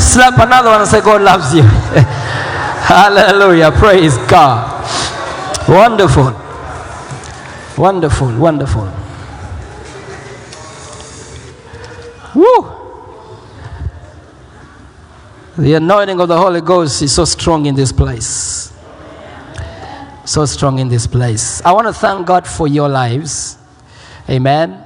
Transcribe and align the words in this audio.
Slap 0.00 0.38
another 0.38 0.70
one 0.70 0.80
and 0.80 0.88
say, 0.88 1.00
God 1.00 1.22
loves 1.22 1.54
you. 1.54 1.62
Hallelujah. 2.90 3.70
Praise 3.70 4.16
God. 4.26 4.80
Wonderful. 5.68 6.32
Wonderful. 7.76 8.36
Wonderful. 8.38 8.90
Woo. 12.34 12.76
The 15.58 15.74
anointing 15.74 16.18
of 16.20 16.28
the 16.28 16.36
Holy 16.38 16.62
Ghost 16.62 17.02
is 17.02 17.12
so 17.12 17.24
strong 17.24 17.66
in 17.66 17.74
this 17.74 17.92
place. 17.92 18.72
So 20.24 20.46
strong 20.46 20.78
in 20.78 20.88
this 20.88 21.06
place. 21.06 21.62
I 21.64 21.72
want 21.72 21.86
to 21.86 21.92
thank 21.92 22.26
God 22.26 22.46
for 22.46 22.66
your 22.66 22.88
lives. 22.88 23.58
Amen. 24.28 24.82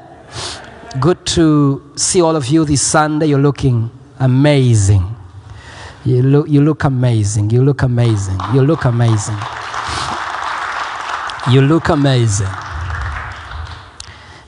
Good 1.00 1.24
to 1.26 1.92
see 1.96 2.20
all 2.20 2.34
of 2.34 2.46
you 2.48 2.64
this 2.64 2.82
Sunday. 2.82 3.26
You're 3.26 3.38
looking 3.38 3.90
amazing. 4.18 5.14
You 6.04 6.22
look, 6.22 6.48
you 6.48 6.62
look 6.62 6.84
amazing. 6.84 7.50
You 7.50 7.62
look 7.64 7.82
amazing. 7.82 8.38
You 8.52 8.62
look 8.62 8.84
amazing. 8.84 9.38
You 11.50 11.60
look 11.62 11.88
amazing. 11.88 12.48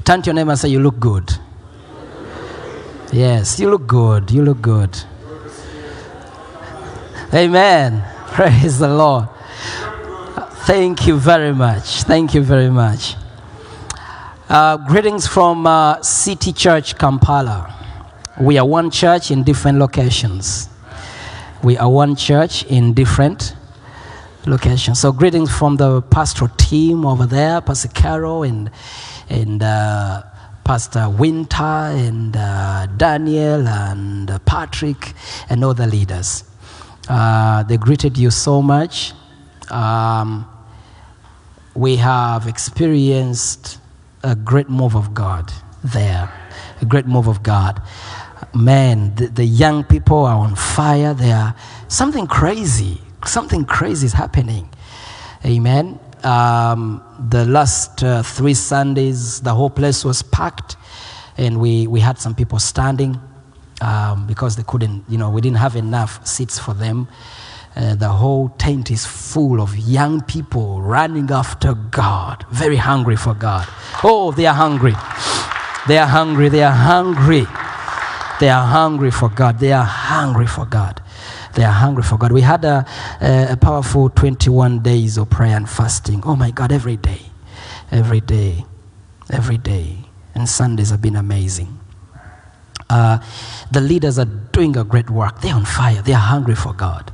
Turn 0.04 0.22
to 0.22 0.26
your 0.26 0.34
neighbor 0.34 0.50
and 0.50 0.58
say, 0.58 0.68
You 0.68 0.80
look 0.80 1.00
good. 1.00 1.32
Yes, 3.12 3.58
you 3.60 3.70
look 3.70 3.86
good. 3.86 4.30
You 4.30 4.44
look 4.44 4.60
good. 4.60 4.96
Amen. 7.32 8.04
Praise 8.28 8.78
the 8.78 8.88
Lord. 8.88 9.28
Thank 10.66 11.06
you 11.06 11.16
very 11.16 11.54
much. 11.54 12.02
Thank 12.02 12.34
you 12.34 12.42
very 12.42 12.70
much. 12.70 13.14
Uh, 14.48 14.76
greetings 14.76 15.26
from 15.26 15.66
uh, 15.66 16.00
City 16.02 16.52
Church, 16.52 16.96
Kampala. 16.98 17.75
We 18.38 18.58
are 18.58 18.66
one 18.66 18.90
church 18.90 19.30
in 19.30 19.44
different 19.44 19.78
locations. 19.78 20.68
We 21.62 21.78
are 21.78 21.88
one 21.88 22.16
church 22.16 22.64
in 22.64 22.92
different 22.92 23.56
locations. 24.44 25.00
So, 25.00 25.10
greetings 25.10 25.50
from 25.50 25.76
the 25.76 26.02
pastoral 26.02 26.50
team 26.58 27.06
over 27.06 27.24
there, 27.24 27.62
Pastor 27.62 27.88
Carol 27.88 28.42
and, 28.42 28.70
and 29.30 29.62
uh, 29.62 30.22
Pastor 30.64 31.08
Winter 31.08 31.62
and 31.62 32.36
uh, 32.36 32.86
Daniel 32.98 33.66
and 33.66 34.30
uh, 34.30 34.38
Patrick 34.40 35.14
and 35.48 35.64
other 35.64 35.86
leaders. 35.86 36.44
Uh, 37.08 37.62
they 37.62 37.78
greeted 37.78 38.18
you 38.18 38.30
so 38.30 38.60
much. 38.60 39.14
Um, 39.70 40.46
we 41.74 41.96
have 41.96 42.46
experienced 42.46 43.78
a 44.22 44.34
great 44.34 44.68
move 44.68 44.94
of 44.94 45.14
God 45.14 45.50
there. 45.82 46.30
A 46.82 46.84
great 46.84 47.06
move 47.06 47.28
of 47.28 47.42
God. 47.42 47.80
Man, 48.56 49.14
the, 49.16 49.26
the 49.26 49.44
young 49.44 49.84
people 49.84 50.24
are 50.24 50.36
on 50.36 50.54
fire. 50.54 51.12
They 51.12 51.30
are 51.30 51.54
something 51.88 52.26
crazy. 52.26 53.00
Something 53.26 53.66
crazy 53.66 54.06
is 54.06 54.14
happening. 54.14 54.70
Amen. 55.44 56.00
Um, 56.24 57.02
the 57.28 57.44
last 57.44 58.02
uh, 58.02 58.22
three 58.22 58.54
Sundays, 58.54 59.42
the 59.42 59.52
whole 59.52 59.68
place 59.68 60.04
was 60.04 60.22
packed, 60.22 60.76
and 61.36 61.60
we, 61.60 61.86
we 61.86 62.00
had 62.00 62.18
some 62.18 62.34
people 62.34 62.58
standing 62.58 63.20
um, 63.82 64.26
because 64.26 64.56
they 64.56 64.62
couldn't, 64.62 65.04
you 65.06 65.18
know, 65.18 65.28
we 65.30 65.42
didn't 65.42 65.58
have 65.58 65.76
enough 65.76 66.26
seats 66.26 66.58
for 66.58 66.72
them. 66.72 67.08
Uh, 67.76 67.94
the 67.94 68.08
whole 68.08 68.48
tent 68.56 68.90
is 68.90 69.04
full 69.04 69.60
of 69.60 69.76
young 69.76 70.22
people 70.22 70.80
running 70.80 71.30
after 71.30 71.74
God, 71.74 72.46
very 72.50 72.76
hungry 72.76 73.16
for 73.16 73.34
God. 73.34 73.68
Oh, 74.02 74.32
they 74.32 74.46
are 74.46 74.54
hungry. 74.54 74.94
They 75.86 75.98
are 75.98 76.06
hungry. 76.06 76.48
They 76.48 76.62
are 76.62 76.72
hungry. 76.72 77.46
They 78.38 78.50
are 78.50 78.66
hungry 78.66 79.10
for 79.10 79.28
God. 79.28 79.58
They 79.58 79.72
are 79.72 79.84
hungry 79.84 80.46
for 80.46 80.66
God. 80.66 81.02
They 81.54 81.64
are 81.64 81.72
hungry 81.72 82.02
for 82.02 82.18
God. 82.18 82.32
We 82.32 82.42
had 82.42 82.64
a, 82.64 82.84
a, 83.20 83.56
powerful 83.56 84.10
21 84.10 84.80
days 84.80 85.16
of 85.16 85.30
prayer 85.30 85.56
and 85.56 85.68
fasting. 85.68 86.22
Oh 86.24 86.36
my 86.36 86.50
God, 86.50 86.70
every 86.70 86.98
day. 86.98 87.22
Every 87.90 88.20
day. 88.20 88.66
Every 89.30 89.56
day. 89.56 89.96
And 90.34 90.46
Sundays 90.46 90.90
have 90.90 91.00
been 91.00 91.16
amazing. 91.16 91.80
Uh, 92.90 93.18
the 93.72 93.80
leaders 93.80 94.18
are 94.18 94.26
doing 94.26 94.76
a 94.76 94.84
great 94.84 95.08
work. 95.08 95.40
They're 95.40 95.54
on 95.54 95.64
fire. 95.64 96.02
They 96.02 96.12
are 96.12 96.16
hungry 96.20 96.54
for 96.54 96.74
God. 96.74 97.12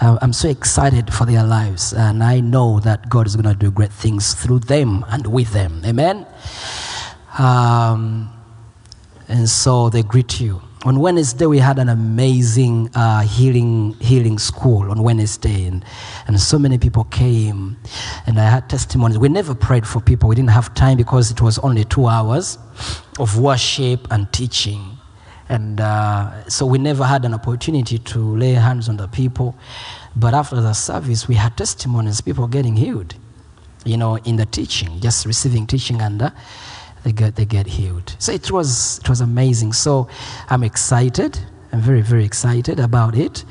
Uh, 0.00 0.18
I'm 0.20 0.32
so 0.32 0.48
excited 0.48 1.14
for 1.14 1.24
their 1.24 1.42
lives, 1.42 1.94
and 1.94 2.22
I 2.22 2.40
know 2.40 2.80
that 2.80 3.08
God 3.08 3.26
is 3.26 3.34
going 3.34 3.48
to 3.48 3.58
do 3.58 3.70
great 3.70 3.92
things 3.92 4.34
through 4.34 4.58
them 4.58 5.06
and 5.08 5.26
with 5.26 5.52
them. 5.52 5.80
Amen. 5.86 6.26
Um, 7.38 8.35
and 9.28 9.48
so 9.48 9.90
they 9.90 10.02
greet 10.02 10.40
you. 10.40 10.62
On 10.84 11.00
Wednesday, 11.00 11.46
we 11.46 11.58
had 11.58 11.78
an 11.80 11.88
amazing 11.88 12.90
uh, 12.94 13.22
healing 13.22 13.94
healing 13.98 14.38
school 14.38 14.88
on 14.90 15.02
Wednesday, 15.02 15.64
and, 15.64 15.84
and 16.28 16.38
so 16.40 16.58
many 16.58 16.78
people 16.78 17.04
came, 17.04 17.76
and 18.26 18.38
I 18.38 18.48
had 18.48 18.70
testimonies. 18.70 19.18
We 19.18 19.28
never 19.28 19.54
prayed 19.54 19.86
for 19.86 20.00
people. 20.00 20.28
We 20.28 20.36
didn't 20.36 20.50
have 20.50 20.74
time 20.74 20.96
because 20.96 21.30
it 21.30 21.40
was 21.40 21.58
only 21.58 21.84
two 21.84 22.06
hours 22.06 22.58
of 23.18 23.36
worship 23.38 24.06
and 24.12 24.32
teaching, 24.32 24.96
and 25.48 25.80
uh, 25.80 26.48
so 26.48 26.66
we 26.66 26.78
never 26.78 27.04
had 27.04 27.24
an 27.24 27.34
opportunity 27.34 27.98
to 27.98 28.36
lay 28.36 28.52
hands 28.52 28.88
on 28.88 28.96
the 28.96 29.08
people. 29.08 29.56
But 30.14 30.34
after 30.34 30.60
the 30.60 30.72
service, 30.72 31.26
we 31.26 31.34
had 31.34 31.56
testimonies, 31.56 32.20
people 32.20 32.46
getting 32.46 32.76
healed, 32.76 33.16
you 33.84 33.96
know, 33.96 34.18
in 34.18 34.36
the 34.36 34.46
teaching, 34.46 35.00
just 35.00 35.26
receiving 35.26 35.66
teaching 35.66 36.00
and. 36.00 36.22
Uh, 36.22 36.30
they 37.06 37.12
get 37.12 37.36
they 37.36 37.44
get 37.44 37.66
healed. 37.68 38.16
So 38.18 38.32
it 38.32 38.50
was 38.50 38.98
it 38.98 39.08
was 39.08 39.20
amazing. 39.20 39.72
So 39.72 40.08
I'm 40.50 40.64
excited. 40.64 41.38
I'm 41.72 41.80
very 41.80 42.02
very 42.02 42.24
excited 42.24 42.80
about 42.80 43.14
it, 43.16 43.44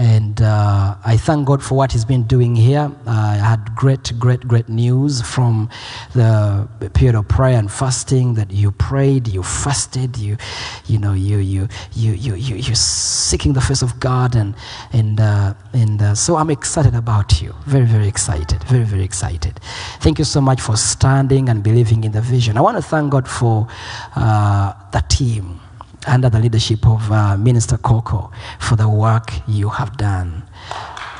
and 0.00 0.40
uh, 0.40 0.96
I 1.04 1.18
thank 1.18 1.46
God 1.46 1.62
for 1.62 1.74
what 1.74 1.92
He's 1.92 2.06
been 2.06 2.22
doing 2.22 2.56
here. 2.56 2.90
I 3.06 3.34
had 3.34 3.74
great 3.74 4.18
great 4.18 4.48
great 4.48 4.66
news 4.70 5.20
from 5.20 5.68
the 6.14 6.66
period 6.94 7.16
of 7.16 7.28
prayer 7.28 7.58
and 7.58 7.70
fasting 7.70 8.32
that 8.34 8.50
you 8.50 8.72
prayed, 8.72 9.28
you 9.28 9.42
fasted, 9.42 10.16
you 10.16 10.38
you 10.86 10.98
know 10.98 11.12
you 11.12 11.36
you 11.36 11.68
you 11.92 12.12
you 12.12 12.34
you 12.34 12.56
you're 12.56 12.74
seeking 12.74 13.52
the 13.52 13.60
face 13.60 13.82
of 13.82 14.00
God, 14.00 14.36
and 14.36 14.54
and 14.94 15.20
uh, 15.20 15.52
and 15.74 16.00
uh, 16.00 16.14
so 16.14 16.36
I'm 16.36 16.48
excited 16.48 16.94
about 16.94 17.42
you. 17.42 17.54
Very 17.66 17.84
very 17.84 18.08
excited. 18.08 18.64
Very 18.64 18.84
very 18.84 19.04
excited. 19.04 19.60
Thank 20.00 20.18
you 20.18 20.24
so 20.24 20.40
much 20.40 20.62
for 20.62 20.78
standing 20.78 21.50
and 21.50 21.62
believing 21.62 22.04
in 22.04 22.12
the 22.12 22.22
vision. 22.22 22.56
I 22.56 22.62
want 22.62 22.78
to 22.78 22.82
thank 22.82 23.10
God 23.12 23.28
for 23.28 23.68
uh, 24.16 24.72
the 24.92 25.02
team 25.10 25.60
under 26.06 26.30
the 26.30 26.38
leadership 26.38 26.86
of 26.86 27.10
uh, 27.10 27.36
Minister 27.36 27.76
Coco 27.76 28.30
for 28.58 28.76
the 28.76 28.88
work 28.88 29.32
you 29.46 29.68
have 29.68 29.96
done. 29.96 30.42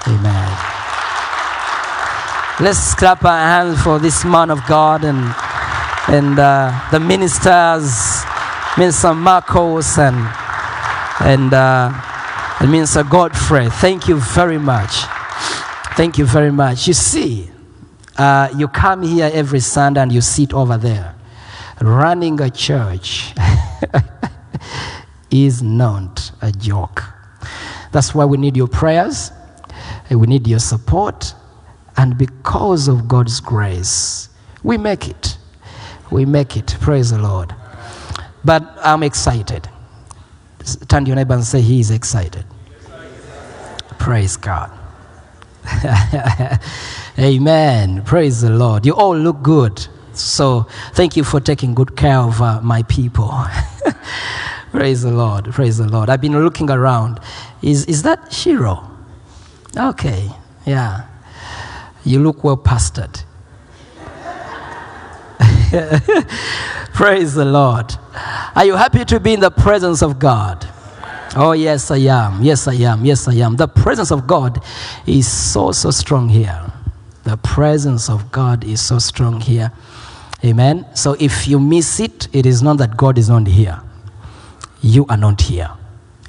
Amen. 0.06 0.58
Let's 2.60 2.94
clap 2.94 3.24
our 3.24 3.38
hands 3.38 3.82
for 3.82 3.98
this 3.98 4.24
man 4.24 4.50
of 4.50 4.60
God 4.66 5.04
and 5.04 5.34
and 6.08 6.38
uh, 6.38 6.88
the 6.90 6.98
ministers, 6.98 8.24
Minister 8.76 9.14
Marcos 9.14 9.98
and 9.98 10.16
and, 11.20 11.52
uh, 11.52 11.92
and 12.60 12.70
Minister 12.70 13.04
Godfrey. 13.04 13.68
Thank 13.68 14.08
you 14.08 14.16
very 14.16 14.58
much. 14.58 15.04
Thank 15.96 16.18
you 16.18 16.24
very 16.24 16.50
much. 16.50 16.88
You 16.88 16.94
see, 16.94 17.50
uh, 18.16 18.48
you 18.56 18.68
come 18.68 19.02
here 19.02 19.30
every 19.32 19.60
Sunday 19.60 20.00
and 20.00 20.12
you 20.12 20.20
sit 20.20 20.52
over 20.54 20.76
there. 20.76 21.14
Running 21.80 22.40
a 22.40 22.50
church 22.50 23.34
is 25.30 25.62
not 25.62 26.32
a 26.42 26.52
joke. 26.52 27.04
That's 27.92 28.14
why 28.14 28.24
we 28.24 28.38
need 28.38 28.56
your 28.56 28.68
prayers, 28.68 29.32
we 30.10 30.26
need 30.26 30.46
your 30.46 30.58
support, 30.58 31.34
and 31.96 32.16
because 32.16 32.88
of 32.88 33.08
God's 33.08 33.40
grace, 33.40 34.28
we 34.62 34.76
make 34.76 35.08
it. 35.08 35.36
We 36.10 36.24
make 36.24 36.56
it. 36.56 36.76
Praise 36.80 37.10
the 37.10 37.18
Lord. 37.18 37.54
But 38.44 38.62
I'm 38.82 39.02
excited. 39.02 39.68
Turn 40.88 41.04
to 41.04 41.08
your 41.08 41.16
neighbor 41.16 41.34
and 41.34 41.44
say, 41.44 41.60
He 41.60 41.80
is 41.80 41.90
excited. 41.90 42.44
Praise 43.98 44.36
God. 44.36 44.70
Amen. 47.18 48.02
Praise 48.02 48.40
the 48.40 48.50
Lord. 48.50 48.86
You 48.86 48.94
all 48.94 49.16
look 49.16 49.42
good. 49.42 49.86
So 50.14 50.66
thank 50.92 51.16
you 51.16 51.24
for 51.24 51.40
taking 51.40 51.74
good 51.74 51.96
care 51.96 52.18
of 52.18 52.40
uh, 52.40 52.60
my 52.62 52.82
people. 52.84 53.30
Praise 54.70 55.02
the 55.02 55.10
Lord. 55.10 55.46
Praise 55.52 55.78
the 55.78 55.88
Lord. 55.88 56.08
I've 56.08 56.20
been 56.20 56.38
looking 56.44 56.70
around. 56.70 57.20
Is, 57.60 57.86
is 57.86 58.02
that 58.02 58.32
Shiro? 58.32 58.88
Okay. 59.76 60.30
Yeah. 60.64 61.08
You 62.04 62.22
look 62.22 62.44
well 62.44 62.56
pastored. 62.56 63.24
Praise 66.94 67.34
the 67.34 67.44
Lord. 67.44 67.94
Are 68.54 68.64
you 68.64 68.74
happy 68.74 69.04
to 69.04 69.20
be 69.20 69.34
in 69.34 69.40
the 69.40 69.50
presence 69.50 70.02
of 70.02 70.18
God? 70.18 70.68
Oh, 71.36 71.52
yes, 71.52 71.90
I 71.90 71.98
am. 71.98 72.42
Yes, 72.42 72.66
I 72.66 72.74
am. 72.74 73.04
Yes, 73.04 73.28
I 73.28 73.34
am. 73.34 73.56
The 73.56 73.68
presence 73.68 74.10
of 74.10 74.26
God 74.26 74.62
is 75.06 75.30
so, 75.30 75.72
so 75.72 75.90
strong 75.90 76.28
here. 76.28 76.72
The 77.24 77.36
presence 77.36 78.10
of 78.10 78.32
God 78.32 78.64
is 78.64 78.80
so 78.80 78.98
strong 78.98 79.40
here. 79.40 79.72
Amen. 80.44 80.86
So 80.94 81.16
if 81.20 81.46
you 81.46 81.60
miss 81.60 82.00
it, 82.00 82.28
it 82.32 82.46
is 82.46 82.62
not 82.62 82.78
that 82.78 82.96
God 82.96 83.18
is 83.18 83.28
not 83.28 83.46
here. 83.46 83.80
You 84.82 85.06
are 85.08 85.16
not 85.16 85.40
here. 85.40 85.70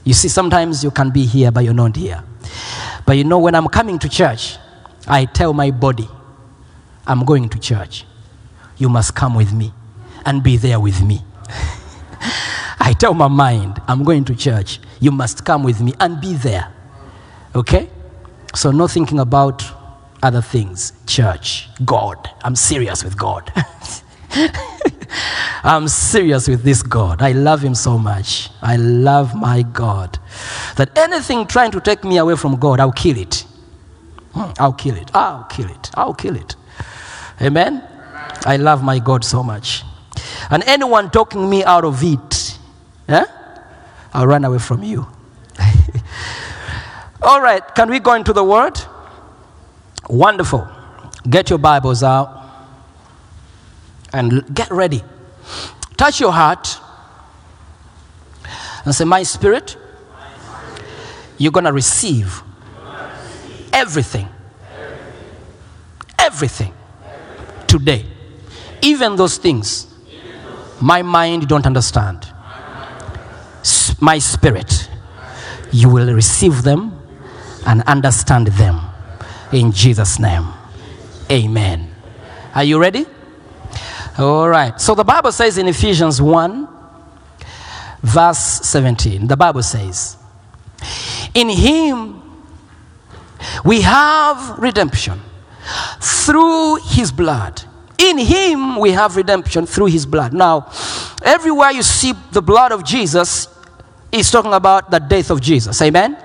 You 0.03 0.13
see, 0.13 0.27
sometimes 0.27 0.83
you 0.83 0.92
can 0.92 1.12
be 1.12 1.25
here, 1.25 1.51
but 1.51 1.63
you're 1.63 1.74
not 1.74 1.95
here. 1.95 2.24
But 3.06 3.13
you 3.18 3.24
know, 3.24 3.39
when 3.39 3.56
I'm 3.56 3.68
coming 3.68 4.00
to 4.00 4.09
church, 4.09 4.57
I 5.07 5.25
tell 5.25 5.53
my 5.53 5.71
body, 5.71 6.07
I'm 7.06 7.25
going 7.25 7.50
to 7.50 7.59
church. 7.59 8.06
You 8.77 8.89
must 8.89 9.15
come 9.15 9.36
with 9.36 9.53
me 9.53 9.74
and 10.25 10.44
be 10.44 10.57
there 10.57 10.80
with 10.80 11.01
me. 11.01 11.21
I 12.80 12.94
tell 12.98 13.13
my 13.13 13.27
mind, 13.27 13.81
I'm 13.88 14.03
going 14.03 14.25
to 14.25 14.36
church. 14.36 14.80
You 15.00 15.12
must 15.12 15.45
come 15.45 15.63
with 15.63 15.81
me 15.81 15.94
and 16.00 16.19
be 16.19 16.33
there. 16.33 16.71
Okay? 17.56 17.89
So, 18.56 18.71
no 18.71 18.88
thinking 18.88 19.19
about 19.19 19.63
other 20.24 20.42
things. 20.42 20.94
Church, 21.07 21.69
God. 21.86 22.30
I'm 22.44 22.56
serious 22.56 23.03
with 23.03 23.18
God. 23.18 23.51
I'm 25.63 25.88
serious 25.88 26.48
with 26.48 26.63
this 26.63 26.81
God. 26.81 27.22
I 27.22 27.31
love 27.34 27.62
Him 27.62 27.75
so 27.75 27.98
much. 27.98 28.50
I 28.62 28.78
love 28.78 29.36
my 29.36 29.62
God. 29.62 30.18
That 30.78 30.98
anything 30.98 31.46
trying 31.48 31.72
to 31.72 31.81
take 31.81 32.04
me 32.04 32.18
away 32.18 32.36
from 32.36 32.58
God, 32.58 32.80
I'll 32.80 32.92
kill 32.92 33.18
it. 33.18 33.46
Hmm, 34.34 34.52
I'll 34.60 34.74
kill 34.74 34.96
it. 34.96 35.12
I'll 35.13 35.44
kill 35.46 35.69
it. 35.69 35.92
I'll 35.94 36.13
kill 36.13 36.36
it. 36.36 36.56
Amen? 37.42 37.84
I 38.46 38.58
love 38.58 38.84
my 38.84 39.00
God 39.00 39.24
so 39.24 39.44
much. 39.44 39.84
And 40.50 40.63
anyone 40.63 41.12
talking 41.12 41.50
me 41.50 41.63
out 41.63 41.86
of 41.86 42.04
it, 42.04 42.58
eh? 43.08 43.25
I'll 44.13 44.28
run 44.28 44.44
away 44.46 44.60
from 44.60 44.84
you. 44.84 45.08
All 47.22 47.42
right, 47.42 47.63
can 47.75 47.90
we 47.90 48.00
go 48.00 48.13
into 48.13 48.34
the 48.34 48.44
word? 48.44 48.80
Wonderful. 50.10 50.68
Get 51.30 51.50
your 51.50 51.60
Bibles 51.60 52.02
out 52.02 52.41
and 54.13 54.54
get 54.54 54.69
ready. 54.72 55.04
Touch 55.98 56.19
your 56.19 56.31
heart 56.31 56.78
and 58.86 58.94
say, 58.94 59.06
My 59.06 59.24
spirit, 59.24 59.78
you're 61.38 61.52
going 61.52 61.66
to 61.66 61.74
receive 61.74 62.42
everything. 63.74 64.28
Everything 66.19 66.74
today. 67.68 68.06
Even 68.81 69.16
those 69.16 69.38
things 69.38 69.88
my 70.81 71.04
mind 71.04 71.48
don't 71.48 71.66
understand. 71.66 72.28
My 74.00 74.18
spirit, 74.18 74.90
you 75.72 75.90
will 75.90 76.13
receive 76.13 76.63
them 76.63 77.00
and 77.68 77.84
understand 77.84 78.48
them. 78.48 78.81
In 79.52 79.72
Jesus' 79.72 80.19
name. 80.19 80.48
Amen. 81.30 81.92
Are 82.56 82.63
you 82.63 82.80
ready? 82.80 83.06
All 84.18 84.50
right. 84.50 84.80
So 84.80 84.96
the 84.96 85.04
Bible 85.04 85.31
says 85.31 85.58
in 85.58 85.68
Ephesians 85.68 86.22
1, 86.22 86.68
verse 88.04 88.38
17, 88.38 89.28
the 89.28 89.38
Bible 89.38 89.63
says, 89.63 90.18
In 91.34 91.50
him 91.50 92.22
we 93.63 93.81
have 93.81 94.60
redemption 94.60 95.22
through 96.00 96.78
his 96.84 97.12
blood. 97.12 97.63
In 97.98 98.18
him 98.18 98.80
we 98.80 98.92
have 98.92 99.16
redemption 99.16 99.66
through 99.66 99.88
his 99.88 100.06
blood. 100.06 100.34
Now, 100.34 100.72
everywhere 101.24 101.72
you 101.72 101.84
see 101.84 102.13
the 102.31 102.42
blood 102.42 102.72
of 102.72 102.84
Jesus, 102.84 103.48
is 104.12 104.30
talking 104.30 104.54
about 104.54 104.92
the 104.92 105.00
death 105.00 105.31
of 105.31 105.42
Jesus. 105.42 105.81
Amen? 105.81 106.18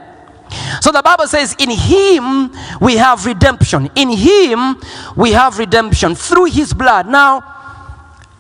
So 0.81 0.93
the 0.93 1.03
Bible 1.03 1.27
says, 1.27 1.55
In 1.59 1.71
him 1.71 2.53
we 2.81 2.97
have 2.97 3.27
redemption. 3.27 3.91
In 3.95 4.11
him 4.11 4.77
we 5.17 5.33
have 5.33 5.59
redemption 5.59 6.15
through 6.15 6.47
his 6.47 6.73
blood. 6.73 7.09
Now, 7.09 7.56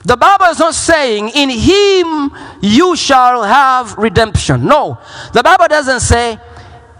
the 0.06 0.16
Bible 0.16 0.44
is 0.46 0.60
not 0.60 0.72
saying, 0.72 1.30
In 1.34 1.50
him 1.50 2.30
you 2.62 2.94
shall 2.94 3.42
have 3.42 3.98
redemption. 3.98 4.64
No. 4.64 4.98
The 5.32 5.42
Bible 5.42 5.66
doesn't 5.68 5.98
say, 5.98 6.38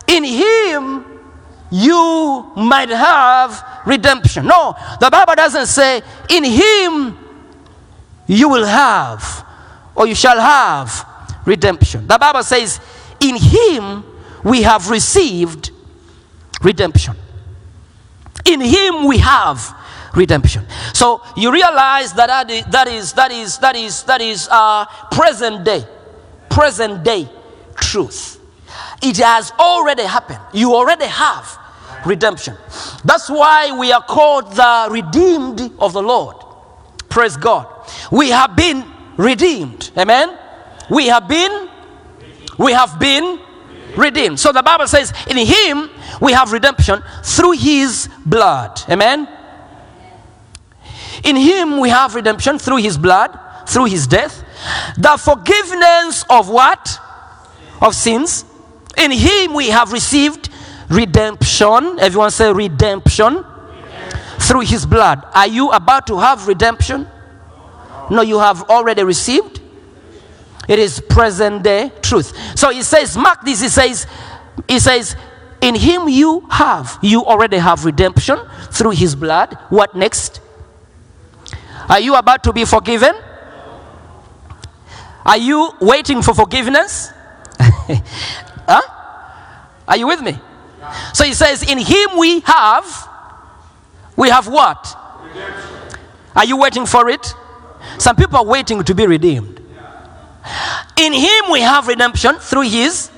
In 0.08 0.25
him 0.25 1.05
you 1.70 2.50
might 2.56 2.88
have 2.88 3.64
redemption. 3.87 4.47
No. 4.47 4.75
The 4.99 5.08
Bible 5.08 5.37
doesn't 5.37 5.67
say, 5.67 6.03
In 6.29 6.43
him 6.43 7.17
you 8.26 8.49
will 8.49 8.67
have 8.67 9.47
or 9.94 10.08
you 10.08 10.17
shall 10.17 10.41
have 10.41 11.06
redemption. 11.44 12.08
The 12.08 12.19
Bible 12.19 12.43
says, 12.43 12.81
In 13.20 13.37
him 13.37 14.05
we 14.43 14.62
have 14.62 14.91
received 14.91 15.70
redemption. 16.61 17.14
In 18.44 18.61
him 18.61 19.06
we 19.06 19.19
have 19.19 19.76
redemption. 20.16 20.66
So 20.92 21.22
you 21.36 21.52
realize 21.52 22.12
that 22.14 22.26
that 22.26 22.50
is 22.50 22.64
that 22.66 22.88
is 22.88 23.12
that 23.12 23.30
is 23.30 23.58
that 23.58 23.76
is, 23.76 24.02
that 24.04 24.20
is 24.20 24.48
uh, 24.50 24.86
present 25.12 25.64
day, 25.64 25.86
present 26.48 27.04
day 27.04 27.28
truth. 27.76 28.40
It 29.02 29.18
has 29.18 29.52
already 29.58 30.04
happened. 30.04 30.40
You 30.52 30.74
already 30.74 31.04
have 31.04 31.58
redemption. 32.04 32.56
That's 33.04 33.28
why 33.28 33.76
we 33.78 33.92
are 33.92 34.02
called 34.02 34.52
the 34.52 34.88
redeemed 34.90 35.72
of 35.78 35.92
the 35.92 36.02
Lord. 36.02 36.36
Praise 37.08 37.36
God. 37.36 37.66
We 38.10 38.30
have 38.30 38.56
been 38.56 38.84
redeemed. 39.16 39.90
Amen. 39.96 40.36
We 40.90 41.06
have 41.06 41.28
been 41.28 41.69
we 42.58 42.72
have 42.72 42.98
been 42.98 43.38
redeemed. 43.96 44.40
So 44.40 44.52
the 44.52 44.62
Bible 44.62 44.86
says, 44.86 45.12
in 45.28 45.36
him 45.36 45.90
we 46.20 46.32
have 46.32 46.52
redemption 46.52 47.02
through 47.22 47.52
his 47.52 48.08
blood. 48.24 48.80
Amen. 48.88 49.28
In 51.24 51.36
him 51.36 51.78
we 51.78 51.88
have 51.88 52.14
redemption 52.14 52.58
through 52.58 52.78
his 52.78 52.98
blood, 52.98 53.38
through 53.67 53.86
his 53.86 54.06
death. 54.06 54.44
The 54.96 55.17
forgiveness 55.17 56.24
of 56.31 56.48
what? 56.48 56.98
Of 57.81 57.94
sins. 57.94 58.44
In 58.96 59.10
him 59.10 59.55
we 59.55 59.69
have 59.69 59.93
received 59.93 60.48
redemption. 60.88 61.98
Everyone 61.98 62.31
say 62.31 62.52
redemption. 62.52 63.44
Through 64.38 64.60
his 64.60 64.86
blood. 64.86 65.26
Are 65.34 65.48
you 65.48 65.70
about 65.70 66.06
to 66.06 66.19
have 66.19 66.46
redemption? 66.46 67.08
No, 68.10 68.22
you 68.22 68.38
have 68.38 68.62
already 68.70 69.02
received. 69.02 69.60
It 70.69 70.79
is 70.79 71.00
present 71.00 71.62
day 71.62 71.93
truth. 72.02 72.36
So 72.56 72.70
he 72.70 72.82
says, 72.82 73.17
mark 73.17 73.43
this, 73.43 73.60
he 73.60 73.69
says, 73.69 74.06
he 74.69 74.79
says, 74.79 75.17
in 75.60 75.74
him 75.74 76.08
you 76.08 76.46
have, 76.50 76.98
you 77.02 77.24
already 77.24 77.56
have 77.56 77.84
redemption 77.84 78.38
through 78.70 78.91
his 78.91 79.14
blood. 79.14 79.56
What 79.69 79.94
next? 79.94 80.41
Are 81.88 82.00
you 82.00 82.14
about 82.14 82.43
to 82.44 82.52
be 82.52 82.64
forgiven? 82.64 83.14
Are 85.24 85.36
you 85.36 85.72
waiting 85.81 86.22
for 86.22 86.34
forgiveness? 86.34 87.10
huh? 87.58 88.82
Are 89.88 89.96
you 89.96 90.06
with 90.06 90.20
me? 90.20 90.38
So 91.12 91.24
he 91.24 91.34
says, 91.34 91.62
in 91.62 91.78
him 91.78 92.16
we 92.16 92.40
have, 92.40 93.08
we 94.16 94.28
have 94.28 94.46
what? 94.46 94.96
Are 96.34 96.44
you 96.44 96.56
waiting 96.56 96.86
for 96.86 97.08
it? 97.08 97.34
Some 97.98 98.14
people 98.14 98.38
are 98.38 98.44
waiting 98.44 98.82
to 98.84 98.94
be 98.94 99.06
redeemed. 99.06 99.60
In 100.96 101.12
him 101.12 101.50
we 101.50 101.60
have 101.60 101.88
redemption 101.88 102.36
through 102.36 102.62
his 102.62 103.10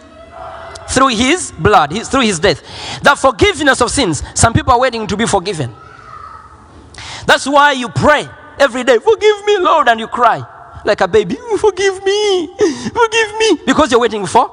through 0.88 1.08
his 1.08 1.52
blood, 1.52 1.92
his, 1.92 2.08
through 2.08 2.22
his 2.22 2.40
death. 2.40 2.62
The 3.02 3.14
forgiveness 3.14 3.82
of 3.82 3.90
sins. 3.90 4.22
Some 4.34 4.54
people 4.54 4.72
are 4.72 4.80
waiting 4.80 5.06
to 5.06 5.18
be 5.18 5.26
forgiven. 5.26 5.74
That's 7.26 7.46
why 7.46 7.72
you 7.72 7.90
pray 7.90 8.26
every 8.58 8.84
day, 8.84 8.98
forgive 8.98 9.44
me, 9.44 9.58
Lord, 9.58 9.88
and 9.88 10.00
you 10.00 10.08
cry 10.08 10.44
like 10.84 11.00
a 11.00 11.08
baby, 11.08 11.36
"Oh, 11.40 11.56
forgive 11.56 12.04
me, 12.04 12.46
forgive 12.90 13.38
me, 13.38 13.58
because 13.66 13.90
you're 13.90 14.00
waiting 14.00 14.26
for 14.26 14.50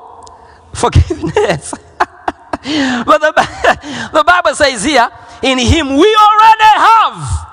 forgiveness. 0.74 1.74
but 2.00 3.20
the, 3.22 4.10
the 4.14 4.24
Bible 4.26 4.54
says 4.54 4.84
here, 4.84 5.10
in 5.42 5.58
him 5.58 5.88
we 5.98 6.16
already 6.16 6.72
have 6.76 7.48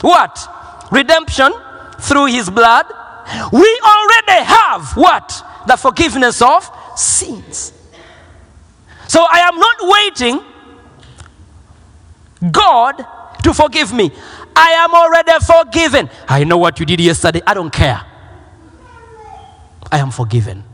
what? 0.00 0.88
Redemption 0.90 1.52
through 2.00 2.26
his 2.26 2.50
blood. 2.50 2.86
We 3.52 3.80
already 3.84 4.44
have 4.44 4.96
what? 4.96 5.44
The 5.66 5.76
forgiveness 5.76 6.42
of 6.42 6.68
sins. 6.96 7.72
So 9.08 9.24
I 9.30 9.40
am 9.40 9.58
not 9.58 9.76
waiting 9.82 10.40
God 12.50 13.04
to 13.44 13.54
forgive 13.54 13.92
me. 13.92 14.10
I 14.54 14.70
am 14.72 14.94
already 14.94 15.32
forgiven. 15.44 16.10
I 16.28 16.44
know 16.44 16.58
what 16.58 16.78
you 16.80 16.86
did 16.86 17.00
yesterday. 17.00 17.40
I 17.46 17.54
don't 17.54 17.72
care. 17.72 18.02
I 19.90 19.98
am 19.98 20.10
forgiven. 20.10 20.64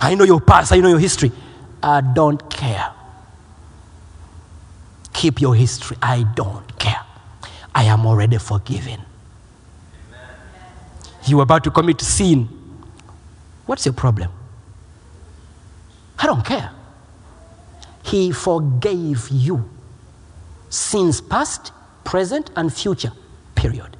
I 0.00 0.14
know 0.14 0.24
your 0.24 0.40
past, 0.40 0.72
I 0.72 0.78
know 0.80 0.88
your 0.88 0.98
history. 0.98 1.32
I 1.82 2.00
don't 2.00 2.48
care. 2.50 2.92
Keep 5.12 5.40
your 5.40 5.54
history. 5.54 5.96
I 6.02 6.24
don't 6.34 6.78
care. 6.78 7.00
I 7.74 7.84
am 7.84 8.06
already 8.06 8.38
forgiven. 8.38 9.00
You 11.26 11.40
are 11.40 11.42
about 11.42 11.64
to 11.64 11.70
commit 11.70 12.00
sin. 12.00 12.48
What's 13.64 13.84
your 13.86 13.94
problem? 13.94 14.30
I 16.18 16.26
don't 16.26 16.44
care. 16.44 16.70
He 18.02 18.30
forgave 18.30 19.28
you 19.30 19.68
sins 20.68 21.20
past, 21.20 21.72
present, 22.06 22.50
and 22.56 22.72
future. 22.72 23.12
Period. 23.54 23.96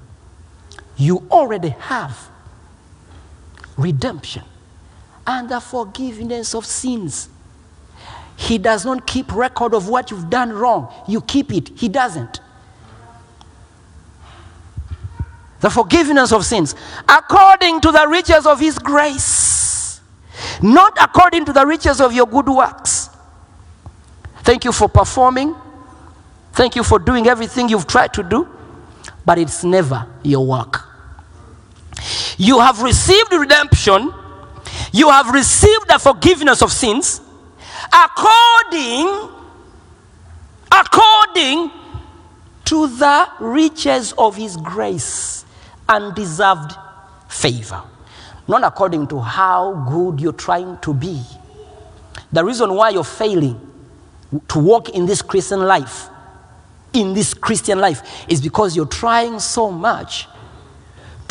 You 0.97 1.27
already 1.31 1.71
have 1.71 2.31
redemption 3.77 4.45
and 5.27 5.49
the 5.49 5.61
forgiveness 5.61 6.55
of 6.55 6.65
sins. 6.65 7.29
He 8.37 8.57
does 8.59 8.85
not 8.87 9.07
keep 9.07 9.35
record 9.35 9.75
of 9.75 9.89
what 9.89 10.11
you've 10.11 10.31
done 10.31 10.53
wrong. 10.53 10.93
You 11.07 11.21
keep 11.21 11.53
it. 11.53 11.69
He 11.77 11.89
doesn't. 11.89 12.41
The 15.61 15.71
forgiveness 15.71 16.33
of 16.33 16.45
sins 16.45 16.75
according 17.09 17.81
to 17.81 17.91
the 17.91 18.07
riches 18.09 18.47
of 18.47 18.61
his 18.61 18.79
grace, 18.79 20.01
not 20.63 20.97
according 21.01 21.45
to 21.47 21.53
the 21.53 21.67
riches 21.67 22.01
of 22.01 22.13
your 22.13 22.27
good 22.27 22.49
works. 22.49 23.11
Thank 24.43 24.65
you 24.65 24.73
for 24.73 24.89
performing. 24.89 25.57
Thank 26.57 26.75
you 26.75 26.83
for 26.83 26.99
doing 26.99 27.27
everything 27.27 27.69
you've 27.69 27.87
tried 27.87 28.15
to 28.15 28.23
do, 28.23 28.49
but 29.27 29.37
it's 29.37 29.63
never 29.63 30.07
your 30.23 30.47
work. 30.47 30.85
You 32.39 32.61
have 32.61 32.81
received 32.81 33.31
redemption, 33.31 34.11
you 34.91 35.11
have 35.11 35.29
received 35.35 35.87
the 35.87 35.99
forgiveness 35.99 36.63
of 36.63 36.73
sins. 36.73 37.21
According 37.93 39.29
according 40.73 41.71
to 42.65 42.89
the 42.89 43.29
riches 43.39 44.13
of 44.17 44.37
his 44.37 44.57
grace 44.57 45.45
undeserved 45.87 46.73
favor. 47.29 47.83
Not 48.49 48.65
according 48.65 49.09
to 49.09 49.21
how 49.21 49.75
good 49.91 50.23
you're 50.23 50.33
trying 50.33 50.79
to 50.79 50.95
be. 50.95 51.23
The 52.33 52.43
reason 52.43 52.73
why 52.73 52.91
you're 52.91 53.05
failing 53.05 53.61
to 54.49 54.59
walk 54.59 54.89
in 54.89 55.05
this 55.05 55.21
christian 55.21 55.61
life 55.61 56.09
in 56.93 57.15
this 57.15 57.35
christian 57.35 57.79
life 57.79 58.25
is 58.29 58.41
because 58.41 58.75
you're 58.77 58.87
trying 58.87 59.39
so 59.39 59.71
much 59.71 60.27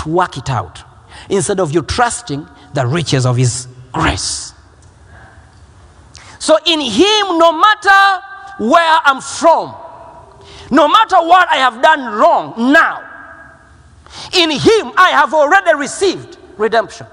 to 0.06 0.10
work 0.10 0.38
it 0.38 0.50
out. 0.50 0.84
Instead 1.30 1.60
of 1.60 1.74
you 1.74 1.82
trusting 1.82 2.48
the 2.74 2.86
riches 2.86 3.26
of 3.26 3.38
his 3.38 3.68
grace. 3.92 4.54
So 6.40 6.58
in 6.66 6.80
him 6.80 7.40
no 7.40 7.52
matter 7.52 8.24
where 8.58 9.00
i'm 9.04 9.20
from 9.20 9.76
no 10.72 10.88
matter 10.88 11.18
what 11.18 11.50
i 11.50 11.58
have 11.58 11.82
done 11.82 12.14
wrong 12.14 12.54
now 12.72 13.04
in 14.34 14.50
him 14.50 14.94
i 14.96 15.10
have 15.12 15.34
already 15.34 15.76
received 15.76 16.38
redemption 16.58 17.06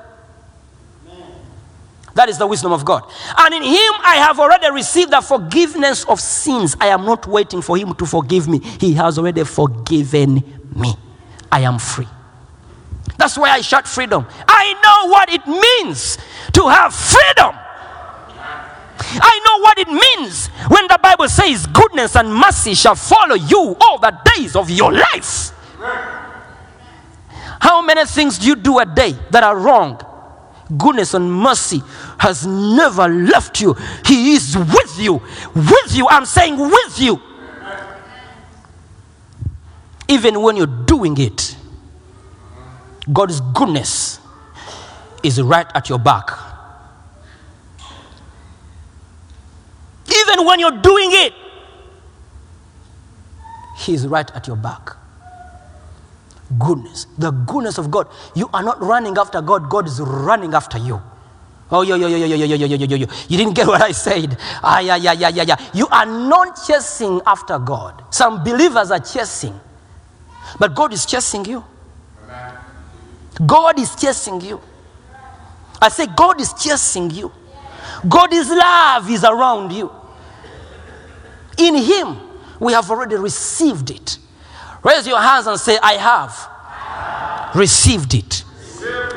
that 2.15 2.29
is 2.29 2.39
the 2.39 2.47
wisdom 2.47 2.73
of 2.73 2.85
God. 2.85 3.05
And 3.39 3.55
in 3.55 3.63
Him, 3.63 3.93
I 4.05 4.17
have 4.17 4.39
already 4.39 4.71
received 4.71 5.13
the 5.13 5.21
forgiveness 5.21 6.05
of 6.05 6.21
sins. 6.21 6.77
I 6.81 6.89
am 6.89 7.05
not 7.05 7.27
waiting 7.27 7.63
for 7.63 7.77
Him 7.77 7.95
to 7.95 8.07
forgive 8.07 8.49
me. 8.49 8.59
He 8.59 8.93
has 8.95 9.19
already 9.19 9.45
forgiven 9.45 10.43
me. 10.75 10.95
I 11.51 11.61
am 11.61 11.79
free. 11.79 12.09
That's 13.17 13.37
why 13.37 13.51
I 13.51 13.61
shout 13.61 13.87
freedom. 13.87 14.27
I 14.49 14.75
know 14.83 15.11
what 15.11 15.31
it 15.31 15.47
means 15.47 16.19
to 16.53 16.69
have 16.69 16.95
freedom. 16.95 17.55
I 18.99 19.41
know 19.45 19.63
what 19.63 19.79
it 19.79 19.89
means 19.89 20.49
when 20.69 20.87
the 20.89 20.99
Bible 21.03 21.29
says 21.29 21.67
goodness 21.67 22.17
and 22.17 22.35
mercy 22.35 22.75
shall 22.75 22.95
follow 22.95 23.35
you 23.35 23.77
all 23.81 23.99
the 23.99 24.17
days 24.35 24.57
of 24.57 24.71
your 24.71 24.93
life. 24.93 25.53
How 27.61 27.83
many 27.83 28.05
things 28.07 28.39
do 28.39 28.47
you 28.49 28.57
do 28.57 28.79
a 28.79 28.87
day 28.87 29.15
that 29.31 29.43
are 29.43 29.57
wrong? 29.57 30.01
Goodness 30.79 31.15
and 31.15 31.31
mercy 31.33 31.83
has 32.19 32.47
never 32.47 33.09
left 33.09 33.61
you. 33.61 33.75
He 34.07 34.35
is 34.35 34.57
with 34.57 34.99
you. 34.99 35.15
With 35.55 35.95
you. 35.95 36.07
I'm 36.09 36.25
saying 36.25 36.59
with 36.59 37.01
you. 37.01 37.21
Even 40.09 40.41
when 40.43 40.57
you're 40.57 40.67
doing 40.67 41.17
it, 41.19 41.57
God's 43.13 43.41
goodness 43.41 44.21
is 45.23 45.41
right 45.41 45.67
at 45.75 45.89
your 45.89 45.99
back. 45.99 46.31
Even 50.07 50.45
when 50.47 50.61
you're 50.61 50.71
doing 50.83 51.11
it, 51.13 51.35
He's 53.79 54.07
right 54.07 54.31
at 54.35 54.47
your 54.47 54.57
back. 54.57 54.97
Goodness, 56.59 57.07
the 57.19 57.31
goodness 57.31 57.79
of 57.79 57.91
God. 57.91 58.09
You 58.35 58.51
are 58.53 58.63
not 58.63 58.81
running 58.83 59.17
after 59.19 59.41
God, 59.43 59.71
God 59.71 59.87
is 59.87 60.01
running 60.01 60.55
after 60.55 60.79
you. 60.79 61.01
Oh, 61.71 61.83
yo, 61.83 61.97
yo, 61.97 62.07
yo, 62.07 62.17
yo, 62.19 62.27
yo, 62.27 62.37
yo, 62.37 62.57
yo, 62.57 62.67
yo, 62.67 62.77
yo, 62.77 62.87
yo, 62.87 62.97
yo. 62.97 63.07
You 63.29 63.39
didn't 63.39 63.55
get 63.55 63.67
what 63.67 63.81
I 63.83 63.93
said. 63.93 64.37
Ah, 64.63 64.81
yeah, 64.81 64.97
yeah, 64.97 65.13
yeah, 65.13 65.29
yeah, 65.31 65.43
yeah. 65.43 65.57
You 65.73 65.87
are 65.89 66.07
not 66.07 66.59
chasing 66.67 67.21
after 67.27 67.59
God. 67.59 68.05
Some 68.11 68.45
believers 68.45 68.91
are 68.91 69.01
chasing, 69.01 69.59
but 70.59 70.75
God 70.75 70.93
is 70.93 71.07
chasing 71.07 71.45
you. 71.47 71.65
God 73.47 73.79
is 73.79 73.95
chasing 73.97 74.41
you. 74.43 74.61
I 75.81 75.89
say, 75.89 76.07
God 76.07 76.41
is 76.41 76.53
chasing 76.55 77.11
you. 77.11 77.33
God's 78.09 78.51
love 78.51 79.11
is 79.11 79.25
around 79.25 79.73
you. 79.73 79.91
In 81.59 81.77
Him, 81.77 82.19
we 82.61 82.73
have 82.73 82.91
already 82.91 83.17
received 83.17 83.91
it. 83.91 84.19
Raise 84.83 85.07
your 85.07 85.21
hands 85.21 85.47
and 85.47 85.59
say, 85.59 85.79
I 85.83 85.95
have 85.95 87.55
received 87.55 88.15
it. 88.15 88.45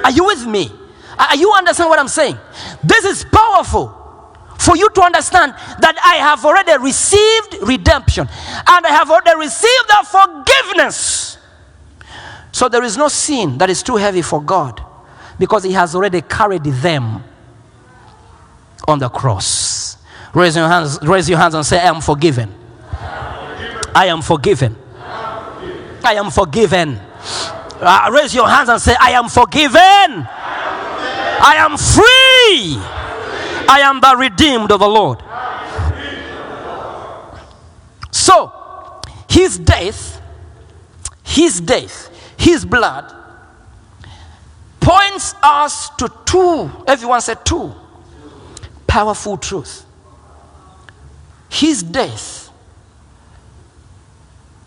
Are 0.04 0.12
you 0.12 0.26
with 0.26 0.46
me? 0.46 0.72
Are 1.18 1.36
you 1.36 1.52
understand 1.54 1.90
what 1.90 2.00
I'm 2.00 2.08
saying? 2.08 2.38
This 2.84 3.06
is 3.06 3.26
powerful 3.26 4.02
for 4.60 4.76
you 4.76 4.90
to 4.90 5.02
understand 5.02 5.54
that 5.54 5.96
I 6.04 6.16
have 6.16 6.46
already 6.46 6.78
received 6.84 7.68
redemption 7.68 8.28
and 8.28 8.86
I 8.86 8.90
have 8.90 9.10
already 9.10 9.40
received 9.40 9.88
the 9.88 10.06
forgiveness. 10.08 11.38
So 12.52 12.70
there 12.70 12.84
is 12.84 12.98
no 12.98 13.08
sin 13.08 13.58
that 13.58 13.70
is 13.70 13.84
too 13.84 13.96
heavy 13.96 14.22
for 14.22 14.42
God 14.42 14.82
because 15.40 15.64
He 15.64 15.72
has 15.74 15.96
already 15.96 16.22
carried 16.22 16.64
them 16.64 17.24
on 18.88 19.00
the 19.00 19.10
cross. 19.10 19.98
Raise 20.34 20.56
your 20.56 20.68
hands, 20.68 21.00
raise 21.02 21.30
your 21.30 21.38
hands 21.38 21.54
and 21.54 21.66
say, 21.66 21.80
I 21.80 21.86
am 21.86 22.02
forgiven. 22.02 22.54
I 23.96 24.08
am 24.08 24.22
forgiven. 24.22 24.76
I 26.06 26.14
am 26.14 26.32
forgiven. 26.32 27.00
Uh, 27.82 28.10
raise 28.14 28.34
your 28.34 28.48
hands 28.48 28.70
and 28.70 28.82
say, 28.82 28.96
I 29.00 29.12
am 29.12 29.28
forgiven. 29.28 29.76
I 29.78 31.56
am 31.58 31.78
free. 31.78 32.78
I 33.68 33.80
am 33.82 34.00
the 34.00 34.16
redeemed 34.16 34.72
of 34.72 34.80
the 34.80 34.88
Lord. 34.88 35.22
So, 38.12 38.52
his 39.30 39.58
death, 39.58 40.22
his 41.24 41.60
death, 41.60 42.10
his 42.38 42.64
blood 42.64 43.14
points 44.80 45.34
us 45.42 45.90
to 45.98 46.12
two, 46.26 46.72
everyone 46.88 47.20
said 47.22 47.44
two, 47.44 47.74
powerful 48.88 49.38
truth. 49.38 49.86
His 51.50 51.84
death, 51.84 52.50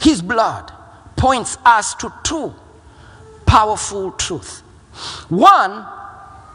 his 0.00 0.20
blood 0.20 0.72
points 1.18 1.58
us 1.64 1.94
to 1.96 2.12
two 2.22 2.54
powerful 3.44 4.12
truths. 4.12 4.60
One 5.28 5.86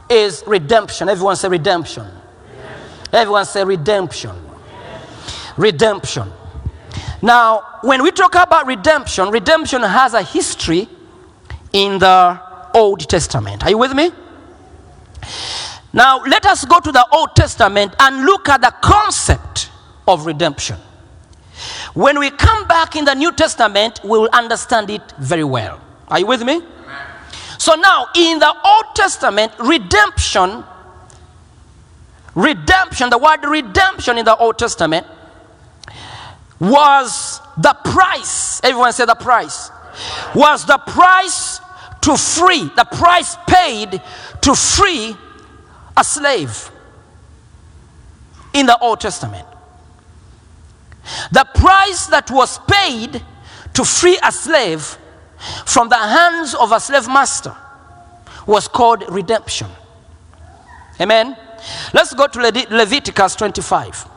is 0.09 0.43
redemption. 0.47 1.09
Everyone 1.09 1.35
say 1.35 1.49
redemption. 1.49 2.07
Everyone 3.11 3.45
say 3.45 3.63
redemption. 3.63 4.35
Redemption. 5.57 6.31
Now, 7.21 7.79
when 7.81 8.01
we 8.01 8.11
talk 8.11 8.35
about 8.35 8.65
redemption, 8.65 9.29
redemption 9.29 9.81
has 9.81 10.13
a 10.13 10.23
history 10.23 10.87
in 11.71 11.99
the 11.99 12.39
Old 12.73 13.07
Testament. 13.07 13.63
Are 13.63 13.69
you 13.69 13.77
with 13.77 13.93
me? 13.93 14.11
Now, 15.93 16.23
let 16.23 16.45
us 16.45 16.65
go 16.65 16.79
to 16.79 16.91
the 16.91 17.07
Old 17.11 17.35
Testament 17.35 17.95
and 17.99 18.25
look 18.25 18.49
at 18.49 18.61
the 18.61 18.73
concept 18.81 19.69
of 20.07 20.25
redemption. 20.25 20.77
When 21.93 22.19
we 22.19 22.29
come 22.31 22.67
back 22.67 22.95
in 22.95 23.05
the 23.05 23.13
New 23.13 23.31
Testament, 23.31 23.99
we 24.03 24.17
will 24.17 24.29
understand 24.33 24.89
it 24.89 25.01
very 25.19 25.43
well. 25.43 25.79
Are 26.07 26.19
you 26.19 26.25
with 26.25 26.43
me? 26.43 26.61
So 27.57 27.75
now, 27.75 28.07
in 28.15 28.39
the 28.39 28.53
Old 28.65 28.95
Testament, 28.95 29.53
redemption, 29.59 30.63
redemption, 32.35 33.09
the 33.09 33.17
word 33.17 33.43
redemption 33.45 34.17
in 34.17 34.25
the 34.25 34.35
Old 34.35 34.57
Testament 34.57 35.05
was 36.59 37.39
the 37.57 37.73
price. 37.85 38.59
Everyone 38.63 38.91
say 38.91 39.05
the 39.05 39.15
price. 39.15 39.69
Was 40.33 40.65
the 40.65 40.79
price 40.79 41.59
to 42.01 42.17
free, 42.17 42.69
the 42.75 42.85
price 42.91 43.37
paid 43.47 44.01
to 44.41 44.55
free 44.55 45.15
a 45.95 46.03
slave. 46.03 46.71
in 48.53 48.67
the 48.67 48.77
Old 48.79 49.01
Testament. 49.01 49.47
The 51.31 51.45
price 51.55 52.07
that 52.07 52.31
was 52.31 52.59
paid 52.59 53.21
to 53.73 53.83
free 53.83 54.17
a 54.23 54.31
slave 54.31 54.97
from 55.65 55.89
the 55.89 55.97
hands 55.97 56.53
of 56.55 56.71
a 56.71 56.79
slave 56.79 57.07
master 57.07 57.55
was 58.45 58.67
called 58.67 59.03
redemption. 59.09 59.67
Amen. 60.99 61.35
Let's 61.93 62.13
go 62.13 62.27
to 62.27 62.39
Levit- 62.39 62.69
Leviticus 62.69 63.35
25. 63.35 64.09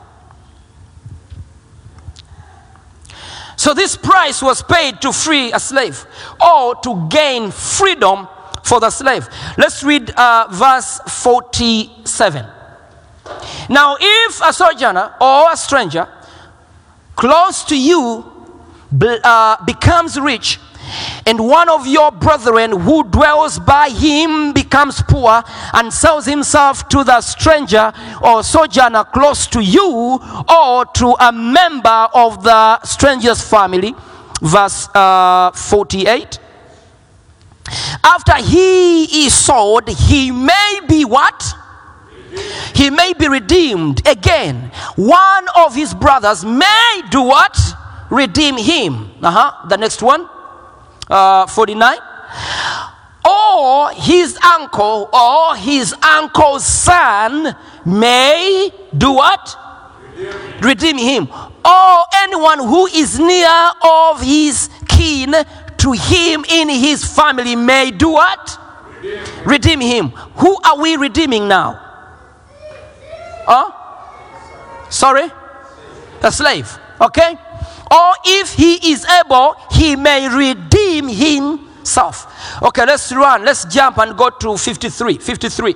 So, 3.55 3.73
this 3.73 3.97
price 3.97 4.41
was 4.41 4.61
paid 4.61 5.01
to 5.01 5.11
free 5.11 5.51
a 5.51 5.59
slave 5.59 6.05
or 6.39 6.75
to 6.75 7.07
gain 7.09 7.49
freedom 7.49 8.27
for 8.63 8.79
the 8.79 8.91
slave. 8.91 9.27
Let's 9.57 9.83
read 9.83 10.11
uh, 10.11 10.47
verse 10.51 10.99
47. 11.07 12.45
Now, 13.69 13.97
if 13.99 14.41
a 14.41 14.53
sojourner 14.53 15.15
or 15.19 15.51
a 15.51 15.57
stranger 15.57 16.07
close 17.17 17.65
to 17.65 17.77
you 17.77 18.23
uh, 19.01 19.65
becomes 19.65 20.17
rich, 20.17 20.59
and 21.25 21.45
one 21.45 21.67
of 21.67 21.85
your 21.85 22.11
brethren 22.11 22.71
who 22.71 23.03
dwells 23.03 23.59
by 23.59 23.89
him 23.89 24.53
becomes 24.53 25.01
poor 25.01 25.43
and 25.73 25.91
sells 25.91 26.25
himself 26.25 26.87
to 26.87 27.03
the 27.03 27.19
stranger 27.19 27.91
or 28.23 28.41
sojourner 28.43 29.03
close 29.03 29.47
to 29.47 29.61
you 29.61 30.19
or 30.49 30.85
to 30.85 31.13
a 31.19 31.31
member 31.33 32.07
of 32.13 32.41
the 32.43 32.81
stranger's 32.83 33.41
family, 33.41 33.93
verse 34.41 34.87
uh, 34.95 35.51
48. 35.51 36.39
After 38.03 38.35
he 38.35 39.25
is 39.25 39.33
sold, 39.33 39.89
he 39.89 40.31
may 40.31 40.79
be 40.87 41.03
what? 41.03 41.43
He 42.73 42.89
may 42.89 43.13
be 43.13 43.27
redeemed 43.27 44.07
again. 44.07 44.71
One 44.95 45.45
of 45.55 45.75
his 45.75 45.93
brothers 45.93 46.43
may 46.45 47.01
do 47.09 47.23
what? 47.23 47.57
Redeem 48.09 48.57
him. 48.57 49.11
Uh-huh. 49.21 49.67
The 49.67 49.77
next 49.77 50.01
one. 50.01 50.27
Uh, 51.09 51.47
49 51.47 51.97
or 53.27 53.91
his 53.91 54.37
uncle 54.43 55.09
or 55.13 55.55
his 55.55 55.93
uncle's 56.01 56.65
son 56.65 57.55
may 57.85 58.69
do 58.97 59.13
what? 59.13 59.57
Redeem 60.61 60.97
him. 60.97 61.27
Or 61.65 62.03
anyone 62.15 62.59
who 62.59 62.87
is 62.87 63.19
near 63.19 63.71
of 63.83 64.21
his 64.21 64.69
kin 64.87 65.33
to 65.77 65.91
him 65.91 66.45
in 66.49 66.69
his 66.69 67.03
family 67.05 67.55
may 67.55 67.91
do 67.91 68.09
what? 68.09 68.59
Redeem 69.45 69.81
him. 69.81 70.09
Who 70.09 70.57
are 70.63 70.79
we 70.79 70.95
redeeming 70.97 71.47
now 71.47 71.86
Huh? 73.47 74.89
Sorry? 74.89 75.31
A 76.21 76.31
slave. 76.31 76.77
Okay? 76.99 77.37
Or 77.89 78.13
if 78.25 78.53
he 78.53 78.91
is 78.91 79.05
able, 79.05 79.55
he 79.71 79.95
may 79.95 80.27
redeem 80.27 81.07
himself. 81.07 82.61
Okay, 82.61 82.85
let's 82.85 83.11
run. 83.13 83.45
Let's 83.45 83.63
jump 83.65 83.97
and 83.99 84.17
go 84.17 84.29
to 84.29 84.57
53. 84.57 85.17
53. 85.19 85.75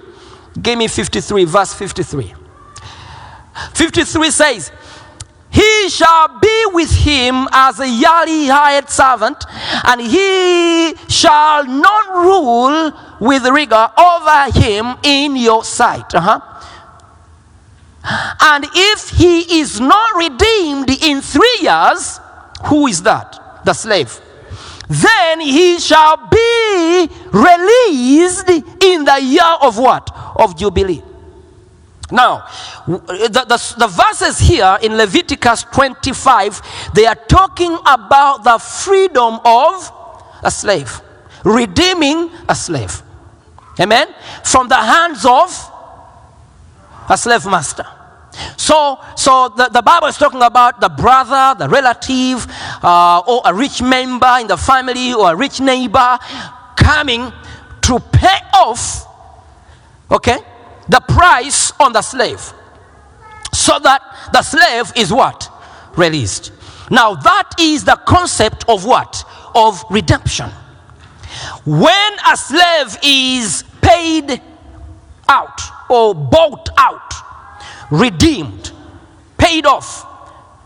Give 0.61 0.77
me 0.77 0.87
53, 0.89 1.45
verse 1.45 1.73
53. 1.73 2.33
53 3.73 4.31
says, 4.31 4.71
He 5.49 5.89
shall 5.89 6.39
be 6.39 6.63
with 6.73 6.91
him 6.91 7.47
as 7.53 7.79
a 7.79 7.87
yearly 7.87 8.47
hired 8.47 8.89
servant, 8.89 9.45
and 9.85 10.01
he 10.01 10.93
shall 11.07 11.65
not 11.65 12.09
rule 12.25 12.91
with 13.21 13.45
rigor 13.45 13.87
over 13.97 14.51
him 14.59 14.95
in 15.03 15.37
your 15.37 15.63
sight. 15.63 16.13
Uh-huh. 16.13 16.50
And 18.03 18.65
if 18.73 19.09
he 19.09 19.59
is 19.59 19.79
not 19.79 20.15
redeemed 20.15 20.89
in 20.89 21.21
three 21.21 21.57
years, 21.61 22.19
who 22.65 22.87
is 22.87 23.03
that? 23.03 23.61
The 23.63 23.73
slave. 23.73 24.19
Then 24.89 25.39
he 25.39 25.79
shall 25.79 26.17
be 26.27 27.09
released 27.31 28.49
in 28.49 29.05
the 29.05 29.19
year 29.21 29.55
of 29.61 29.77
what? 29.77 30.09
Of 30.35 30.57
Jubilee. 30.57 31.01
Now, 32.11 32.45
the, 32.85 33.45
the, 33.47 33.75
the 33.77 33.87
verses 33.87 34.37
here 34.39 34.77
in 34.81 34.97
Leviticus 34.97 35.63
25, 35.71 36.91
they 36.93 37.05
are 37.05 37.15
talking 37.15 37.77
about 37.85 38.43
the 38.43 38.57
freedom 38.57 39.39
of 39.45 39.91
a 40.43 40.51
slave, 40.51 40.99
redeeming 41.45 42.29
a 42.49 42.55
slave. 42.55 43.01
Amen? 43.79 44.13
From 44.43 44.67
the 44.67 44.75
hands 44.75 45.25
of 45.25 45.70
a 47.09 47.17
slave 47.17 47.45
master. 47.45 47.85
So, 48.55 48.99
so 49.15 49.49
the, 49.49 49.69
the 49.69 49.81
Bible 49.81 50.07
is 50.07 50.17
talking 50.17 50.41
about 50.41 50.79
the 50.79 50.89
brother, 50.89 51.59
the 51.59 51.67
relative, 51.67 52.47
uh, 52.81 53.21
or 53.27 53.41
a 53.45 53.53
rich 53.53 53.81
member 53.81 54.37
in 54.39 54.47
the 54.47 54.57
family, 54.57 55.13
or 55.13 55.33
a 55.33 55.35
rich 55.35 55.59
neighbor 55.59 56.17
coming 56.75 57.31
to 57.81 57.99
pay 57.99 58.39
off, 58.53 59.05
okay, 60.09 60.37
the 60.87 61.01
price 61.01 61.73
on 61.79 61.93
the 61.93 62.01
slave. 62.01 62.53
So 63.53 63.79
that 63.79 64.01
the 64.31 64.41
slave 64.41 64.93
is 64.95 65.11
what? 65.11 65.49
Released. 65.97 66.53
Now, 66.89 67.15
that 67.15 67.51
is 67.59 67.83
the 67.83 67.95
concept 68.05 68.65
of 68.67 68.85
what? 68.85 69.23
Of 69.55 69.83
redemption. 69.89 70.49
When 71.65 72.13
a 72.27 72.37
slave 72.37 72.97
is 73.03 73.63
paid 73.81 74.41
out 75.27 75.61
bought 75.91 76.69
out, 76.77 77.13
redeemed, 77.91 78.71
paid 79.37 79.65
off. 79.65 80.07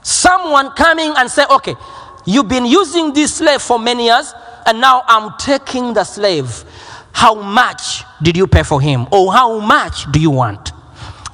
Someone 0.03 0.69
coming 0.71 1.13
and 1.17 1.29
say, 1.29 1.45
okay, 1.49 1.75
you've 2.25 2.47
been 2.47 2.65
using 2.65 3.11
this 3.11 3.35
slave 3.35 3.61
for 3.61 3.79
many 3.79 4.05
years, 4.05 4.33
and 4.65 4.79
now 4.79 5.03
I'm 5.07 5.33
taking 5.37 5.93
the 5.93 6.03
slave. 6.03 6.63
How 7.11 7.33
much 7.33 8.03
did 8.21 8.37
you 8.37 8.45
pay 8.45 8.63
for 8.63 8.79
him? 8.81 9.07
Or 9.11 9.33
how 9.33 9.59
much 9.59 10.11
do 10.11 10.19
you 10.19 10.31
want? 10.31 10.71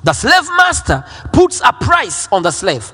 The 0.03 0.13
slave 0.13 0.47
master 0.57 1.03
puts 1.33 1.61
a 1.61 1.73
price 1.73 2.27
on 2.31 2.43
the 2.43 2.51
slave. 2.51 2.93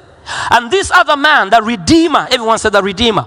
And 0.51 0.71
this 0.71 0.91
other 0.91 1.15
man, 1.15 1.49
the 1.49 1.61
redeemer, 1.61 2.27
everyone 2.31 2.59
said 2.59 2.73
the 2.73 2.83
redeemer. 2.83 3.25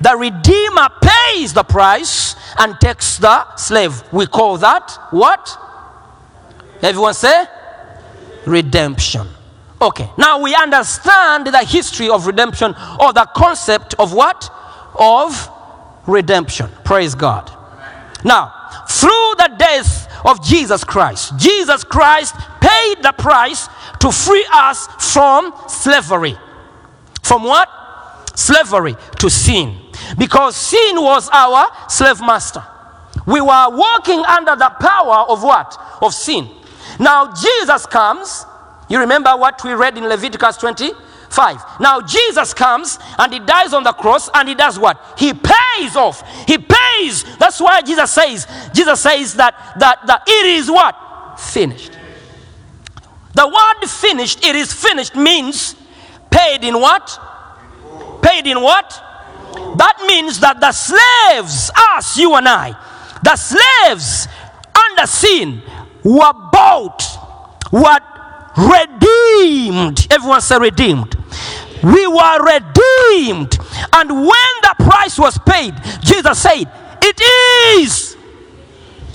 The 0.00 0.16
redeemer 0.16 0.88
pays 1.00 1.52
the 1.52 1.62
price 1.62 2.36
and 2.58 2.78
takes 2.80 3.18
the 3.18 3.56
slave. 3.56 4.02
We 4.12 4.26
call 4.26 4.58
that 4.58 4.90
what? 5.10 5.56
Everyone 6.82 7.14
say? 7.14 7.46
Redemption. 8.44 9.26
Okay, 9.80 10.08
now 10.16 10.40
we 10.40 10.54
understand 10.54 11.46
the 11.46 11.64
history 11.64 12.08
of 12.08 12.26
redemption 12.26 12.74
or 13.00 13.12
the 13.12 13.28
concept 13.34 13.94
of 13.98 14.12
what? 14.12 14.50
Of 14.98 15.48
redemption. 16.06 16.68
Praise 16.84 17.14
God. 17.14 17.50
Now, 18.24 18.52
through 18.88 19.34
the 19.38 19.54
death 19.58 20.08
of 20.24 20.44
Jesus 20.44 20.84
Christ, 20.84 21.36
Jesus 21.36 21.82
Christ 21.84 22.34
paid 22.60 23.02
the 23.02 23.12
price 23.12 23.68
to 24.00 24.12
free 24.12 24.46
us 24.52 24.86
from 25.12 25.52
slavery. 25.68 26.36
From 27.22 27.44
what? 27.44 27.68
Slavery 28.34 28.96
to 29.18 29.30
sin. 29.30 29.76
Because 30.18 30.56
sin 30.56 30.96
was 30.96 31.28
our 31.32 31.66
slave 31.88 32.20
master. 32.20 32.64
We 33.26 33.40
were 33.40 33.68
walking 33.70 34.20
under 34.20 34.56
the 34.56 34.70
power 34.80 35.24
of 35.28 35.42
what? 35.42 35.76
Of 36.00 36.14
sin. 36.14 36.48
Now 36.98 37.32
Jesus 37.32 37.86
comes. 37.86 38.46
You 38.88 38.98
remember 38.98 39.30
what 39.36 39.62
we 39.64 39.72
read 39.72 39.96
in 39.96 40.04
Leviticus 40.04 40.56
25. 40.58 41.80
Now 41.80 42.00
Jesus 42.00 42.52
comes 42.52 42.98
and 43.18 43.32
he 43.32 43.38
dies 43.40 43.72
on 43.72 43.84
the 43.84 43.92
cross 43.92 44.28
and 44.34 44.48
he 44.48 44.54
does 44.54 44.78
what? 44.78 45.00
He 45.18 45.32
pays 45.32 45.96
off. 45.96 46.22
He 46.46 46.58
pays. 46.58 47.24
That's 47.38 47.60
why 47.60 47.82
Jesus 47.82 48.10
says, 48.12 48.46
Jesus 48.74 49.00
says 49.00 49.34
that 49.34 49.54
that, 49.78 50.06
that 50.06 50.24
it 50.26 50.46
is 50.46 50.70
what? 50.70 51.40
Finished. 51.40 51.92
The 53.34 53.46
word 53.46 53.88
finished, 53.88 54.44
it 54.44 54.54
is 54.54 54.72
finished 54.72 55.16
means 55.16 55.74
paid 56.30 56.64
in 56.64 56.78
what? 56.78 57.18
Paid 58.22 58.46
in 58.46 58.60
what? 58.60 58.90
That 59.76 60.04
means 60.06 60.40
that 60.40 60.60
the 60.60 60.72
slaves, 60.72 61.70
us, 61.94 62.16
you 62.16 62.34
and 62.34 62.46
I, 62.48 62.76
the 63.22 63.36
slaves 63.36 64.28
under 64.90 65.06
sin 65.06 65.62
were 66.04 66.32
bought, 66.52 67.02
were 67.70 67.98
redeemed. 68.56 70.06
Everyone 70.10 70.40
say 70.40 70.58
redeemed. 70.58 71.16
We 71.82 72.06
were 72.06 72.44
redeemed. 72.44 73.58
And 73.92 74.10
when 74.10 74.52
the 74.62 74.74
price 74.78 75.18
was 75.18 75.38
paid, 75.38 75.74
Jesus 76.00 76.40
said, 76.40 76.64
It 77.02 77.20
is 77.80 78.16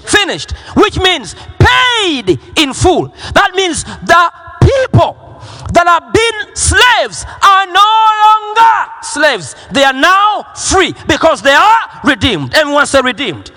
finished, 0.06 0.52
which 0.76 1.00
means 1.00 1.36
paid 1.60 2.40
in 2.58 2.74
full. 2.74 3.08
That 3.34 3.52
means 3.56 3.84
the 3.84 4.32
people 4.62 5.42
that 5.74 5.88
have 5.88 6.14
been 6.14 6.56
slaves 6.56 7.26
are 7.44 7.66
no 7.68 7.92
longer 8.26 8.92
slaves. 9.02 9.56
They 9.72 9.84
are 9.84 9.94
now 9.94 10.54
free 10.56 10.94
because 11.08 11.42
they 11.42 11.54
are 11.54 12.02
redeemed. 12.04 12.54
Everyone 12.54 12.86
say 12.86 13.02
redeemed. 13.02 13.52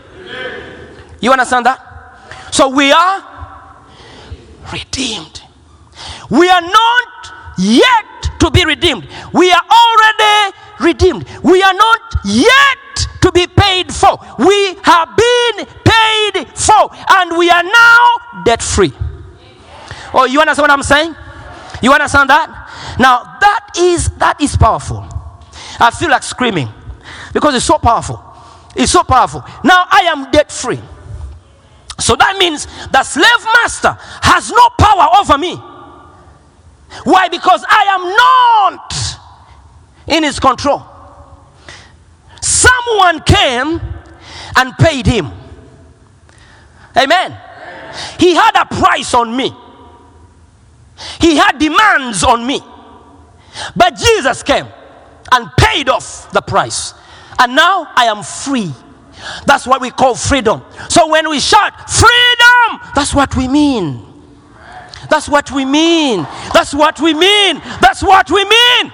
You 1.21 1.33
understand 1.33 1.67
that? 1.67 1.90
So 2.61 2.69
we 2.69 2.93
are 2.93 3.25
redeemed. 4.71 5.41
We 6.29 6.47
are 6.51 6.61
not 6.61 7.33
yet 7.57 8.39
to 8.39 8.51
be 8.51 8.67
redeemed. 8.67 9.09
We 9.33 9.51
are 9.51 9.63
already 9.65 10.57
redeemed. 10.79 11.25
We 11.43 11.63
are 11.63 11.73
not 11.73 12.01
yet 12.27 13.09
to 13.23 13.33
be 13.33 13.47
paid 13.47 13.91
for. 13.91 14.19
We 14.39 14.75
have 14.83 15.09
been 15.17 15.67
paid 15.87 16.49
for, 16.55 16.91
and 17.13 17.39
we 17.39 17.49
are 17.49 17.63
now 17.63 18.07
debt 18.45 18.63
free. 18.63 18.93
Oh, 20.13 20.27
you 20.27 20.39
understand 20.39 20.65
what 20.65 20.71
I'm 20.71 20.83
saying? 20.83 21.17
You 21.83 21.95
understand 21.95 22.29
that? 22.29 22.97
Now 22.99 23.39
that 23.41 23.71
is 23.79 24.11
that 24.19 24.39
is 24.39 24.55
powerful. 24.55 25.03
I 25.81 25.91
feel 25.99 26.11
like 26.11 26.23
screaming 26.23 26.69
because 27.33 27.55
it's 27.55 27.65
so 27.65 27.79
powerful. 27.79 28.23
It's 28.77 28.93
so 28.93 29.03
powerful. 29.03 29.43
Now 29.65 29.87
I 29.91 30.01
am 30.13 30.31
debt 30.31 30.53
free. 30.53 30.81
So 32.01 32.17
that 32.17 32.37
means 32.39 32.67
the 32.91 33.03
slave 33.03 33.47
master 33.63 33.97
has 34.23 34.51
no 34.51 34.69
power 34.79 35.09
over 35.21 35.39
me. 35.39 35.57
Why? 37.05 37.29
Because 37.29 37.65
I 37.69 37.85
am 37.91 38.03
not 38.17 38.95
in 40.17 40.25
his 40.25 40.41
control. 40.41 40.83
Someone 42.41 43.23
came 43.23 43.81
and 44.57 44.77
paid 44.79 45.07
him. 45.07 45.31
Amen. 46.97 47.37
He 48.19 48.35
had 48.35 48.53
a 48.57 48.67
price 48.67 49.15
on 49.15 49.37
me. 49.37 49.55
He 51.21 51.37
had 51.37 51.59
demands 51.59 52.25
on 52.25 52.47
me. 52.47 52.61
But 53.77 53.97
Jesus 53.97 54.43
came 54.43 54.67
and 55.33 55.51
paid 55.59 55.89
off 55.89 56.31
the 56.33 56.41
price. 56.41 56.95
And 57.39 57.55
now 57.55 57.87
I 57.95 58.07
am 58.07 58.23
free. 58.23 58.73
That's 59.47 59.67
what 59.67 59.81
we 59.81 59.91
call 59.91 60.15
freedom. 60.15 60.63
So 60.89 61.09
when 61.09 61.29
we 61.29 61.41
shout 61.41 61.91
freedom, 61.91 62.91
that's 62.95 63.15
what 63.15 63.37
we 63.37 63.49
mean. 63.49 64.07
That's 65.09 65.29
what 65.29 65.51
we 65.51 65.65
mean. 65.65 66.27
That's 66.53 66.73
what 66.75 67.01
we 67.01 67.15
mean. 67.15 67.61
That's 67.81 68.03
what 68.03 68.31
we 68.31 68.45
mean. 68.45 68.93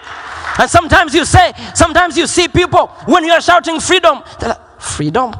And 0.59 0.71
sometimes 0.71 1.15
you 1.15 1.25
say, 1.25 1.53
sometimes 1.75 2.17
you 2.17 2.27
see 2.27 2.49
people 2.49 2.87
when 3.07 3.25
you 3.25 3.33
are 3.33 3.41
shouting 3.41 3.81
freedom, 3.81 4.23
they're 4.41 4.51
like, 4.51 4.81
freedom, 4.81 5.35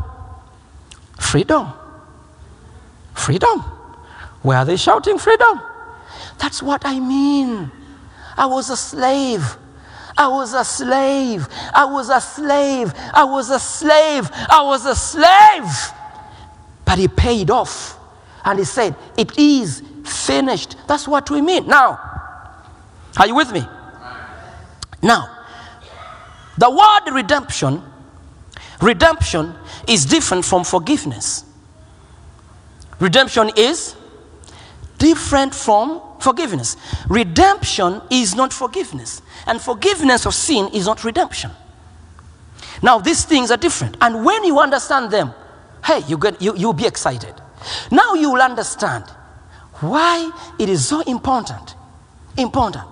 freedom, 1.19 1.73
freedom. 3.15 3.61
Where 4.43 4.59
are 4.59 4.65
they 4.65 4.77
shouting 4.77 5.19
freedom? 5.19 5.61
That's 6.39 6.63
what 6.63 6.83
I 6.85 7.01
mean. 7.01 7.71
I 8.37 8.47
was 8.47 8.69
a 8.69 8.77
slave. 8.77 9.57
I 10.17 10.29
was 10.29 10.55
a 10.55 10.65
slave. 10.65 11.47
I 11.75 11.85
was 11.85 12.09
a 12.09 12.21
slave. 12.21 12.93
I 13.13 13.25
was 13.25 13.51
a 13.51 13.59
slave. 13.59 14.31
I 14.33 14.63
was 14.63 14.87
a 14.87 14.95
slave. 14.95 15.93
But 16.85 16.99
he 16.99 17.09
paid 17.09 17.51
off. 17.51 17.99
And 18.45 18.59
he 18.59 18.65
said, 18.65 18.95
It 19.17 19.39
is 19.39 19.83
finished. 20.05 20.77
That's 20.87 21.07
what 21.07 21.31
we 21.31 21.43
mean. 21.43 21.67
Now, 21.67 22.01
are 23.19 23.27
you 23.27 23.35
with 23.35 23.53
me? 23.53 23.67
Now, 25.03 25.29
the 26.59 26.71
word 26.71 27.13
redemption, 27.15 27.83
redemption 28.81 29.55
is 29.87 30.07
different 30.07 30.45
from 30.45 30.65
forgiveness. 30.65 31.45
Redemption 32.99 33.51
is 33.57 33.95
different 34.99 35.55
from 35.55 36.01
forgiveness. 36.19 36.77
Redemption 37.09 38.01
is 38.11 38.35
not 38.35 38.53
forgiveness, 38.53 39.21
and 39.47 39.61
forgiveness 39.61 40.27
of 40.27 40.35
sin 40.35 40.69
is 40.73 40.87
not 40.87 41.05
redemption. 41.05 41.51
Now, 42.83 42.99
these 42.99 43.25
things 43.25 43.51
are 43.51 43.57
different, 43.57 43.97
and 44.01 44.25
when 44.25 44.45
you 44.45 44.59
understand 44.59 45.11
them, 45.11 45.33
hey, 45.85 46.01
you 46.09 46.19
get 46.19 46.41
you, 46.43 46.57
you'll 46.57 46.73
be 46.73 46.87
excited. 46.87 47.35
Now 47.91 48.15
you 48.15 48.33
will 48.33 48.43
understand 48.43 49.05
why 49.81 50.31
it 50.59 50.69
is 50.69 50.87
so 50.87 51.01
important, 51.03 51.75
important 52.37 52.85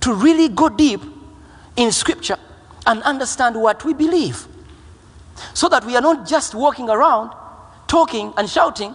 to 0.00 0.14
really 0.14 0.48
go 0.48 0.68
deep 0.68 1.00
in 1.76 1.92
scripture 1.92 2.36
and 2.86 3.02
understand 3.02 3.60
what 3.60 3.84
we 3.84 3.94
believe. 3.94 4.46
So 5.54 5.68
that 5.68 5.84
we 5.84 5.96
are 5.96 6.02
not 6.02 6.26
just 6.26 6.54
walking 6.54 6.88
around 6.88 7.32
talking 7.92 8.32
and 8.38 8.48
shouting, 8.48 8.94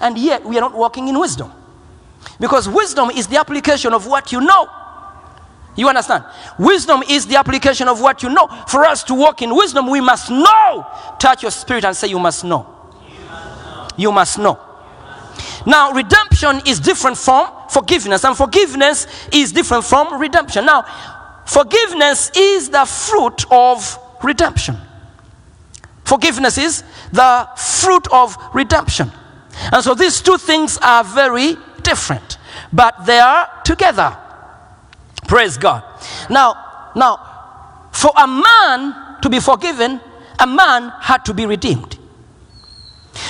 and 0.00 0.16
yet 0.16 0.42
we 0.42 0.56
are 0.56 0.62
not 0.62 0.74
walking 0.74 1.08
in 1.08 1.18
wisdom. 1.18 1.52
Because 2.40 2.66
wisdom 2.66 3.10
is 3.10 3.26
the 3.26 3.38
application 3.38 3.92
of 3.92 4.06
what 4.06 4.32
you 4.32 4.40
know. 4.40 4.68
You 5.78 5.88
understand? 5.88 6.24
Wisdom 6.58 7.04
is 7.08 7.28
the 7.28 7.36
application 7.36 7.86
of 7.86 8.00
what 8.00 8.24
you 8.24 8.28
know. 8.30 8.48
For 8.66 8.84
us 8.84 9.04
to 9.04 9.14
walk 9.14 9.42
in 9.42 9.54
wisdom, 9.54 9.88
we 9.88 10.00
must 10.00 10.28
know. 10.28 10.84
Touch 11.20 11.42
your 11.42 11.52
spirit 11.52 11.84
and 11.84 11.96
say, 11.96 12.08
You 12.08 12.18
must 12.18 12.42
know. 12.42 12.66
You 13.96 14.10
must 14.10 14.40
know. 14.40 14.58
Now, 15.64 15.92
redemption 15.92 16.62
is 16.66 16.80
different 16.80 17.16
from 17.16 17.48
forgiveness, 17.68 18.24
and 18.24 18.36
forgiveness 18.36 19.06
is 19.32 19.52
different 19.52 19.84
from 19.84 20.20
redemption. 20.20 20.66
Now, 20.66 20.82
forgiveness 21.46 22.32
is 22.34 22.70
the 22.70 22.84
fruit 22.84 23.44
of 23.48 23.98
redemption. 24.24 24.76
Forgiveness 26.02 26.58
is 26.58 26.82
the 27.12 27.48
fruit 27.56 28.08
of 28.12 28.36
redemption. 28.52 29.12
And 29.70 29.84
so 29.84 29.94
these 29.94 30.20
two 30.22 30.38
things 30.38 30.76
are 30.78 31.04
very 31.04 31.56
different, 31.82 32.38
but 32.72 33.06
they 33.06 33.20
are 33.20 33.48
together. 33.64 34.16
Praise 35.28 35.56
God. 35.58 35.84
Now, 36.28 36.90
now, 36.96 37.90
for 37.92 38.10
a 38.16 38.26
man 38.26 39.20
to 39.22 39.28
be 39.28 39.38
forgiven, 39.38 40.00
a 40.40 40.46
man 40.46 40.92
had 41.00 41.24
to 41.26 41.34
be 41.34 41.46
redeemed. 41.46 41.98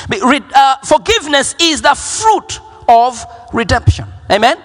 Re- 0.08 0.40
uh, 0.54 0.76
forgiveness 0.84 1.54
is 1.61 1.82
the 1.82 1.94
fruit 1.94 2.61
of 2.88 3.24
redemption. 3.52 4.06
Amen. 4.30 4.58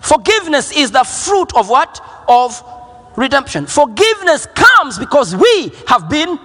Forgiveness 0.00 0.72
is 0.72 0.90
the 0.90 1.04
fruit 1.04 1.54
of 1.54 1.68
what? 1.68 2.00
Of 2.28 2.62
redemption. 3.16 3.66
Forgiveness 3.66 4.46
comes 4.54 4.98
because 4.98 5.34
we 5.36 5.72
have 5.86 6.08
been 6.08 6.38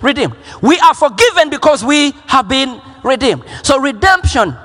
redeemed. 0.00 0.34
We 0.60 0.78
are 0.80 0.94
forgiven 0.94 1.48
because 1.48 1.84
we 1.84 2.12
have 2.26 2.48
been 2.48 2.80
redeemed. 3.02 3.44
So 3.62 3.78
redemption 3.78 4.56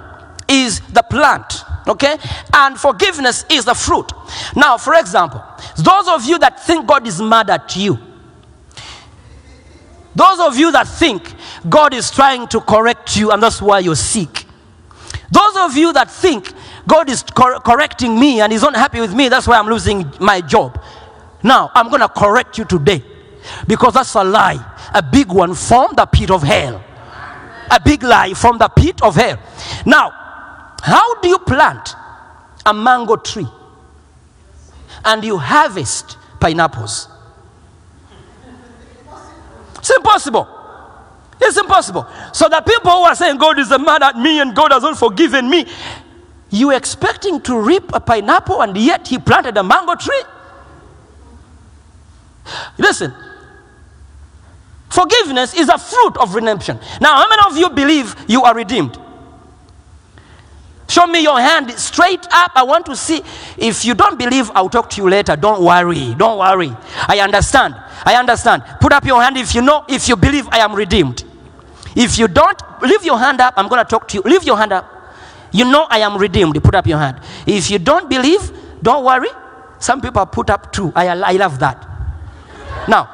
is 0.49 0.81
the 0.91 1.03
plant, 1.03 1.63
okay? 1.89 2.17
And 2.53 2.77
forgiveness 2.79 3.45
is 3.49 3.65
the 3.65 3.73
fruit. 3.73 4.11
Now, 4.55 4.77
for 4.77 4.93
example, 4.95 5.43
those 5.77 6.07
of 6.07 6.25
you 6.25 6.39
that 6.39 6.65
think 6.65 6.87
God 6.87 7.07
is 7.07 7.21
mad 7.21 7.49
at 7.49 7.75
you, 7.75 7.97
those 10.15 10.39
of 10.39 10.57
you 10.57 10.71
that 10.71 10.87
think 10.87 11.33
God 11.69 11.93
is 11.93 12.09
trying 12.09 12.47
to 12.47 12.59
correct 12.59 13.15
you 13.15 13.31
and 13.31 13.41
that's 13.41 13.61
why 13.61 13.79
you're 13.79 13.95
sick. 13.95 14.45
Those 15.29 15.57
of 15.57 15.77
you 15.77 15.93
that 15.93 16.09
think 16.09 16.51
God 16.87 17.09
is 17.09 17.21
cor- 17.21 17.59
correcting 17.59 18.19
me 18.19 18.41
and 18.41 18.51
He's 18.51 18.61
not 18.61 18.75
happy 18.75 18.99
with 18.99 19.13
me, 19.13 19.29
that's 19.29 19.47
why 19.47 19.59
I'm 19.59 19.67
losing 19.67 20.11
my 20.19 20.41
job. 20.41 20.81
Now, 21.43 21.69
I'm 21.75 21.89
going 21.89 22.01
to 22.01 22.09
correct 22.09 22.57
you 22.57 22.65
today 22.65 23.03
because 23.67 23.93
that's 23.93 24.15
a 24.15 24.23
lie, 24.23 24.59
a 24.93 25.03
big 25.03 25.31
one 25.31 25.53
from 25.53 25.93
the 25.95 26.05
pit 26.05 26.31
of 26.31 26.43
hell. 26.43 26.83
A 27.69 27.79
big 27.79 28.01
lie 28.01 28.33
from 28.33 28.57
the 28.57 28.69
pit 28.69 29.03
of 29.03 29.15
hell. 29.15 29.37
Now, 29.85 30.26
how 30.87 31.19
do 31.19 31.27
you 31.27 31.37
plant 31.39 31.95
a 32.65 32.73
mango 32.73 33.17
tree 33.17 33.47
and 35.03 35.21
you 35.21 35.37
harvest 35.37 36.17
pineapples? 36.39 37.09
It's 39.79 39.89
impossible. 39.89 40.47
It's 41.41 41.57
impossible. 41.57 42.07
So 42.31 42.47
the 42.47 42.61
people 42.61 42.89
who 42.89 43.01
are 43.03 43.15
saying 43.15 43.37
God 43.37 43.59
is 43.59 43.69
mad 43.69 44.01
at 44.01 44.17
me 44.17 44.39
and 44.39 44.55
God 44.55 44.71
has 44.71 44.81
not 44.81 44.97
forgiven 44.97 45.49
me, 45.49 45.65
you 46.51 46.71
expecting 46.71 47.41
to 47.41 47.59
reap 47.59 47.93
a 47.93 47.99
pineapple 47.99 48.61
and 48.61 48.77
yet 48.77 49.09
he 49.09 49.17
planted 49.17 49.57
a 49.57 49.63
mango 49.63 49.95
tree? 49.95 50.23
Listen, 52.77 53.13
forgiveness 54.87 55.53
is 55.53 55.67
a 55.67 55.77
fruit 55.77 56.15
of 56.15 56.33
redemption. 56.33 56.79
Now, 57.01 57.17
how 57.17 57.27
many 57.27 57.41
of 57.45 57.57
you 57.57 57.75
believe 57.75 58.15
you 58.29 58.43
are 58.43 58.55
redeemed? 58.55 58.97
Show 60.87 61.05
me 61.05 61.21
your 61.21 61.39
hand 61.39 61.71
straight 61.71 62.25
up. 62.31 62.51
I 62.55 62.63
want 62.63 62.85
to 62.85 62.95
see. 62.95 63.21
If 63.57 63.83
you 63.83 63.93
don't 63.93 64.17
believe, 64.17 64.49
I'll 64.55 64.69
talk 64.69 64.89
to 64.91 65.01
you 65.01 65.09
later. 65.09 65.35
Don't 65.35 65.61
worry. 65.61 66.13
Don't 66.15 66.39
worry. 66.39 66.75
I 67.07 67.19
understand. 67.19 67.75
I 68.05 68.15
understand. 68.15 68.63
Put 68.79 68.93
up 68.93 69.03
your 69.05 69.21
hand 69.21 69.37
if 69.37 69.53
you 69.53 69.61
know, 69.61 69.83
if 69.89 70.07
you 70.07 70.15
believe 70.15 70.47
I 70.49 70.59
am 70.59 70.73
redeemed. 70.73 71.25
If 71.95 72.17
you 72.17 72.27
don't, 72.27 72.61
leave 72.81 73.03
your 73.03 73.17
hand 73.17 73.41
up. 73.41 73.55
I'm 73.57 73.67
going 73.67 73.83
to 73.83 73.89
talk 73.89 74.07
to 74.09 74.17
you. 74.17 74.21
Leave 74.23 74.43
your 74.43 74.57
hand 74.57 74.71
up. 74.71 74.93
You 75.51 75.65
know 75.65 75.87
I 75.89 75.99
am 75.99 76.17
redeemed. 76.17 76.61
Put 76.63 76.75
up 76.75 76.87
your 76.87 76.99
hand. 76.99 77.19
If 77.45 77.69
you 77.69 77.79
don't 77.79 78.09
believe, 78.09 78.51
don't 78.81 79.03
worry. 79.03 79.29
Some 79.79 80.01
people 80.01 80.25
put 80.25 80.49
up 80.49 80.71
two. 80.71 80.91
I, 80.95 81.07
I 81.07 81.33
love 81.33 81.59
that. 81.59 81.85
Now, 82.87 83.09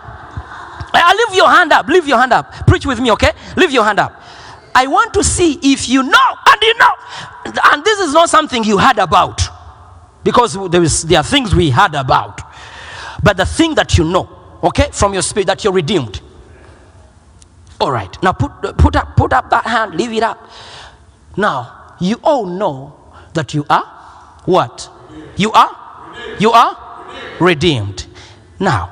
I 0.93 1.25
leave 1.27 1.37
your 1.37 1.49
hand 1.49 1.71
up. 1.71 1.87
Leave 1.87 2.07
your 2.07 2.19
hand 2.19 2.33
up. 2.33 2.51
Preach 2.67 2.85
with 2.85 2.99
me, 2.99 3.11
okay? 3.11 3.31
Leave 3.57 3.71
your 3.71 3.83
hand 3.83 3.99
up. 3.99 4.21
I 4.75 4.87
want 4.87 5.13
to 5.15 5.23
see 5.23 5.59
if 5.61 5.87
you 5.87 6.03
know 6.03 6.35
and 6.47 6.61
you 6.61 6.77
know. 6.77 6.93
And 7.65 7.83
this 7.83 7.99
is 7.99 8.13
not 8.13 8.29
something 8.29 8.63
you 8.63 8.77
heard 8.77 8.97
about. 8.97 9.41
Because 10.23 10.57
there, 10.71 10.83
is, 10.83 11.03
there 11.03 11.19
are 11.19 11.23
things 11.23 11.53
we 11.53 11.69
heard 11.69 11.95
about. 11.95 12.41
But 13.21 13.37
the 13.37 13.45
thing 13.45 13.75
that 13.75 13.97
you 13.97 14.03
know, 14.03 14.29
okay, 14.63 14.89
from 14.91 15.13
your 15.13 15.21
spirit 15.21 15.47
that 15.47 15.63
you're 15.63 15.73
redeemed. 15.73 16.21
All 17.79 17.91
right. 17.91 18.21
Now 18.23 18.31
put, 18.31 18.77
put, 18.77 18.95
up, 18.95 19.15
put 19.17 19.33
up 19.33 19.49
that 19.49 19.65
hand. 19.65 19.95
Leave 19.95 20.13
it 20.13 20.23
up. 20.23 20.49
Now, 21.35 21.95
you 21.99 22.19
all 22.23 22.45
know 22.45 22.95
that 23.33 23.53
you 23.53 23.65
are 23.69 23.93
what? 24.45 24.89
You 25.37 25.51
are? 25.51 26.13
You 26.39 26.51
are? 26.51 27.05
Redeemed. 27.39 28.05
Now, 28.59 28.91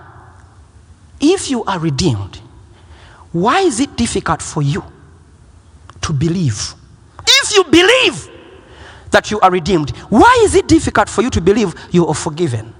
if 1.19 1.49
you 1.49 1.63
are 1.65 1.79
redeemed, 1.79 2.37
why 3.31 3.61
is 3.61 3.79
it 3.79 3.95
difficult 3.95 4.41
for 4.41 4.61
you 4.61 4.83
to 6.11 6.17
believe? 6.17 6.75
If 7.25 7.55
you 7.55 7.63
believe 7.63 8.29
that 9.11 9.31
you 9.31 9.39
are 9.39 9.51
redeemed, 9.51 9.91
why 10.09 10.41
is 10.43 10.55
it 10.55 10.67
difficult 10.67 11.09
for 11.09 11.21
you 11.21 11.29
to 11.29 11.41
believe 11.41 11.73
you 11.91 12.07
are 12.07 12.15
forgiven? 12.15 12.73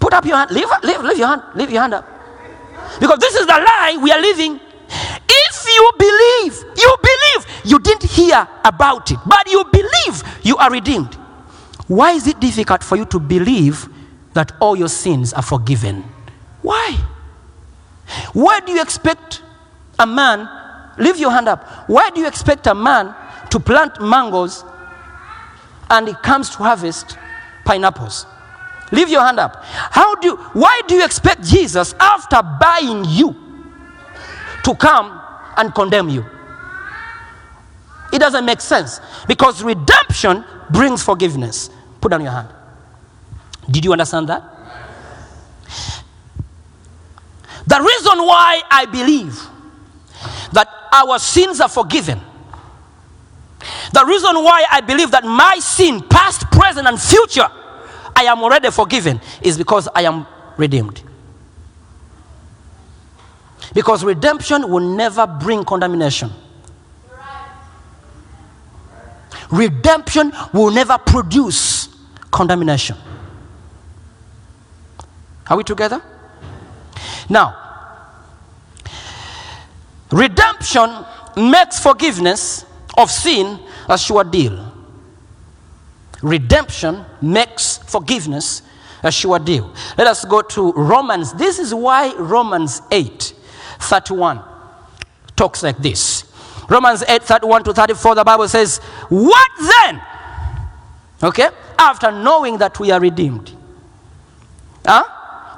Put 0.00 0.12
up 0.12 0.24
your 0.24 0.36
hand. 0.36 0.50
Leave, 0.50 0.66
leave, 0.82 1.00
leave 1.00 1.18
your 1.18 1.28
hand. 1.28 1.42
Leave 1.54 1.70
your 1.70 1.82
hand 1.82 1.94
up. 1.94 2.06
Because 3.00 3.18
this 3.18 3.34
is 3.34 3.46
the 3.46 3.52
lie 3.52 3.98
we 4.02 4.10
are 4.10 4.20
living. 4.20 4.60
If 5.28 5.66
you 5.66 5.90
believe, 5.98 6.64
you 6.76 6.96
believe, 7.02 7.46
you 7.64 7.78
didn't 7.78 8.04
hear 8.04 8.46
about 8.64 9.10
it, 9.10 9.18
but 9.26 9.48
you 9.50 9.64
believe 9.72 10.22
you 10.42 10.56
are 10.56 10.70
redeemed. 10.70 11.14
Why 11.86 12.12
is 12.12 12.26
it 12.26 12.40
difficult 12.40 12.82
for 12.82 12.96
you 12.96 13.04
to 13.06 13.18
believe 13.18 13.88
that 14.34 14.52
all 14.60 14.76
your 14.76 14.88
sins 14.88 15.32
are 15.32 15.42
forgiven? 15.42 16.04
Why? 16.62 16.96
Why 18.32 18.60
do 18.60 18.72
you 18.72 18.82
expect 18.82 19.42
a 19.98 20.06
man, 20.06 20.48
leave 20.98 21.18
your 21.18 21.30
hand 21.30 21.48
up, 21.48 21.64
why 21.88 22.10
do 22.10 22.20
you 22.20 22.26
expect 22.26 22.66
a 22.66 22.74
man 22.74 23.14
to 23.50 23.60
plant 23.60 24.00
mangoes 24.00 24.64
and 25.90 26.08
he 26.08 26.14
comes 26.14 26.50
to 26.50 26.58
harvest 26.58 27.18
pineapples? 27.64 28.26
Leave 28.92 29.08
your 29.08 29.22
hand 29.22 29.38
up. 29.38 29.56
How 29.64 30.14
do 30.16 30.28
you, 30.28 30.36
why 30.36 30.80
do 30.86 30.94
you 30.94 31.04
expect 31.04 31.42
Jesus 31.42 31.94
after 31.98 32.40
buying 32.60 33.04
you 33.04 33.34
to 34.64 34.74
come 34.74 35.20
and 35.56 35.74
condemn 35.74 36.08
you? 36.08 36.24
It 38.12 38.20
doesn't 38.20 38.44
make 38.44 38.60
sense 38.60 39.00
because 39.26 39.62
redemption 39.62 40.44
brings 40.70 41.02
forgiveness. 41.02 41.70
Put 42.00 42.10
down 42.10 42.22
your 42.22 42.30
hand. 42.30 42.48
Did 43.70 43.84
you 43.84 43.92
understand 43.92 44.28
that? 44.28 44.42
The 47.66 47.80
reason 47.80 48.18
why 48.18 48.62
I 48.70 48.86
believe 48.86 49.44
that 50.52 50.68
our 50.96 51.18
sins 51.18 51.60
are 51.60 51.68
forgiven, 51.68 52.20
the 53.92 54.04
reason 54.04 54.34
why 54.42 54.64
I 54.70 54.80
believe 54.80 55.10
that 55.10 55.24
my 55.24 55.58
sin, 55.60 56.02
past, 56.02 56.50
present, 56.50 56.86
and 56.86 57.00
future, 57.00 57.48
I 58.14 58.24
am 58.24 58.42
already 58.42 58.70
forgiven, 58.70 59.20
is 59.42 59.58
because 59.58 59.88
I 59.94 60.02
am 60.02 60.26
redeemed. 60.56 61.02
Because 63.74 64.04
redemption 64.04 64.70
will 64.70 64.96
never 64.96 65.26
bring 65.26 65.64
condemnation. 65.64 66.30
Redemption 69.50 70.32
will 70.52 70.70
never 70.70 70.98
produce 70.98 71.88
condemnation. 72.30 72.96
Are 75.48 75.56
we 75.56 75.62
together? 75.62 76.02
Now, 77.28 77.65
redemption 80.10 81.04
makes 81.36 81.78
forgiveness 81.78 82.64
of 82.96 83.10
sin 83.10 83.58
a 83.88 83.98
sure 83.98 84.24
deal. 84.24 84.72
Redemption 86.22 87.04
makes 87.20 87.78
forgiveness 87.78 88.62
a 89.02 89.12
sure 89.12 89.38
deal. 89.38 89.72
Let 89.98 90.06
us 90.06 90.24
go 90.24 90.42
to 90.42 90.72
Romans. 90.72 91.32
This 91.34 91.58
is 91.58 91.74
why 91.74 92.14
Romans 92.16 92.82
8 92.90 93.34
31 93.78 94.42
talks 95.36 95.62
like 95.62 95.76
this. 95.78 96.24
Romans 96.68 97.04
8 97.06 97.22
31 97.22 97.64
to 97.64 97.74
34, 97.74 98.14
the 98.14 98.24
Bible 98.24 98.48
says, 98.48 98.78
What 99.08 99.50
then? 99.58 100.02
Okay? 101.22 101.48
After 101.78 102.10
knowing 102.10 102.58
that 102.58 102.80
we 102.80 102.90
are 102.90 103.00
redeemed, 103.00 103.52
huh? 104.84 105.04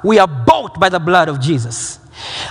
we 0.03 0.19
are 0.19 0.27
bought 0.27 0.79
by 0.79 0.89
the 0.89 0.99
blood 0.99 1.29
of 1.29 1.39
Jesus. 1.39 1.97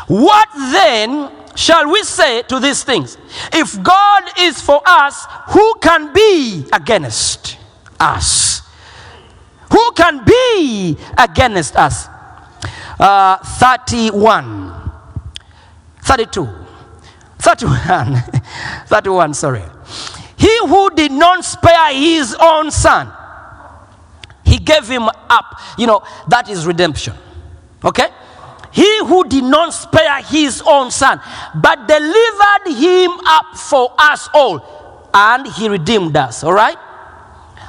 What 0.07 0.49
then 0.55 1.31
shall 1.59 1.91
we 1.91 2.03
say 2.05 2.43
to 2.43 2.61
these 2.61 2.85
things? 2.85 3.19
If 3.53 3.83
God 3.83 4.23
is 4.39 4.63
for 4.63 4.81
us, 4.87 5.27
who 5.49 5.75
can 5.83 6.13
be 6.13 6.65
against 6.73 7.59
us? 7.99 8.63
Who 9.73 9.93
can 9.93 10.25
be 10.25 10.97
against 11.19 11.75
us? 11.77 12.07
Uh, 12.99 13.37
31, 13.59 14.91
32, 16.03 16.49
31, 17.39 18.17
31, 18.87 19.35
sorry. 19.35 19.63
He 20.37 20.59
who 20.67 20.91
did 20.91 21.11
not 21.11 21.45
spare 21.45 21.93
his 21.93 22.37
own 22.41 22.71
son, 22.71 23.13
he 24.45 24.59
gave 24.59 24.89
him 24.89 25.09
up. 25.09 25.61
You 25.77 25.89
know, 25.89 26.03
that 26.29 26.49
is 26.49 26.67
redemption. 26.67 27.15
Okay? 27.85 28.09
He 28.71 28.99
who 29.07 29.25
did 29.25 29.45
not 29.45 29.73
spare 29.73 30.23
his 30.23 30.63
own 30.67 30.91
son, 30.91 31.21
but 31.55 31.89
delivered 31.89 32.77
him 32.77 33.13
up 33.25 33.57
for 33.57 33.93
us 33.99 34.29
all, 34.35 35.09
and 35.15 35.47
he 35.47 35.69
redeemed 35.69 36.17
us. 36.17 36.45
All 36.45 36.53
right? 36.53 36.77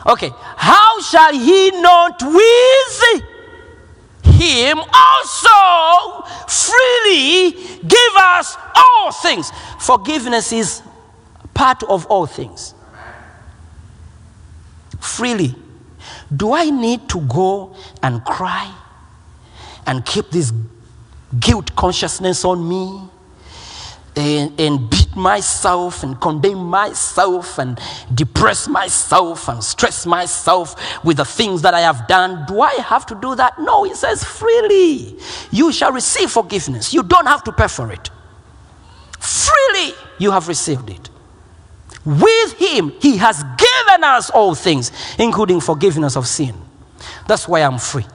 Okay. 0.05 0.31
How 0.57 0.99
shall 1.01 1.33
he 1.33 1.71
not 1.81 2.21
with 2.21 3.23
him 4.23 4.79
also 4.79 6.25
freely 6.47 7.51
give 7.87 8.13
us 8.15 8.55
all 8.75 9.11
things? 9.11 9.51
Forgiveness 9.79 10.51
is 10.51 10.81
part 11.53 11.83
of 11.83 12.05
all 12.07 12.25
things. 12.25 12.73
Freely. 14.99 15.55
Do 16.35 16.53
I 16.53 16.69
need 16.69 17.09
to 17.09 17.21
go 17.21 17.75
and 18.03 18.23
cry 18.23 18.73
and 19.85 20.05
keep 20.05 20.29
this 20.29 20.51
guilt 21.39 21.75
consciousness 21.75 22.43
on 22.45 22.67
me 22.67 23.01
and, 24.15 24.59
and 24.59 24.89
beat 24.89 25.15
myself 25.15 26.03
and 26.03 26.19
condemn 26.19 26.57
myself 26.57 27.57
and 27.57 27.79
depress 28.13 28.67
myself 28.67 29.47
and 29.47 29.63
stress 29.63 30.05
myself 30.05 31.03
with 31.03 31.17
the 31.17 31.25
things 31.25 31.61
that 31.61 31.73
I 31.73 31.81
have 31.81 32.07
done? 32.07 32.45
Do 32.47 32.61
I 32.61 32.73
have 32.75 33.05
to 33.07 33.15
do 33.15 33.35
that? 33.35 33.59
No, 33.59 33.83
he 33.83 33.93
says 33.93 34.23
freely. 34.23 35.17
You 35.51 35.71
shall 35.71 35.91
receive 35.91 36.31
forgiveness. 36.31 36.93
You 36.93 37.03
don't 37.03 37.27
have 37.27 37.43
to 37.45 37.51
pay 37.51 37.67
for 37.67 37.91
it. 37.91 38.09
Freely 39.19 39.93
you 40.17 40.31
have 40.31 40.47
received 40.47 40.89
it. 40.89 41.09
With 42.05 42.53
him, 42.53 42.93
he 43.01 43.17
has 43.17 43.43
given 43.43 44.03
us 44.03 44.29
all 44.29 44.55
things, 44.55 44.91
including 45.19 45.59
forgiveness 45.59 46.15
of 46.15 46.27
sin. 46.27 46.55
That's 47.27 47.47
why 47.47 47.61
I'm 47.61 47.77
free. 47.77 48.05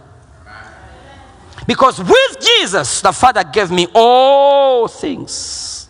Because 1.67 1.99
with 1.99 2.41
Jesus, 2.41 3.01
the 3.01 3.13
Father 3.13 3.43
gave 3.45 3.71
me 3.71 3.87
all 3.95 4.87
things, 4.87 5.89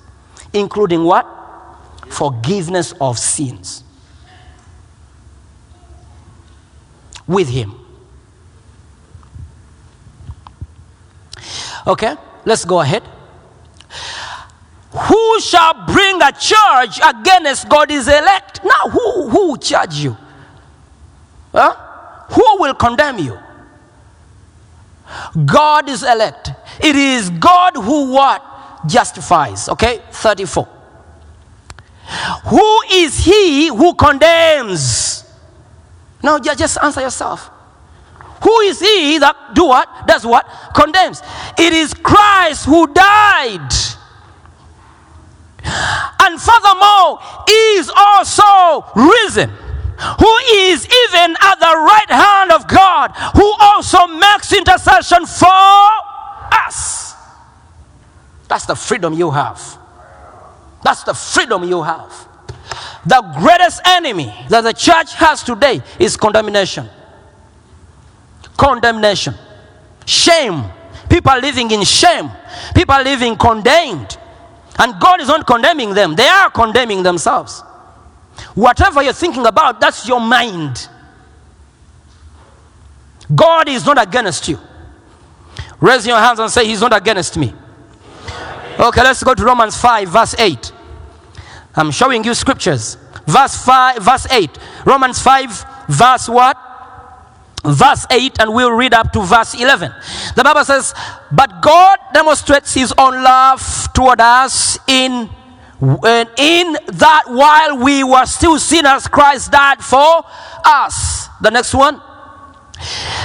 including 0.52 1.04
what? 1.04 1.26
Forgiveness 2.08 2.92
of 3.00 3.18
sins. 3.18 3.82
With 7.26 7.48
Him. 7.48 7.74
Okay, 11.86 12.14
let's 12.44 12.64
go 12.64 12.80
ahead. 12.80 13.02
Who 14.92 15.40
shall 15.40 15.86
bring 15.86 16.22
a 16.22 16.30
charge 16.32 17.00
against 17.04 17.68
God's 17.68 18.06
elect? 18.06 18.60
Now, 18.64 18.88
who, 18.90 19.28
who 19.28 19.48
will 19.48 19.56
charge 19.56 19.94
you? 19.94 20.16
Huh? 21.52 21.74
Who 22.30 22.56
will 22.60 22.74
condemn 22.74 23.18
you? 23.18 23.38
God 25.44 25.88
is 25.88 26.02
elect. 26.02 26.50
It 26.80 26.96
is 26.96 27.30
God 27.30 27.76
who 27.76 28.12
what? 28.12 28.42
Justifies. 28.86 29.68
Okay? 29.68 30.02
34. 30.10 30.68
Who 32.46 32.82
is 32.92 33.24
he 33.24 33.68
who 33.68 33.94
condemns? 33.94 35.24
Now 36.22 36.38
just 36.38 36.78
answer 36.82 37.00
yourself. 37.00 37.50
Who 38.42 38.60
is 38.60 38.80
he 38.80 39.18
that 39.18 39.54
do 39.54 39.66
what? 39.66 40.06
Does 40.06 40.26
what? 40.26 40.46
Condemns. 40.74 41.22
It 41.58 41.72
is 41.72 41.94
Christ 41.94 42.66
who 42.66 42.86
died. 42.92 43.72
And 46.20 46.40
furthermore, 46.40 47.20
is 47.48 47.90
also 47.94 48.84
risen 48.94 49.50
who 49.98 50.36
is 50.54 50.86
even 50.86 51.36
at 51.40 51.56
the 51.56 51.66
right 51.66 52.10
hand 52.10 52.52
of 52.52 52.66
God, 52.68 53.10
who 53.36 53.54
also 53.60 54.06
makes 54.06 54.52
intercession 54.52 55.26
for 55.26 55.48
us. 56.66 57.14
That's 58.48 58.66
the 58.66 58.74
freedom 58.74 59.14
you 59.14 59.30
have. 59.30 59.78
That's 60.82 61.02
the 61.02 61.14
freedom 61.14 61.64
you 61.64 61.82
have. 61.82 62.28
The 63.06 63.20
greatest 63.38 63.82
enemy 63.86 64.34
that 64.48 64.62
the 64.62 64.72
church 64.72 65.14
has 65.14 65.42
today 65.42 65.82
is 65.98 66.16
condemnation. 66.16 66.88
Condemnation. 68.56 69.34
Shame. 70.06 70.64
People 71.08 71.38
living 71.38 71.70
in 71.70 71.84
shame. 71.84 72.30
People 72.74 73.00
living 73.02 73.36
condemned. 73.36 74.18
And 74.78 75.00
God 75.00 75.20
is 75.20 75.28
not 75.28 75.46
condemning 75.46 75.94
them, 75.94 76.14
they 76.14 76.26
are 76.26 76.50
condemning 76.50 77.02
themselves. 77.02 77.62
Whatever 78.54 79.02
you're 79.02 79.12
thinking 79.12 79.46
about, 79.46 79.80
that's 79.80 80.06
your 80.08 80.20
mind. 80.20 80.88
God 83.34 83.68
is 83.68 83.86
not 83.86 84.00
against 84.00 84.48
you. 84.48 84.58
Raise 85.80 86.06
your 86.06 86.18
hands 86.18 86.38
and 86.38 86.50
say, 86.50 86.66
He's 86.66 86.80
not 86.80 86.96
against 86.96 87.36
me. 87.36 87.52
Okay, 88.78 89.02
let's 89.02 89.22
go 89.22 89.34
to 89.34 89.44
Romans 89.44 89.76
5, 89.80 90.08
verse 90.08 90.34
8. 90.38 90.72
I'm 91.76 91.90
showing 91.90 92.24
you 92.24 92.34
scriptures. 92.34 92.96
Verse 93.26 93.56
5, 93.64 94.02
verse 94.02 94.26
8. 94.30 94.50
Romans 94.84 95.20
5, 95.20 95.64
verse 95.88 96.28
what? 96.28 96.56
Verse 97.64 98.06
8, 98.10 98.40
and 98.40 98.52
we'll 98.52 98.72
read 98.72 98.92
up 98.92 99.12
to 99.12 99.22
verse 99.22 99.54
11. 99.54 99.92
The 100.36 100.44
Bible 100.44 100.64
says, 100.64 100.92
But 101.32 101.62
God 101.62 101.98
demonstrates 102.12 102.74
his 102.74 102.92
own 102.98 103.22
love 103.22 103.88
toward 103.94 104.20
us 104.20 104.78
in, 104.86 105.30
in, 105.84 106.28
in 106.38 106.76
that 106.86 107.24
while 107.26 107.78
we 107.78 108.02
were 108.04 108.26
still 108.26 108.58
sinners, 108.58 109.06
Christ 109.06 109.52
died 109.52 109.82
for 109.82 110.24
us. 110.64 111.28
The 111.40 111.50
next 111.50 111.74
one. 111.74 112.00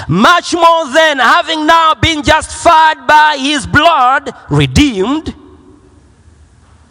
Much 0.07 0.53
more 0.53 0.85
than 0.91 1.19
having 1.19 1.65
now 1.65 1.93
been 1.95 2.23
justified 2.23 3.07
by 3.07 3.37
his 3.39 3.65
blood, 3.65 4.33
redeemed 4.49 5.33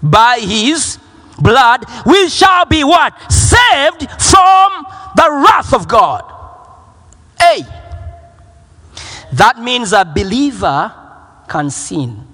by 0.02 0.38
his 0.40 0.98
blood, 1.38 1.84
we 2.06 2.28
shall 2.28 2.64
be 2.64 2.84
what? 2.84 3.14
Saved 3.30 4.10
from 4.20 4.86
the 5.16 5.44
wrath 5.44 5.72
of 5.72 5.86
God. 5.86 6.24
Hey, 7.38 7.62
that 9.32 9.58
means 9.58 9.92
a 9.92 10.04
believer 10.04 10.92
can 11.48 11.70
sin. 11.70 12.26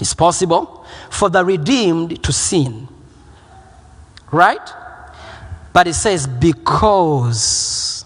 It's 0.00 0.14
possible 0.14 0.73
for 1.10 1.28
the 1.30 1.44
redeemed 1.44 2.22
to 2.24 2.32
sin. 2.32 2.88
Right? 4.32 4.68
But 5.72 5.86
it 5.86 5.94
says, 5.94 6.26
because 6.26 8.04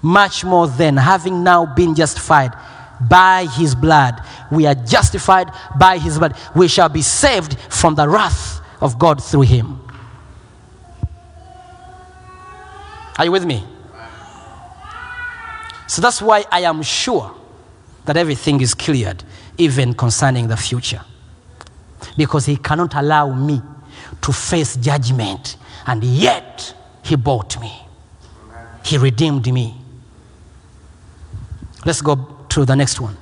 much 0.00 0.44
more 0.44 0.68
than 0.68 0.96
having 0.96 1.42
now 1.42 1.66
been 1.66 1.94
justified 1.94 2.52
by 3.08 3.46
his 3.46 3.74
blood, 3.74 4.20
we 4.50 4.66
are 4.66 4.74
justified 4.74 5.50
by 5.78 5.98
his 5.98 6.18
blood. 6.18 6.36
We 6.54 6.68
shall 6.68 6.88
be 6.88 7.02
saved 7.02 7.58
from 7.68 7.94
the 7.94 8.08
wrath 8.08 8.60
of 8.80 8.98
God 8.98 9.22
through 9.22 9.42
him. 9.42 9.80
Are 13.18 13.24
you 13.24 13.32
with 13.32 13.44
me? 13.44 13.64
So 15.88 16.02
that's 16.02 16.22
why 16.22 16.44
I 16.52 16.60
am 16.60 16.82
sure 16.82 17.34
that 18.04 18.16
everything 18.16 18.60
is 18.60 18.74
cleared, 18.74 19.24
even 19.56 19.94
concerning 19.94 20.46
the 20.46 20.56
future. 20.56 21.02
Because 22.16 22.46
he 22.46 22.56
cannot 22.56 22.94
allow 22.94 23.32
me 23.32 23.62
to 24.22 24.32
face 24.32 24.76
judgment, 24.76 25.56
and 25.86 26.02
yet 26.02 26.74
he 27.02 27.16
bought 27.16 27.60
me, 27.60 27.72
he 28.84 28.98
redeemed 28.98 29.52
me. 29.52 29.74
Let's 31.84 32.00
go 32.00 32.16
to 32.48 32.64
the 32.64 32.74
next 32.74 33.00
one. 33.00 33.16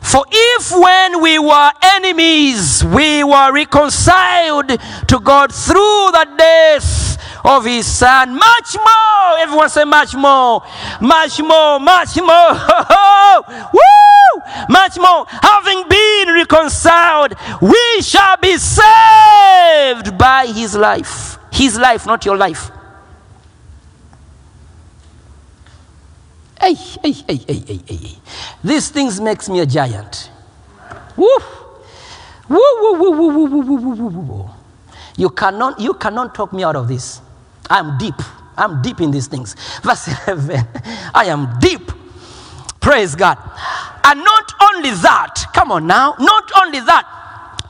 For 0.00 0.24
if 0.30 0.72
when 0.72 1.20
we 1.20 1.38
were 1.38 1.70
enemies, 1.82 2.84
we 2.84 3.24
were 3.24 3.52
reconciled 3.52 4.68
to 4.68 5.20
God 5.20 5.52
through 5.52 6.10
the 6.12 6.26
death 6.38 7.35
of 7.46 7.64
his 7.64 7.86
son, 7.86 8.34
much 8.34 8.76
more, 8.76 9.38
everyone 9.38 9.68
say 9.68 9.84
much 9.84 10.14
more, 10.14 10.62
much 11.00 11.40
more, 11.40 11.78
much 11.78 12.16
more, 12.16 12.52
woo, 13.72 14.42
much 14.68 14.98
more, 14.98 15.24
having 15.28 15.88
been 15.88 16.34
reconciled, 16.34 17.34
we 17.62 18.02
shall 18.02 18.36
be 18.38 18.58
saved 18.58 20.18
by 20.18 20.46
his 20.52 20.74
life. 20.74 21.38
His 21.52 21.78
life, 21.78 22.04
not 22.04 22.24
your 22.24 22.36
life. 22.36 22.70
Hey, 26.60 26.74
hey, 26.74 27.12
hey, 27.12 27.36
hey, 27.46 27.62
hey, 27.66 27.80
hey. 27.86 28.18
These 28.64 28.88
things 28.90 29.20
makes 29.20 29.48
me 29.48 29.60
a 29.60 29.66
giant. 29.66 30.30
Woo, 31.16 31.28
woo, 32.48 32.58
woo, 32.58 32.92
woo, 32.92 33.10
woo, 33.10 33.28
woo, 33.28 33.46
woo, 33.46 33.60
woo, 33.60 33.94
woo, 33.94 34.08
woo, 34.08 34.20
woo. 34.20 34.50
You 35.16 35.30
cannot, 35.30 35.78
you 35.80 35.94
cannot 35.94 36.34
talk 36.34 36.52
me 36.52 36.64
out 36.64 36.76
of 36.76 36.88
this. 36.88 37.20
I'm 37.70 37.98
deep. 37.98 38.14
I'm 38.56 38.82
deep 38.82 39.00
in 39.00 39.10
these 39.10 39.26
things. 39.26 39.54
Verse 39.82 40.08
11. 40.26 40.66
I 41.14 41.26
am 41.26 41.58
deep. 41.60 41.92
Praise 42.80 43.14
God. 43.14 43.38
And 44.04 44.20
not 44.20 44.52
only 44.62 44.90
that, 44.90 45.44
come 45.52 45.72
on 45.72 45.86
now, 45.86 46.14
not 46.18 46.50
only 46.56 46.80
that, 46.80 47.12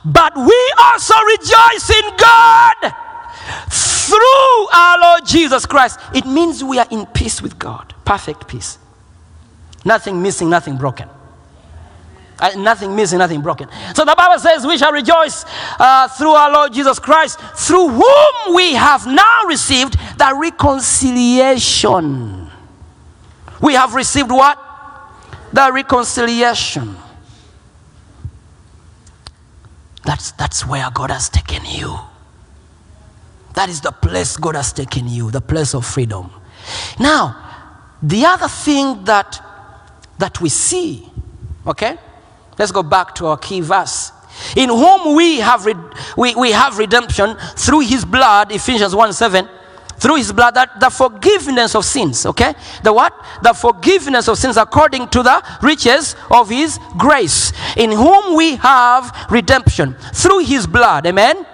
but 0.05 0.35
we 0.37 0.73
also 0.79 1.15
rejoice 1.35 1.89
in 1.89 2.17
God 2.17 2.93
through 3.69 4.67
our 4.73 4.99
Lord 4.99 5.25
Jesus 5.25 5.65
Christ. 5.65 5.99
It 6.13 6.25
means 6.25 6.63
we 6.63 6.79
are 6.79 6.87
in 6.91 7.05
peace 7.07 7.41
with 7.41 7.59
God, 7.59 7.93
perfect 8.05 8.47
peace. 8.47 8.77
Nothing 9.83 10.21
missing, 10.21 10.49
nothing 10.49 10.77
broken. 10.77 11.09
Uh, 12.39 12.51
nothing 12.55 12.95
missing, 12.95 13.17
nothing 13.17 13.41
broken. 13.41 13.67
So 13.95 14.05
the 14.05 14.13
Bible 14.15 14.39
says, 14.39 14.65
We 14.65 14.77
shall 14.77 14.91
rejoice 14.91 15.43
uh, 15.79 16.07
through 16.07 16.31
our 16.31 16.51
Lord 16.51 16.73
Jesus 16.73 16.99
Christ, 16.99 17.39
through 17.55 17.89
whom 17.89 18.55
we 18.55 18.73
have 18.73 19.07
now 19.07 19.45
received 19.45 19.97
the 20.17 20.37
reconciliation. 20.39 22.49
We 23.61 23.73
have 23.73 23.95
received 23.95 24.29
what? 24.29 24.59
The 25.51 25.71
reconciliation. 25.73 26.95
That's, 30.05 30.31
that's 30.33 30.65
where 30.65 30.89
God 30.93 31.11
has 31.11 31.29
taken 31.29 31.65
you. 31.65 31.97
That 33.55 33.69
is 33.69 33.81
the 33.81 33.91
place 33.91 34.37
God 34.37 34.55
has 34.55 34.71
taken 34.71 35.07
you, 35.07 35.31
the 35.31 35.41
place 35.41 35.73
of 35.73 35.85
freedom. 35.85 36.29
Now, 36.99 37.43
the 38.01 38.25
other 38.25 38.47
thing 38.47 39.03
that, 39.05 39.43
that 40.19 40.39
we 40.39 40.49
see, 40.49 41.09
okay? 41.65 41.97
Let's 42.57 42.71
go 42.71 42.83
back 42.83 43.15
to 43.15 43.27
our 43.27 43.37
key 43.37 43.61
verse. 43.61 44.11
In 44.55 44.69
whom 44.69 45.15
we 45.15 45.37
have, 45.39 45.65
red, 45.65 45.77
we, 46.15 46.35
we 46.35 46.51
have 46.51 46.77
redemption 46.77 47.35
through 47.55 47.81
his 47.81 48.05
blood, 48.05 48.51
Ephesians 48.51 48.95
1 48.95 49.13
7. 49.13 49.49
Through 49.97 50.17
his 50.17 50.31
blood, 50.31 50.53
that 50.53 50.79
the 50.79 50.91
forgiveness 50.91 51.73
of 51.73 51.83
sins, 51.83 52.27
okay? 52.27 52.53
The 52.83 52.93
what? 52.93 53.13
The 53.41 53.53
forgiveness 53.53 54.27
of 54.27 54.37
sins 54.37 54.55
according 54.55 55.07
to 55.09 55.23
the 55.23 55.43
riches 55.63 56.15
of 56.29 56.49
his 56.49 56.79
grace. 56.97 57.51
In 57.75 57.91
whom 57.91 58.35
we 58.35 58.57
have 58.57 59.27
redemption 59.31 59.95
through 60.13 60.39
his 60.39 60.67
blood, 60.67 61.07
amen? 61.07 61.45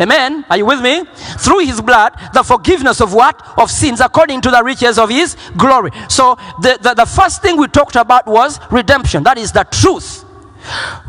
Amen. 0.00 0.44
Are 0.48 0.56
you 0.56 0.66
with 0.66 0.80
me? 0.80 1.04
Through 1.38 1.60
his 1.60 1.80
blood, 1.80 2.14
the 2.32 2.42
forgiveness 2.42 3.00
of 3.00 3.12
what? 3.12 3.40
Of 3.58 3.70
sins 3.70 4.00
according 4.00 4.40
to 4.40 4.50
the 4.50 4.62
riches 4.64 4.98
of 4.98 5.10
his 5.10 5.36
glory. 5.56 5.90
So 6.08 6.36
the, 6.60 6.78
the, 6.80 6.94
the 6.94 7.06
first 7.06 7.42
thing 7.42 7.56
we 7.56 7.68
talked 7.68 7.96
about 7.96 8.26
was 8.26 8.58
redemption. 8.72 9.22
That 9.22 9.38
is 9.38 9.52
the 9.52 9.64
truth. 9.64 10.21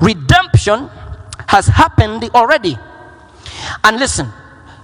Redemption 0.01 0.89
has 1.47 1.67
happened 1.67 2.29
already. 2.33 2.77
And 3.83 3.99
listen, 3.99 4.29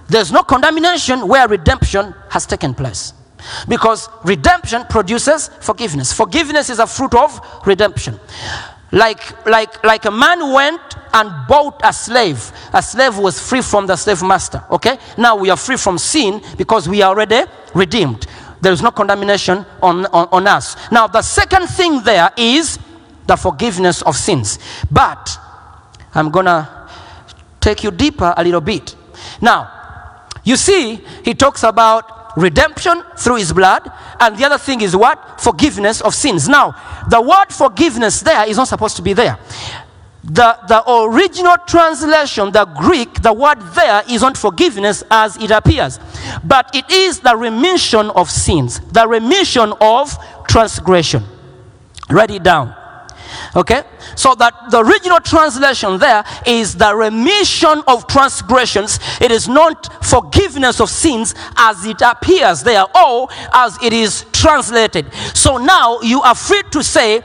there's 0.08 0.32
no 0.32 0.42
condemnation 0.42 1.26
where 1.28 1.46
redemption 1.48 2.14
has 2.30 2.46
taken 2.46 2.74
place. 2.74 3.12
Because 3.68 4.08
redemption 4.24 4.84
produces 4.90 5.48
forgiveness. 5.60 6.12
Forgiveness 6.12 6.68
is 6.68 6.78
a 6.78 6.86
fruit 6.86 7.14
of 7.14 7.40
redemption. 7.66 8.18
Like, 8.92 9.46
like, 9.46 9.82
like 9.84 10.04
a 10.04 10.10
man 10.10 10.52
went 10.52 10.80
and 11.14 11.30
bought 11.46 11.80
a 11.84 11.92
slave. 11.92 12.52
A 12.72 12.82
slave 12.82 13.16
was 13.16 13.40
free 13.40 13.62
from 13.62 13.86
the 13.86 13.96
slave 13.96 14.22
master. 14.22 14.64
Okay? 14.70 14.98
Now 15.16 15.36
we 15.36 15.48
are 15.50 15.56
free 15.56 15.76
from 15.76 15.96
sin 15.96 16.42
because 16.58 16.88
we 16.88 17.02
are 17.02 17.10
already 17.10 17.42
redeemed. 17.74 18.26
There 18.60 18.72
is 18.72 18.82
no 18.82 18.90
condemnation 18.90 19.64
on, 19.80 20.06
on, 20.06 20.28
on 20.32 20.46
us. 20.46 20.76
Now, 20.90 21.06
the 21.06 21.22
second 21.22 21.68
thing 21.68 22.02
there 22.02 22.30
is 22.36 22.78
the 23.30 23.36
forgiveness 23.36 24.02
of 24.02 24.16
sins. 24.16 24.58
But 24.90 25.38
I'm 26.12 26.30
going 26.30 26.46
to 26.46 26.68
take 27.60 27.84
you 27.84 27.92
deeper 27.92 28.34
a 28.36 28.42
little 28.42 28.60
bit. 28.60 28.96
Now, 29.40 29.70
you 30.42 30.56
see, 30.56 30.96
he 31.24 31.34
talks 31.34 31.62
about 31.62 32.36
redemption 32.36 33.04
through 33.16 33.36
his 33.36 33.52
blood, 33.52 33.88
and 34.18 34.36
the 34.36 34.44
other 34.44 34.58
thing 34.58 34.80
is 34.80 34.96
what? 34.96 35.40
Forgiveness 35.40 36.00
of 36.00 36.12
sins. 36.12 36.48
Now, 36.48 36.74
the 37.08 37.22
word 37.22 37.52
forgiveness 37.52 38.18
there 38.20 38.48
is 38.48 38.56
not 38.56 38.66
supposed 38.66 38.96
to 38.96 39.02
be 39.02 39.12
there. 39.12 39.38
The, 40.24 40.58
the 40.66 40.82
original 40.90 41.56
translation, 41.68 42.50
the 42.50 42.64
Greek, 42.64 43.22
the 43.22 43.32
word 43.32 43.60
there 43.74 44.02
is 44.08 44.22
not 44.22 44.36
forgiveness 44.36 45.04
as 45.08 45.36
it 45.36 45.52
appears, 45.52 46.00
but 46.42 46.74
it 46.74 46.90
is 46.90 47.20
the 47.20 47.36
remission 47.36 48.10
of 48.10 48.28
sins, 48.28 48.80
the 48.92 49.06
remission 49.06 49.72
of 49.80 50.18
transgression. 50.48 51.22
Write 52.10 52.32
it 52.32 52.42
down. 52.42 52.74
Okay? 53.54 53.82
So 54.16 54.34
that 54.36 54.54
the 54.70 54.78
original 54.78 55.20
translation 55.20 55.98
there 55.98 56.24
is 56.46 56.76
the 56.76 56.94
remission 56.94 57.82
of 57.86 58.06
transgressions. 58.06 58.98
It 59.20 59.30
is 59.30 59.48
not 59.48 60.04
forgiveness 60.04 60.80
of 60.80 60.90
sins 60.90 61.34
as 61.56 61.84
it 61.84 62.00
appears 62.02 62.62
there 62.62 62.84
or 62.96 63.28
as 63.52 63.76
it 63.82 63.92
is 63.92 64.24
translated. 64.32 65.12
So 65.34 65.56
now 65.56 66.00
you 66.00 66.22
are 66.22 66.34
free 66.34 66.62
to 66.72 66.82
say, 66.82 67.22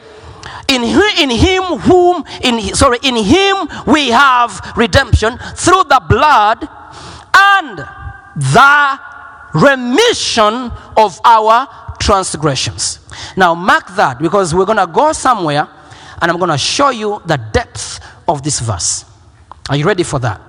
in, 0.68 0.84
in 0.84 1.30
him 1.30 1.64
whom 1.80 2.24
in 2.42 2.74
sorry 2.76 2.98
in 3.04 3.16
him 3.16 3.68
we 3.86 4.10
have 4.10 4.74
redemption 4.76 5.38
through 5.56 5.84
the 5.84 6.02
blood 6.10 6.68
and 7.36 7.80
the 8.36 9.00
remission 9.54 10.72
of 10.98 11.20
our 11.24 11.68
transgressions. 12.00 13.00
Now, 13.38 13.56
mark 13.56 13.96
that 13.96 14.20
because 14.20 14.54
we're 14.54 14.66
going 14.66 14.78
to 14.78 14.88
go 14.88 15.12
somewhere 15.14 15.68
and 16.22 16.32
I'm 16.32 16.38
going 16.38 16.50
to 16.50 16.58
show 16.58 16.90
you 16.90 17.22
the 17.26 17.38
depth 17.38 18.00
of 18.28 18.44
this 18.44 18.60
verse. 18.60 19.06
Are 19.70 19.76
you 19.76 19.86
ready 19.86 20.04
for 20.04 20.20
that? 20.20 20.42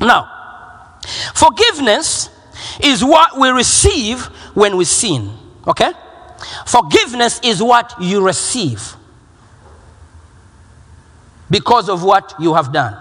Now, 0.00 0.98
forgiveness 1.34 2.30
is 2.82 3.04
what 3.04 3.38
we 3.38 3.48
receive 3.50 4.24
when 4.54 4.76
we 4.76 4.84
sin. 4.84 5.30
Okay? 5.66 5.92
Forgiveness 6.66 7.40
is 7.42 7.62
what 7.62 7.94
you 8.00 8.24
receive 8.24 8.96
because 11.50 11.88
of 11.88 12.02
what 12.02 12.34
you 12.40 12.54
have 12.54 12.72
done. 12.72 12.96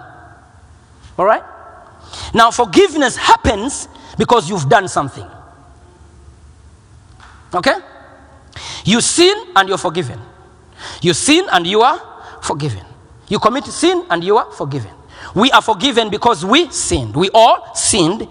All 1.18 1.26
right? 1.26 1.44
Now, 2.34 2.52
forgiveness 2.52 3.16
happens 3.16 3.88
because 4.18 4.50
you've 4.50 4.70
done 4.70 4.88
something. 4.88 5.28
Okay? 7.54 7.76
You 8.86 9.02
sin 9.02 9.36
and 9.56 9.68
you're 9.68 9.78
forgiven. 9.78 10.20
You 11.02 11.14
sin 11.14 11.48
and 11.52 11.66
you 11.66 11.82
are 11.82 12.00
forgiven. 12.42 12.86
You 13.28 13.40
commit 13.40 13.66
sin 13.66 14.06
and 14.10 14.24
you 14.24 14.38
are 14.38 14.52
forgiven. 14.52 14.92
We 15.36 15.52
are 15.52 15.62
forgiven 15.62 16.10
because 16.10 16.46
we 16.46 16.70
sinned. 16.72 17.16
We 17.16 17.30
all 17.34 17.74
sinned. 17.76 18.28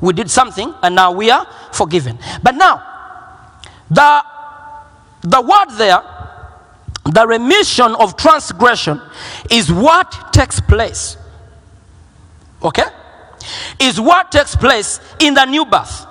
We 0.00 0.12
did 0.12 0.30
something 0.30 0.74
and 0.82 0.94
now 0.94 1.12
we 1.12 1.30
are 1.30 1.46
forgiven. 1.72 2.18
But 2.42 2.54
now, 2.54 2.82
the, 3.90 4.24
the 5.22 5.40
word 5.40 5.76
there, 5.76 6.02
the 7.04 7.26
remission 7.26 7.94
of 7.96 8.16
transgression, 8.16 9.00
is 9.50 9.72
what 9.72 10.32
takes 10.32 10.60
place. 10.60 11.16
Okay? 12.62 12.84
Is 13.78 14.00
what 14.00 14.32
takes 14.32 14.56
place 14.56 15.00
in 15.20 15.34
the 15.34 15.44
new 15.44 15.66
birth. 15.66 16.06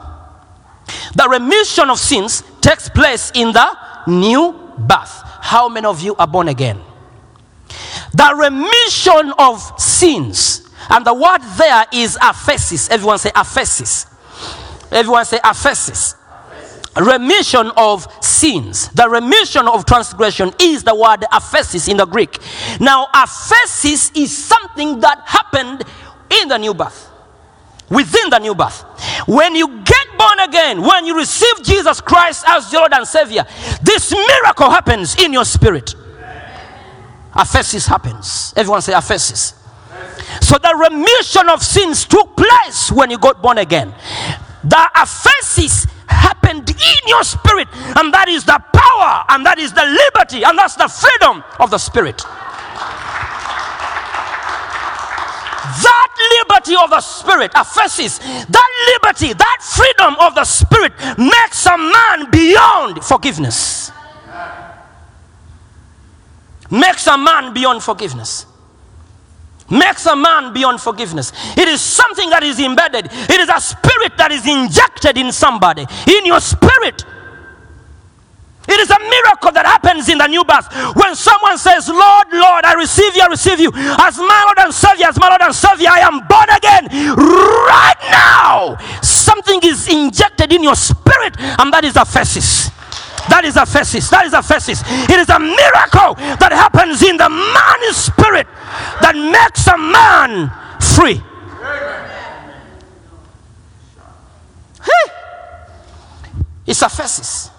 The 1.16 1.28
remission 1.30 1.90
of 1.90 1.98
sins 1.98 2.44
takes 2.62 2.90
place 2.90 3.32
in 3.34 3.52
the 3.52 3.78
new 4.08 4.74
birth. 4.78 5.23
How 5.44 5.68
many 5.68 5.86
of 5.86 6.00
you 6.00 6.16
are 6.16 6.26
born 6.26 6.48
again? 6.48 6.80
The 8.14 8.34
remission 8.34 9.34
of 9.38 9.60
sins, 9.78 10.66
and 10.90 11.06
the 11.06 11.14
word 11.14 11.40
there 11.58 11.86
is 11.92 12.16
aphesis. 12.22 12.90
Everyone 12.90 13.18
say 13.18 13.30
aphesis. 13.32 14.08
Everyone 14.90 15.26
say 15.26 15.40
aphesis. 15.40 16.16
Remission 16.96 17.72
of 17.76 18.08
sins. 18.24 18.88
The 18.90 19.10
remission 19.10 19.68
of 19.68 19.86
transgression 19.86 20.54
is 20.62 20.84
the 20.84 20.96
word 20.96 21.26
aphesis 21.30 21.90
in 21.90 21.98
the 21.98 22.06
Greek. 22.06 22.40
Now, 22.80 23.08
aphesis 23.14 24.16
is 24.16 24.36
something 24.36 25.02
that 25.02 25.24
happened 25.26 25.84
in 26.42 26.48
the 26.48 26.58
new 26.58 26.74
birth 26.74 27.10
within 27.90 28.30
the 28.30 28.40
new 28.40 28.56
birth. 28.56 28.82
When 29.28 29.56
you 29.56 29.68
get 29.84 30.03
born 30.18 30.40
again, 30.40 30.82
when 30.82 31.06
you 31.06 31.18
receive 31.18 31.64
Jesus 31.64 32.02
Christ 32.02 32.44
as 32.48 32.72
your 32.72 32.82
Lord 32.82 32.94
and 32.94 33.08
Savior, 33.08 33.46
this 33.82 34.12
miracle 34.12 34.70
happens 34.70 35.16
in 35.16 35.34
your 35.34 35.46
spirit. 35.46 35.96
Aphesis 37.34 37.88
happens. 37.88 38.54
Everyone 38.56 38.82
say 38.82 38.94
aphesis. 38.94 39.56
So 40.42 40.58
the 40.58 40.76
remission 40.76 41.50
of 41.50 41.64
sins 41.64 42.06
took 42.06 42.36
place 42.36 42.92
when 42.92 43.10
you 43.10 43.18
got 43.18 43.42
born 43.42 43.58
again. 43.58 43.94
The 44.64 44.90
aphesis 44.96 45.90
happened 46.08 46.70
in 46.70 47.08
your 47.08 47.24
spirit, 47.24 47.68
and 47.74 48.14
that 48.14 48.28
is 48.30 48.46
the 48.46 48.62
power, 48.74 49.26
and 49.30 49.46
that 49.46 49.58
is 49.58 49.74
the 49.74 49.84
liberty, 49.84 50.44
and 50.44 50.58
that's 50.58 50.76
the 50.76 50.88
freedom 50.88 51.44
of 51.60 51.70
the 51.72 51.78
spirit. 51.78 52.22
That 55.64 56.10
liberty 56.40 56.76
of 56.76 56.90
the 56.90 57.00
spirit, 57.00 57.52
aphesis, 57.54 58.20
that 58.20 58.70
liberty, 58.94 59.34
that 59.34 59.58
freedom 59.62 60.16
of 60.20 60.36
the 60.36 60.44
spirit 60.44 60.92
makes 61.18 61.66
a 61.66 61.78
man 61.78 62.30
beyond 62.30 63.04
forgiveness. 63.04 63.92
Makes 66.70 67.08
a 67.08 67.18
man 67.18 67.54
beyond 67.54 67.82
forgiveness. 67.82 68.46
Makes 69.70 70.06
a 70.06 70.16
man 70.16 70.54
beyond 70.54 70.82
forgiveness. 70.82 71.32
It 71.56 71.68
is 71.70 71.80
something 71.80 72.30
that 72.30 72.44
is 72.44 72.60
embedded. 72.60 73.06
It 73.06 73.40
is 73.40 73.48
a 73.48 73.62
spirit 73.62 74.18
that 74.18 74.32
is 74.32 74.46
injected 74.46 75.18
in 75.18 75.32
somebody, 75.32 75.86
in 76.08 76.26
your 76.26 76.42
spirit. 76.42 77.06
It 78.74 78.80
is 78.80 78.90
a 78.90 78.98
miracle 78.98 79.52
that 79.54 79.70
happens 79.70 80.10
in 80.10 80.18
the 80.18 80.26
new 80.26 80.44
birth. 80.44 80.66
When 80.98 81.14
someone 81.14 81.62
says, 81.62 81.86
Lord, 81.86 82.34
Lord, 82.34 82.66
I 82.66 82.74
receive 82.74 83.14
you, 83.16 83.22
I 83.22 83.30
receive 83.30 83.60
you. 83.62 83.70
As 84.02 84.18
my 84.18 84.42
Lord 84.50 84.66
and 84.66 84.74
Savior, 84.74 85.14
as 85.14 85.20
my 85.22 85.30
Lord 85.30 85.46
and 85.46 85.54
Savior, 85.54 85.94
I 85.94 86.02
am 86.02 86.26
born 86.26 86.50
again. 86.50 86.90
Right 87.14 88.02
now, 88.10 88.82
something 89.06 89.62
is 89.62 89.86
injected 89.88 90.52
in 90.52 90.64
your 90.66 90.74
spirit, 90.74 91.38
and 91.38 91.70
that 91.70 91.86
is 91.86 91.94
aphesis. 91.94 92.74
That 93.30 93.46
is 93.46 93.54
aphesis. 93.56 94.10
That 94.10 94.26
is 94.26 94.34
aphesis. 94.34 94.82
It 95.06 95.22
is 95.22 95.30
a 95.30 95.38
miracle 95.38 96.18
that 96.42 96.50
happens 96.50 97.06
in 97.06 97.18
the 97.18 97.30
man's 97.30 97.98
spirit 97.98 98.50
that 99.06 99.14
makes 99.14 99.70
a 99.70 99.78
man 99.78 100.50
free. 100.82 101.22
Hey! 104.82 105.06
It's 106.66 106.82
aphesis 106.82 107.53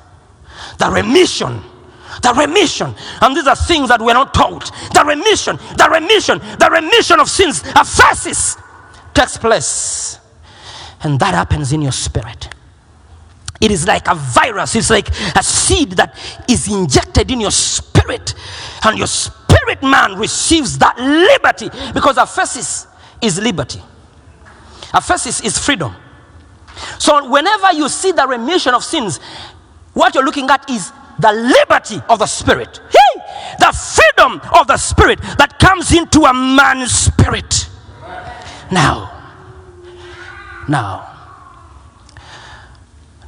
the 0.79 0.91
remission. 0.91 1.63
The 2.23 2.33
remission. 2.33 2.95
And 3.21 3.37
these 3.37 3.47
are 3.47 3.57
things 3.57 3.89
that 3.89 4.01
we're 4.01 4.15
not 4.15 4.35
told 4.35 4.63
the 4.95 5.05
remission. 5.07 5.57
The 5.77 5.89
remission. 5.91 6.39
The 6.39 6.69
remission 6.71 7.21
of 7.21 7.29
sins. 7.29 7.63
Aphesis 7.63 8.61
takes 9.13 9.37
place. 9.37 10.19
And 11.03 11.19
that 11.21 11.35
happens 11.35 11.73
in 11.73 11.83
your 11.83 11.93
spirit. 11.93 12.49
It 13.61 13.71
is 13.71 13.87
like 13.87 14.09
a 14.09 14.15
virus. 14.15 14.77
It's 14.77 14.91
like 14.91 15.09
a 15.37 15.43
seed 15.43 15.93
that 15.93 16.19
is 16.49 16.71
injected 16.71 17.31
in 17.31 17.41
your 17.41 17.51
spirit. 17.51 18.35
And 18.85 18.99
your 18.99 19.07
spirit 19.07 19.83
man 19.83 20.19
receives 20.19 20.79
that 20.79 20.99
liberty. 20.99 21.71
Because 21.93 22.17
aphesis 22.17 22.87
is 23.23 23.39
liberty. 23.41 23.81
Aphesis 24.93 25.45
is 25.45 25.59
freedom. 25.59 25.95
So 26.99 27.29
whenever 27.31 27.73
you 27.73 27.89
see 27.89 28.13
the 28.13 28.27
remission 28.27 28.75
of 28.75 28.85
sins 28.85 29.21
what 29.95 30.15
you're 30.15 30.25
looking 30.25 30.51
at 30.51 30.69
is 30.69 30.93
the 31.19 31.33
liberty 31.33 32.01
of 32.09 32.19
the 32.19 32.27
spirit. 32.27 32.81
Hey! 32.91 33.15
the 33.59 33.73
freedom 33.73 34.41
of 34.59 34.67
the 34.67 34.77
spirit 34.77 35.21
that 35.39 35.59
comes 35.59 35.93
into 35.93 36.23
a 36.23 36.35
man's 36.35 36.93
spirit. 36.93 37.69
Now 38.71 39.11
now 40.69 41.11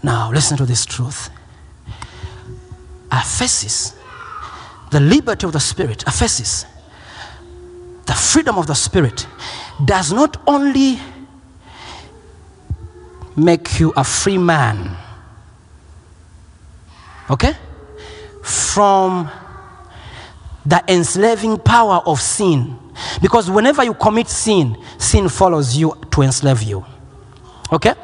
now 0.03 0.31
listen 0.31 0.57
to 0.57 0.67
this 0.67 0.85
truth. 0.87 1.31
Aphesis 3.11 3.95
the 4.91 5.01
liberty 5.01 5.47
of 5.47 5.53
the 5.53 5.61
spirit 5.61 6.05
aphesis 6.07 6.65
the 8.07 8.13
freedom 8.13 8.57
of 8.57 8.69
the 8.69 8.75
spirit 8.75 9.27
does 9.85 10.13
not 10.13 10.37
only 10.47 10.99
make 13.37 13.81
you 13.81 13.93
a 13.97 14.05
free 14.05 14.39
man 14.39 14.97
okay? 17.31 17.55
From 18.43 19.31
the 20.65 20.83
enslaving 20.89 21.59
power 21.59 22.03
of 22.07 22.21
sin. 22.21 22.79
Because 23.21 23.51
whenever 23.51 23.85
you 23.85 23.95
commit 23.95 24.29
sin 24.29 24.77
sin 24.99 25.29
follows 25.29 25.77
you 25.77 25.95
to 26.11 26.23
enslave 26.23 26.63
you. 26.63 26.85
Okay? 27.73 27.95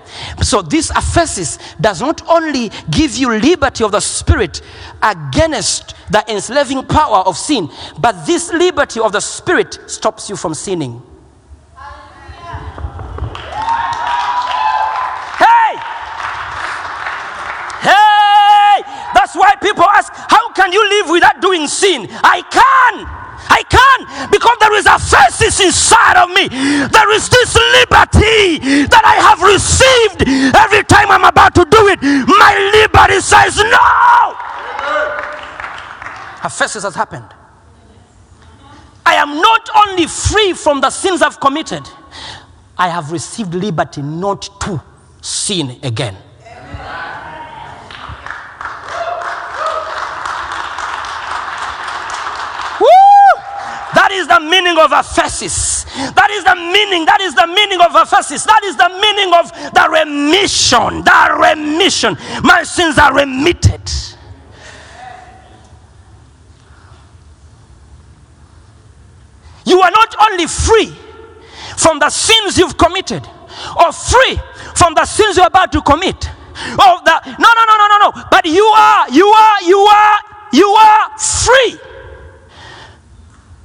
So 0.43 0.61
this 0.61 0.91
aphesis 0.91 1.59
does 1.81 2.01
not 2.01 2.27
only 2.29 2.71
give 2.91 3.17
you 3.17 3.31
liberty 3.31 3.85
of 3.85 3.93
the 3.93 4.01
spirit 4.01 4.61
against 5.03 5.95
the 6.11 6.25
enslaving 6.31 6.85
power 6.87 7.19
of 7.19 7.37
sin 7.37 7.71
but 8.01 8.27
this 8.27 8.53
liberty 8.53 9.01
of 9.01 9.13
the 9.13 9.21
spirit 9.21 9.79
stops 9.87 10.29
you 10.29 10.37
from 10.37 10.53
sinning 10.53 11.01
hey 15.39 15.77
Hey! 17.83 18.83
That's 19.15 19.32
why 19.43 19.57
people 19.57 19.85
ask, 19.91 20.13
how 20.15 20.53
can 20.53 20.71
you 20.71 20.79
live 20.89 21.11
without 21.11 21.43
doing 21.43 21.67
sin? 21.67 22.07
I 22.23 22.47
can. 22.47 22.95
I 23.51 23.65
can 23.67 24.31
because 24.31 24.57
there 24.61 24.75
is 24.79 24.87
aphesis 24.87 25.61
inside 25.61 26.17
of 26.17 26.31
me. 26.31 26.47
There 26.47 27.11
is 27.11 27.29
this 27.29 27.57
liberty 27.83 28.87
that 28.87 29.03
I 29.03 29.19
have 29.19 29.43
received 29.43 30.23
every 30.57 30.85
time 30.85 31.11
I'm 31.11 31.25
about 31.25 31.55
to 31.57 31.65
do 31.69 31.89
it. 31.89 32.01
My 32.01 32.55
liberty 32.73 33.21
says 33.21 33.57
no. 33.59 34.39
Aphesis 36.47 36.85
has 36.85 36.95
happened. 36.95 37.27
I 39.05 39.15
am 39.15 39.35
not 39.35 39.69
only 39.87 40.07
free 40.07 40.53
from 40.53 40.81
the 40.81 40.91
sins 40.91 41.21
I've 41.21 41.41
committed, 41.41 41.83
I 42.79 42.89
have 42.89 43.11
received 43.11 43.55
liberty 43.55 44.03
not 44.03 44.49
to 44.63 44.81
sin 45.21 45.79
again. 45.83 46.17
That 54.13 54.19
is 54.21 54.29
the 54.29 54.41
meaning 54.41 54.77
of 54.77 54.91
aphesis. 54.91 55.87
That 56.13 56.29
is 56.31 56.45
the 56.45 56.55
meaning. 56.55 57.07
That 57.07 57.23
is 57.23 57.35
the 57.35 57.47
meaning 57.47 57.81
of 57.81 57.93
aphesis. 57.97 58.45
That 58.45 58.61
is 58.63 58.77
the 58.77 58.91
meaning 59.01 59.33
of 59.33 59.49
the 59.73 59.89
remission. 59.89 61.01
The 61.01 61.21
remission. 61.41 62.19
My 62.45 62.63
sins 62.63 62.99
are 62.99 63.15
remitted. 63.15 63.81
You 69.65 69.81
are 69.81 69.91
not 69.91 70.15
only 70.31 70.47
free 70.47 70.93
from 71.79 71.99
the 71.99 72.11
sins 72.11 72.59
you've 72.59 72.77
committed, 72.77 73.27
or 73.81 73.93
free 73.93 74.39
from 74.77 74.93
the 74.93 75.07
sins 75.07 75.39
you're 75.39 75.47
about 75.47 75.73
to 75.73 75.81
commit. 75.81 76.29
Oh, 76.79 77.01
the 77.03 77.17
no, 77.41 77.49
no, 77.49 77.65
no, 77.65 77.75
no, 77.81 77.87
no, 77.89 78.11
no. 78.13 78.25
But 78.31 78.45
you 78.45 78.65
are, 78.77 79.09
you 79.09 79.27
are, 79.27 79.63
you 79.63 79.79
are, 79.79 80.19
you 80.53 80.69
are 80.69 81.19
free 81.19 81.92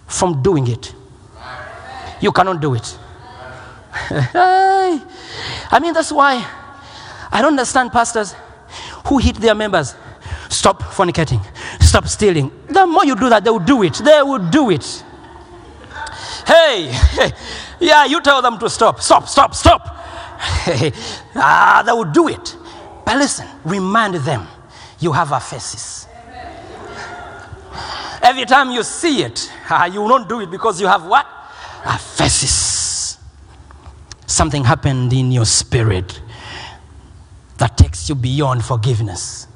from 0.08 0.42
doing 0.42 0.68
it. 0.68 0.94
You 2.20 2.32
cannot 2.32 2.62
do 2.62 2.74
it. 2.74 2.98
I 4.10 5.80
mean, 5.82 5.94
that's 5.94 6.12
why 6.12 6.46
I 7.32 7.42
don't 7.42 7.54
understand 7.54 7.92
pastors 7.92 8.36
who 9.06 9.18
hit 9.20 9.36
their 9.36 9.56
members. 9.56 9.96
Stop 10.50 10.82
fornicating. 10.82 11.42
Stop 11.82 12.08
stealing. 12.08 12.52
The 12.70 12.86
more 12.88 13.06
you 13.06 13.16
do 13.16 13.30
that, 13.30 13.44
they 13.44 13.50
will 13.50 13.60
do 13.60 13.84
it. 13.84 13.94
They 13.96 14.22
will 14.22 14.50
do 14.50 14.72
it. 14.72 15.04
Hey, 16.46 16.98
yeah, 17.80 18.06
you 18.06 18.22
tell 18.22 18.42
them 18.42 18.58
to 18.60 18.70
stop. 18.70 19.02
Stop, 19.02 19.28
stop, 19.28 19.54
stop. 19.54 19.82
ah, 21.36 21.84
they 21.86 21.92
will 21.92 22.06
do 22.12 22.30
it. 22.30 22.56
But 23.06 23.18
listen, 23.18 23.48
remind 23.66 24.16
them 24.16 24.48
you 25.00 25.12
have 25.12 25.30
aphesis. 25.30 26.07
Every 28.22 28.46
time 28.46 28.72
you 28.72 28.84
see 28.84 29.24
it, 29.24 29.52
ah, 29.70 29.86
you 29.86 30.02
will 30.02 30.10
not 30.10 30.30
do 30.30 30.42
it 30.42 30.50
because 30.52 30.82
you 30.82 30.88
have 30.88 31.06
what? 31.06 31.26
Aphesis. 31.84 33.18
Something 34.26 34.64
happened 34.64 35.14
in 35.14 35.32
your 35.32 35.46
spirit 35.46 36.22
that 37.58 37.78
takes 37.78 38.10
you 38.10 38.16
beyond 38.16 38.64
forgiveness. 38.64 39.48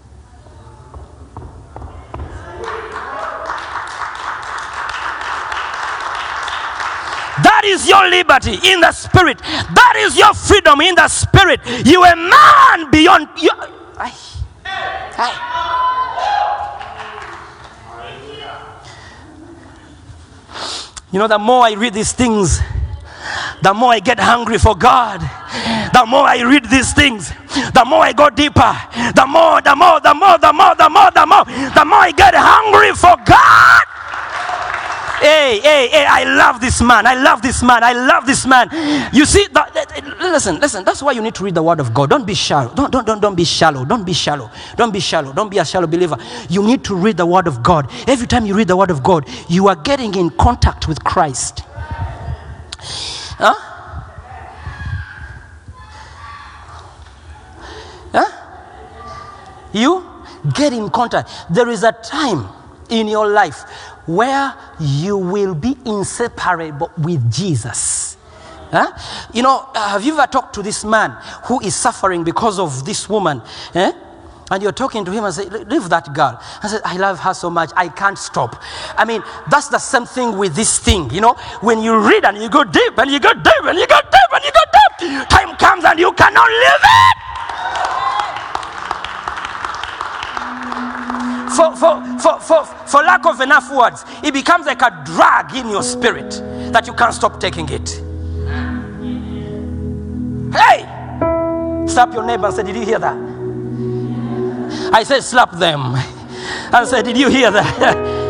That 7.44 7.62
is 7.66 7.88
your 7.88 8.10
liberty 8.10 8.58
in 8.72 8.82
the 8.82 8.92
spirit. 8.92 9.40
That 9.40 9.94
is 9.98 10.18
your 10.18 10.34
freedom 10.34 10.82
in 10.82 10.96
the 10.96 11.08
spirit. 11.08 11.60
You 11.86 12.04
a 12.04 12.16
man 12.16 12.92
beyond 12.92 13.28
you. 13.38 13.52
Aye. 13.98 14.14
Aye. 14.66 15.52
You 21.12 21.20
know, 21.20 21.28
the 21.28 21.40
more 21.40 21.66
I 21.66 21.74
read 21.74 21.94
these 21.94 22.14
things, 22.14 22.60
the 23.62 23.74
more 23.74 23.92
I 23.92 24.00
get 24.00 24.20
hungry 24.20 24.58
for 24.58 24.76
God. 24.76 25.20
The 25.94 26.06
more 26.08 26.24
I 26.24 26.42
read 26.42 26.66
these 26.66 26.94
things, 26.94 27.30
the 27.74 27.84
more 27.86 28.02
I 28.02 28.14
go 28.14 28.30
deeper. 28.30 28.74
The 29.14 29.26
more, 29.28 29.62
the 29.62 29.76
more, 29.76 30.00
the 30.00 30.14
more, 30.14 30.38
the 30.40 30.54
more, 30.54 30.76
the 30.76 30.90
more, 30.90 31.12
the 31.12 31.26
more, 31.26 31.46
the 31.46 31.86
more 31.86 32.00
I 32.00 32.12
get 32.16 32.34
hungry 32.34 32.94
for 32.96 33.16
God. 33.26 33.91
Hey, 35.22 35.60
hey, 35.62 35.90
hey, 35.90 36.06
I 36.10 36.24
love 36.26 36.62
this 36.62 36.82
man. 36.82 37.08
I 37.08 37.16
love 37.16 37.44
this 37.44 37.64
man. 37.64 37.84
I 37.84 37.94
love 37.94 38.26
this 38.28 38.48
man. 38.48 38.70
You 39.14 39.26
see, 39.26 39.48
that, 39.54 39.74
that- 39.76 40.20
listen, 40.22 40.60
listen, 40.62 40.86
that's 40.86 41.04
why 41.04 41.14
you 41.14 41.22
need 41.22 41.36
to 41.36 41.46
read 41.46 41.56
the 41.56 41.64
word 41.64 41.82
of 41.82 41.94
God. 41.94 42.10
Don't 42.12 42.26
be 42.28 42.36
shallow. 42.36 42.74
Don't, 42.76 42.92
don't, 42.92 43.06
don't, 43.08 43.22
don't 43.22 43.36
be 43.36 43.46
shallow. 43.46 43.86
Don't 43.86 44.06
be 44.06 44.14
shallow. 44.14 44.52
Don't 44.78 44.94
be 44.94 45.02
shallow. 45.02 45.34
Don't 45.34 45.50
be 45.52 45.60
a 45.60 45.66
shallow 45.66 45.88
believer. 45.88 46.18
You 46.50 46.64
need 46.64 46.86
to 46.86 46.96
read 46.96 47.18
the 47.18 47.28
word 47.28 47.48
of 47.48 47.64
God. 47.64 47.92
Every 48.08 48.28
time 48.28 48.46
you 48.48 48.56
read 48.56 48.70
the 48.70 48.78
word 48.78 48.92
of 48.92 49.04
God, 49.04 49.28
you 49.50 49.68
are 49.70 49.78
getting 49.78 50.16
in 50.16 50.32
contact 50.32 50.88
with 50.88 51.04
Christ. 51.04 51.64
Huh? 53.28 53.56
Huh? 58.14 58.58
You 59.74 60.06
get 60.56 60.74
in 60.74 60.90
contact. 60.90 61.30
There 61.52 61.70
is 61.70 61.84
a 61.84 61.94
time 61.94 62.48
in 62.90 63.08
your 63.08 63.28
life 63.30 63.64
where 64.06 64.54
you 64.80 65.18
will 65.18 65.56
be 65.56 65.78
inseparable 65.86 66.92
with 66.98 67.32
Jesus. 67.32 68.18
Huh? 68.72 68.92
You 69.34 69.44
know, 69.44 69.68
uh, 69.76 69.90
have 69.90 70.04
you 70.04 70.14
ever 70.18 70.28
talked 70.32 70.56
to 70.56 70.64
this 70.64 70.86
man 70.86 71.12
who 71.46 71.60
is 71.62 71.76
suffering 71.76 72.24
because 72.24 72.58
of 72.58 72.86
this 72.86 73.10
woman? 73.10 73.42
eh? 73.76 73.92
And 74.50 74.62
you're 74.62 74.72
talking 74.74 75.06
to 75.06 75.12
him 75.12 75.24
and 75.24 75.34
say, 75.34 75.46
Leave 75.46 75.88
that 75.90 76.14
girl. 76.14 76.38
I 76.62 76.68
said, 76.68 76.82
I 76.84 76.98
love 76.98 77.20
her 77.20 77.34
so 77.34 77.50
much, 77.50 77.72
I 77.76 77.88
can't 77.88 78.18
stop. 78.18 78.62
I 78.98 79.06
mean, 79.06 79.24
that's 79.50 79.68
the 79.70 79.80
same 79.80 80.06
thing 80.06 80.38
with 80.38 80.56
this 80.56 80.78
thing. 80.80 81.10
You 81.12 81.22
know, 81.22 81.34
when 81.62 81.82
you 81.82 81.98
read 82.00 82.26
and 82.26 82.38
you 82.38 82.50
go 82.50 82.64
deep 82.64 82.98
and 82.98 83.10
you 83.12 83.20
go 83.20 83.34
deep 83.34 83.64
and 83.64 83.78
you 83.78 83.88
go 83.88 84.00
deep 84.02 84.32
and 84.34 84.44
you 84.44 84.52
go 84.52 84.64
deep, 85.00 85.30
time 85.30 85.56
comes 85.58 85.86
and 85.86 86.00
you 86.00 86.12
cannot 86.14 86.50
leave 86.50 86.84
it. 86.84 87.31
For, 91.56 91.76
for, 91.76 92.20
for, 92.20 92.40
for, 92.40 92.66
for 92.66 93.04
lack 93.04 93.26
of 93.26 93.42
enough 93.42 93.72
words, 93.72 94.06
it 94.24 94.34
becomes 94.34 94.66
like 94.66 94.82
a 94.82 95.02
drag 95.06 95.56
in 95.56 95.70
your 95.70 95.84
spirit 95.84 96.32
that 96.74 96.88
you 96.88 96.94
can't 96.94 97.14
stop 97.14 97.40
taking 97.40 97.68
it. 97.70 98.02
Hey! 100.54 100.88
Slap 101.88 102.14
your 102.14 102.24
neighbor 102.26 102.48
and 102.48 102.56
say, 102.56 102.64
Did 102.64 102.76
you 102.76 102.86
hear 102.86 103.00
that? 103.00 103.18
I 104.94 105.04
said, 105.04 105.22
Slap 105.24 105.52
them. 105.58 105.96
And 106.74 106.88
say, 106.88 107.02
Did 107.02 107.18
you 107.18 107.30
hear 107.30 107.52
that? 107.52 108.18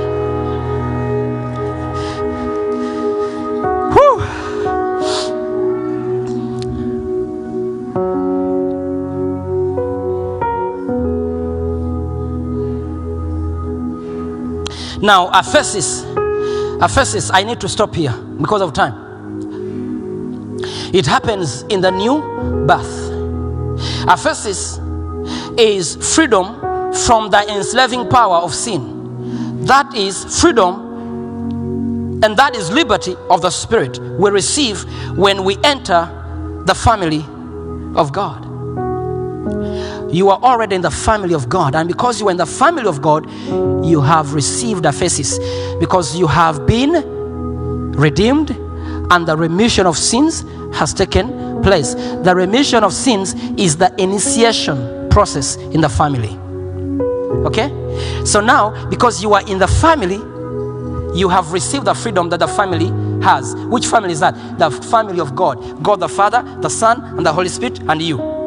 Now, 15.01 15.29
aphesis, 15.31 16.03
aphesis, 16.79 17.31
I 17.33 17.43
need 17.43 17.59
to 17.61 17.69
stop 17.69 17.95
here 17.95 18.13
because 18.13 18.61
of 18.61 18.73
time. 18.73 19.01
It 20.93 21.05
happens 21.05 21.63
in 21.63 21.81
the 21.81 21.89
new 21.89 22.21
birth. 22.67 23.09
Aphesis 24.07 24.79
is 25.57 25.95
freedom 26.15 26.59
from 26.93 27.29
the 27.31 27.43
enslaving 27.55 28.09
power 28.09 28.37
of 28.37 28.53
sin. 28.53 29.65
That 29.65 29.95
is 29.95 30.39
freedom 30.41 30.91
and 32.23 32.37
that 32.37 32.55
is 32.55 32.71
liberty 32.71 33.15
of 33.29 33.41
the 33.41 33.49
spirit 33.49 33.97
we 34.19 34.29
receive 34.29 34.83
when 35.17 35.43
we 35.43 35.57
enter 35.63 36.07
the 36.65 36.75
family 36.75 37.25
of 37.95 38.11
God. 38.11 38.45
You 40.11 40.29
are 40.29 40.39
already 40.41 40.75
in 40.75 40.81
the 40.81 40.91
family 40.91 41.33
of 41.33 41.47
God, 41.47 41.75
and 41.75 41.87
because 41.87 42.19
you 42.19 42.27
are 42.27 42.31
in 42.31 42.37
the 42.37 42.45
family 42.45 42.85
of 42.85 43.01
God, 43.01 43.29
you 43.85 44.01
have 44.01 44.33
received 44.33 44.83
aphesis 44.83 45.39
because 45.79 46.17
you 46.17 46.27
have 46.27 46.65
been 46.65 46.91
redeemed 47.93 48.51
and 49.11 49.27
the 49.27 49.35
remission 49.35 49.85
of 49.85 49.97
sins 49.97 50.43
has 50.73 50.93
taken 50.93 51.61
place. 51.61 51.93
The 51.95 52.33
remission 52.35 52.83
of 52.83 52.93
sins 52.93 53.33
is 53.57 53.77
the 53.77 53.93
initiation 54.01 55.09
process 55.09 55.55
in 55.57 55.81
the 55.81 55.89
family. 55.89 56.37
Okay? 57.45 57.69
So 58.25 58.39
now, 58.41 58.89
because 58.89 59.21
you 59.21 59.33
are 59.33 59.45
in 59.47 59.59
the 59.59 59.67
family, 59.67 60.19
you 61.17 61.27
have 61.27 61.51
received 61.51 61.85
the 61.85 61.93
freedom 61.93 62.29
that 62.29 62.39
the 62.39 62.47
family 62.47 62.87
has. 63.21 63.53
Which 63.67 63.85
family 63.85 64.13
is 64.13 64.21
that? 64.21 64.33
The 64.57 64.71
family 64.71 65.19
of 65.19 65.35
God. 65.35 65.83
God 65.83 65.99
the 65.99 66.09
Father, 66.09 66.41
the 66.61 66.69
Son, 66.69 67.01
and 67.17 67.25
the 67.25 67.33
Holy 67.33 67.49
Spirit, 67.49 67.79
and 67.89 68.01
you. 68.01 68.40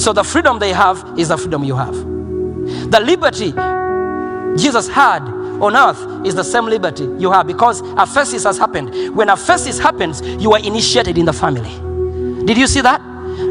So 0.00 0.14
the 0.14 0.24
freedom 0.24 0.58
they 0.58 0.72
have 0.72 1.18
is 1.18 1.28
the 1.28 1.36
freedom 1.36 1.62
you 1.62 1.76
have. 1.76 1.94
The 1.94 3.00
liberty 3.04 3.52
Jesus 4.56 4.88
had 4.88 5.22
on 5.60 5.76
earth 5.76 6.26
is 6.26 6.34
the 6.34 6.42
same 6.42 6.64
liberty 6.64 7.04
you 7.18 7.30
have 7.30 7.46
because 7.46 7.82
aphesis 7.82 8.44
has 8.44 8.56
happened. 8.56 9.14
When 9.14 9.28
aphesis 9.28 9.78
happens, 9.78 10.22
you 10.42 10.52
are 10.52 10.58
initiated 10.58 11.18
in 11.18 11.26
the 11.26 11.32
family. 11.34 11.70
Did 12.46 12.56
you 12.56 12.66
see 12.66 12.80
that? 12.80 13.00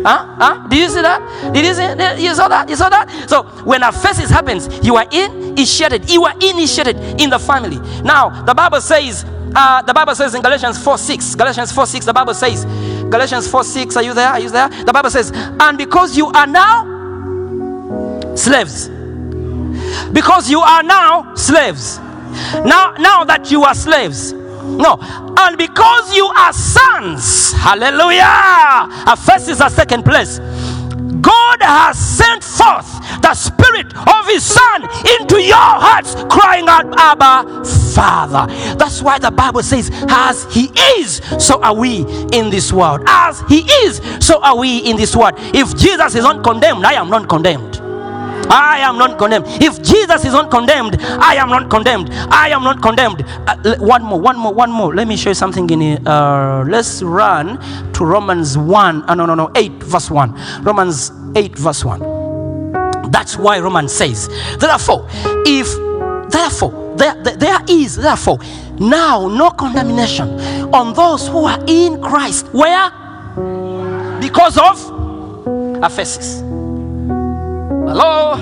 Huh? 0.04 0.36
Huh? 0.40 0.68
Did 0.68 0.80
you 0.80 0.90
see 0.90 1.02
that? 1.02 1.54
Did 1.54 1.66
you 1.66 1.74
see? 1.74 2.26
You 2.26 2.34
saw 2.34 2.48
that? 2.48 2.68
You 2.68 2.76
saw 2.76 2.90
that? 2.90 3.30
So 3.30 3.44
when 3.64 3.82
aphesis 3.82 4.30
happens, 4.30 4.68
you 4.84 4.96
are 4.96 5.06
initiated. 5.12 6.10
You 6.10 6.26
are 6.26 6.34
initiated 6.42 6.98
in 7.22 7.30
the 7.30 7.40
family. 7.40 7.78
Now 8.02 8.44
the 8.44 8.54
Bible 8.56 8.82
says. 8.82 9.26
Uh, 9.56 9.82
the 9.82 9.94
Bible 9.96 10.14
says 10.14 10.36
in 10.36 10.44
Galatians 10.44 10.78
4 10.84 10.96
6, 10.96 11.34
Galatians 11.34 11.72
4 11.72 11.88
6, 11.88 12.06
the 12.06 12.14
Bible 12.14 12.36
says, 12.36 12.66
Galatians 13.10 13.48
4 13.50 13.64
6, 13.64 13.98
are 13.98 14.04
you 14.04 14.14
there? 14.14 14.30
Are 14.30 14.40
you 14.40 14.50
there? 14.50 14.70
The 14.70 14.94
Bible 14.94 15.10
says, 15.10 15.32
and 15.34 15.78
because 15.78 16.16
you 16.16 16.28
are 16.28 16.48
now 16.48 18.36
slaves, 18.36 18.90
because 20.12 20.50
you 20.50 20.60
are 20.60 20.84
now 20.84 21.34
slaves. 21.36 22.00
Now, 22.64 22.94
now 23.00 23.24
that 23.24 23.50
you 23.52 23.64
are 23.64 23.74
slaves, 23.74 24.34
no, 24.34 25.00
and 25.02 25.58
because 25.58 26.16
you 26.16 26.28
are 26.28 26.54
sons, 26.54 27.52
hallelujah. 27.54 28.88
A 29.08 29.16
first 29.18 29.50
is 29.50 29.62
a 29.62 29.70
second 29.70 30.04
place. 30.04 30.40
God 31.22 31.62
has 31.62 31.98
sent 31.98 32.44
forth 32.44 32.88
the 33.22 33.34
Spirit 33.34 33.96
of 33.96 34.28
His 34.28 34.44
Son 34.44 34.84
into 35.20 35.42
your 35.42 35.56
hearts, 35.56 36.16
crying 36.30 36.68
out, 36.68 36.86
Abba, 36.98 37.66
Father. 37.94 38.54
That's 38.76 39.02
why 39.02 39.20
the 39.20 39.32
Bible 39.32 39.64
says, 39.64 39.90
As 40.10 40.52
He 40.54 40.72
is, 40.98 41.22
so 41.40 41.62
are 41.62 41.76
we 41.76 42.02
in 42.34 42.50
this 42.50 42.72
world. 42.72 43.04
As 43.08 43.42
He 43.48 43.60
is, 43.84 44.02
so 44.20 44.42
are 44.42 44.58
we 44.58 44.80
in 44.80 44.98
this 44.98 45.16
world. 45.16 45.36
If 45.38 45.78
Jesus 45.78 46.16
is 46.16 46.24
not 46.24 46.44
condemned, 46.44 46.86
I 46.86 46.94
am 46.94 47.10
not 47.10 47.28
condemned. 47.28 47.89
I 48.50 48.80
am 48.80 48.98
not 48.98 49.18
condemned. 49.18 49.46
If 49.62 49.82
Jesus 49.84 50.26
is 50.26 50.34
not 50.34 50.50
condemned, 50.50 50.98
I 51.02 51.36
am 51.36 51.50
not 51.50 51.70
condemned. 51.70 52.10
I 52.32 52.50
am 52.50 52.64
not 52.64 52.82
condemned. 52.82 53.24
Uh, 53.48 53.76
one 53.78 54.04
more, 54.04 54.20
one 54.20 54.38
more, 54.38 54.54
one 54.54 54.72
more. 54.72 54.96
Let 54.96 55.08
me 55.08 55.16
show 55.16 55.30
you 55.30 55.36
something 55.36 55.70
in 55.70 55.82
here. 55.82 56.00
Uh, 56.06 56.64
let's 56.66 57.04
run 57.04 57.60
to 57.94 58.06
Romans 58.06 58.58
1. 58.58 59.10
Uh, 59.10 59.16
no, 59.16 59.26
no, 59.26 59.36
no, 59.36 59.52
8, 59.56 59.72
verse 59.84 60.10
1. 60.10 60.64
Romans 60.64 61.12
8, 61.36 61.58
verse 61.58 61.86
1. 61.86 63.12
That's 63.12 63.38
why 63.38 63.60
Romans 63.60 63.92
says, 63.94 64.30
therefore, 64.58 65.08
if, 65.46 65.68
therefore, 66.32 66.96
there, 66.98 67.16
there, 67.24 67.60
is, 67.68 67.96
therefore, 67.96 68.40
now 68.80 69.28
no 69.28 69.52
condemnation 69.52 70.30
on 70.74 70.94
those 70.94 71.28
who 71.28 71.46
are 71.46 71.64
in 71.68 72.02
Christ. 72.02 72.48
Where? 72.54 72.90
Because 74.20 74.58
of 74.58 74.78
aphesis. 75.82 76.49
Hello? 77.90 78.36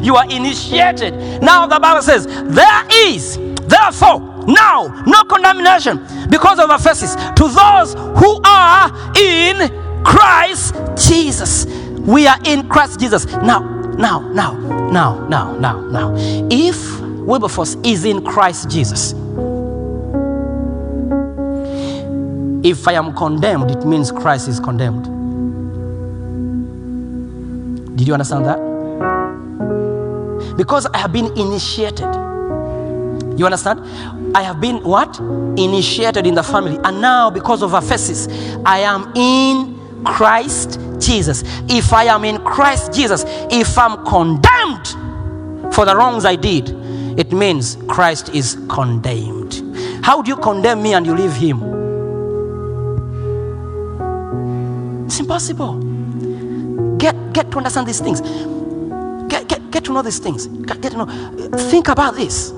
You 0.00 0.16
are 0.16 0.24
initiated. 0.30 1.12
Now 1.42 1.66
the 1.66 1.78
Bible 1.78 2.00
says, 2.00 2.26
There 2.26 2.86
is, 2.90 3.36
therefore, 3.68 4.20
now 4.46 5.04
no 5.06 5.22
condemnation 5.24 5.98
because 6.30 6.58
of 6.58 6.70
aphesis 6.70 7.14
to 7.36 7.48
those 7.48 7.92
who 8.18 8.40
are 8.42 8.90
in 9.18 10.02
Christ 10.02 10.74
Jesus. 10.96 11.66
We 11.98 12.26
are 12.26 12.38
in 12.46 12.66
Christ 12.70 12.98
Jesus. 12.98 13.26
Now, 13.26 13.60
now, 13.98 14.20
now, 14.32 14.54
now, 14.90 15.28
now, 15.28 15.54
now, 15.58 15.80
now. 15.82 16.14
If 16.50 17.00
Wilberforce 17.00 17.76
is 17.84 18.06
in 18.06 18.24
Christ 18.24 18.70
Jesus, 18.70 19.12
if 22.64 22.88
I 22.88 22.94
am 22.94 23.14
condemned, 23.14 23.70
it 23.70 23.84
means 23.84 24.10
Christ 24.10 24.48
is 24.48 24.58
condemned. 24.58 25.04
Did 27.98 28.08
you 28.08 28.14
understand 28.14 28.46
that? 28.46 28.69
Because 30.56 30.86
I 30.86 30.98
have 30.98 31.12
been 31.12 31.26
initiated. 31.38 32.14
You 33.38 33.44
understand? 33.46 33.80
I 34.36 34.42
have 34.42 34.60
been 34.60 34.82
what? 34.84 35.18
Initiated 35.18 36.26
in 36.26 36.34
the 36.34 36.42
family. 36.42 36.78
And 36.84 37.00
now, 37.00 37.30
because 37.30 37.62
of 37.62 37.70
aphesis, 37.72 38.28
I 38.64 38.80
am 38.80 39.12
in 39.16 40.04
Christ 40.04 40.78
Jesus. 40.98 41.42
If 41.68 41.92
I 41.92 42.04
am 42.04 42.24
in 42.24 42.38
Christ 42.44 42.92
Jesus, 42.92 43.24
if 43.50 43.78
I'm 43.78 44.04
condemned 44.04 45.74
for 45.74 45.84
the 45.84 45.96
wrongs 45.96 46.24
I 46.24 46.36
did, 46.36 46.70
it 47.18 47.32
means 47.32 47.76
Christ 47.88 48.28
is 48.34 48.56
condemned. 48.68 49.62
How 50.04 50.22
do 50.22 50.28
you 50.28 50.36
condemn 50.36 50.82
me 50.82 50.94
and 50.94 51.06
you 51.06 51.14
leave 51.14 51.32
him? 51.32 51.62
It's 55.06 55.18
impossible. 55.18 55.78
Get, 56.98 57.32
get 57.32 57.50
to 57.50 57.58
understand 57.58 57.86
these 57.86 58.00
things. 58.00 58.20
Get, 59.70 59.84
to 59.84 59.92
know 59.92 60.02
these 60.02 60.18
things. 60.18 60.46
Get, 60.46 60.80
get 60.80 60.92
to 60.92 60.98
know. 60.98 61.50
Think 61.70 61.88
about 61.88 62.14
this. 62.14 62.52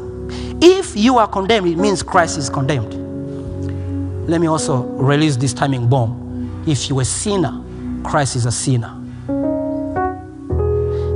If 0.60 0.96
you 0.96 1.18
are 1.18 1.26
condemned, 1.26 1.68
it 1.68 1.76
means 1.76 2.02
Christ 2.02 2.38
is 2.38 2.48
condemned. 2.48 2.92
Let 4.28 4.40
me 4.40 4.46
also 4.46 4.82
release 4.82 5.36
this 5.36 5.52
timing 5.52 5.88
bomb. 5.88 6.64
If 6.66 6.88
you 6.88 6.98
are 6.98 7.02
a 7.02 7.04
sinner, 7.04 7.62
Christ 8.04 8.36
is 8.36 8.46
a 8.46 8.52
sinner. 8.52 8.98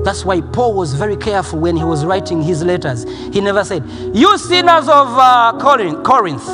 That's 0.04 0.24
why 0.24 0.40
Paul 0.40 0.74
was 0.74 0.94
very 0.94 1.16
careful 1.16 1.60
when 1.60 1.76
he 1.76 1.84
was 1.84 2.04
writing 2.04 2.42
his 2.42 2.62
letters. 2.62 3.04
He 3.32 3.40
never 3.40 3.64
said, 3.64 3.84
You 4.14 4.36
sinners 4.38 4.88
of 4.88 5.08
uh, 5.08 5.56
Corinth. 5.60 6.04
Corinth. 6.04 6.46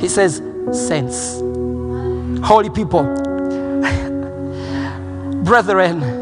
he 0.00 0.08
says, 0.08 0.42
Saints, 0.72 1.40
holy 2.44 2.70
people, 2.70 3.02
brethren 5.44 6.19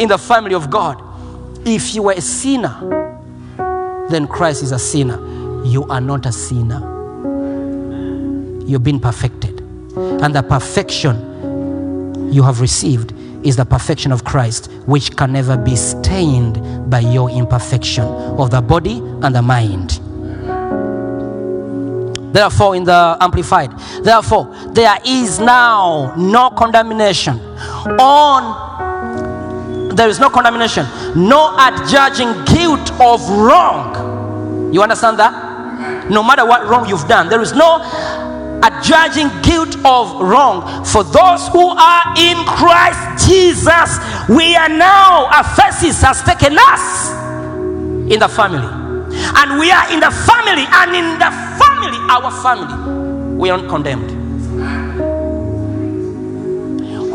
in 0.00 0.08
the 0.08 0.18
family 0.18 0.54
of 0.54 0.70
God. 0.70 1.00
If 1.66 1.94
you 1.94 2.04
were 2.04 2.12
a 2.12 2.20
sinner, 2.20 2.74
then 4.08 4.26
Christ 4.26 4.62
is 4.62 4.72
a 4.72 4.78
sinner. 4.78 5.18
You 5.64 5.84
are 5.84 6.00
not 6.00 6.24
a 6.26 6.32
sinner. 6.32 6.80
You've 8.66 8.82
been 8.82 8.98
perfected. 8.98 9.60
And 9.96 10.34
the 10.34 10.42
perfection 10.42 12.32
you 12.32 12.42
have 12.42 12.60
received 12.60 13.12
is 13.44 13.56
the 13.56 13.64
perfection 13.64 14.10
of 14.12 14.24
Christ, 14.24 14.70
which 14.86 15.16
can 15.16 15.32
never 15.32 15.56
be 15.56 15.76
stained 15.76 16.90
by 16.90 17.00
your 17.00 17.30
imperfection 17.30 18.04
of 18.04 18.50
the 18.50 18.60
body 18.60 18.98
and 19.22 19.34
the 19.34 19.42
mind. 19.42 20.00
Therefore, 22.32 22.76
in 22.76 22.84
the 22.84 23.16
Amplified, 23.20 23.76
therefore, 24.02 24.54
there 24.72 24.96
is 25.04 25.40
now 25.40 26.14
no 26.16 26.50
condemnation 26.50 27.40
on, 27.98 28.88
there 30.00 30.08
is 30.08 30.18
no 30.18 30.30
condemnation, 30.30 30.86
no 31.14 31.54
adjudging 31.60 32.32
guilt 32.46 32.90
of 32.98 33.20
wrong. 33.28 34.72
You 34.72 34.82
understand 34.82 35.18
that? 35.18 36.08
No 36.08 36.22
matter 36.22 36.46
what 36.46 36.66
wrong 36.66 36.88
you've 36.88 37.06
done, 37.06 37.28
there 37.28 37.42
is 37.42 37.52
no 37.52 37.84
adjudging 38.64 39.28
guilt 39.42 39.76
of 39.84 40.22
wrong 40.22 40.86
for 40.86 41.04
those 41.04 41.48
who 41.48 41.68
are 41.76 42.14
in 42.16 42.38
Christ 42.46 43.28
Jesus. 43.28 43.98
We 44.30 44.56
are 44.56 44.70
now, 44.70 45.28
Aphesis 45.28 46.00
has 46.00 46.22
taken 46.22 46.56
us 46.58 47.10
in 48.10 48.20
the 48.20 48.28
family. 48.28 48.64
And 49.36 49.60
we 49.60 49.70
are 49.70 49.92
in 49.92 50.00
the 50.00 50.10
family, 50.24 50.64
and 50.80 50.96
in 50.96 51.18
the 51.20 51.30
family, 51.60 51.98
our 52.08 52.30
family, 52.40 53.36
we 53.36 53.50
are 53.50 53.60
condemned. 53.68 54.12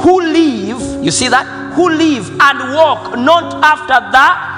Who 0.02 0.22
live, 0.22 1.04
you 1.04 1.10
see 1.10 1.30
that? 1.30 1.55
Who 1.76 1.90
live 1.90 2.30
and 2.40 2.74
walk 2.74 3.18
not 3.18 3.54
after 3.64 4.00
the 4.12 4.56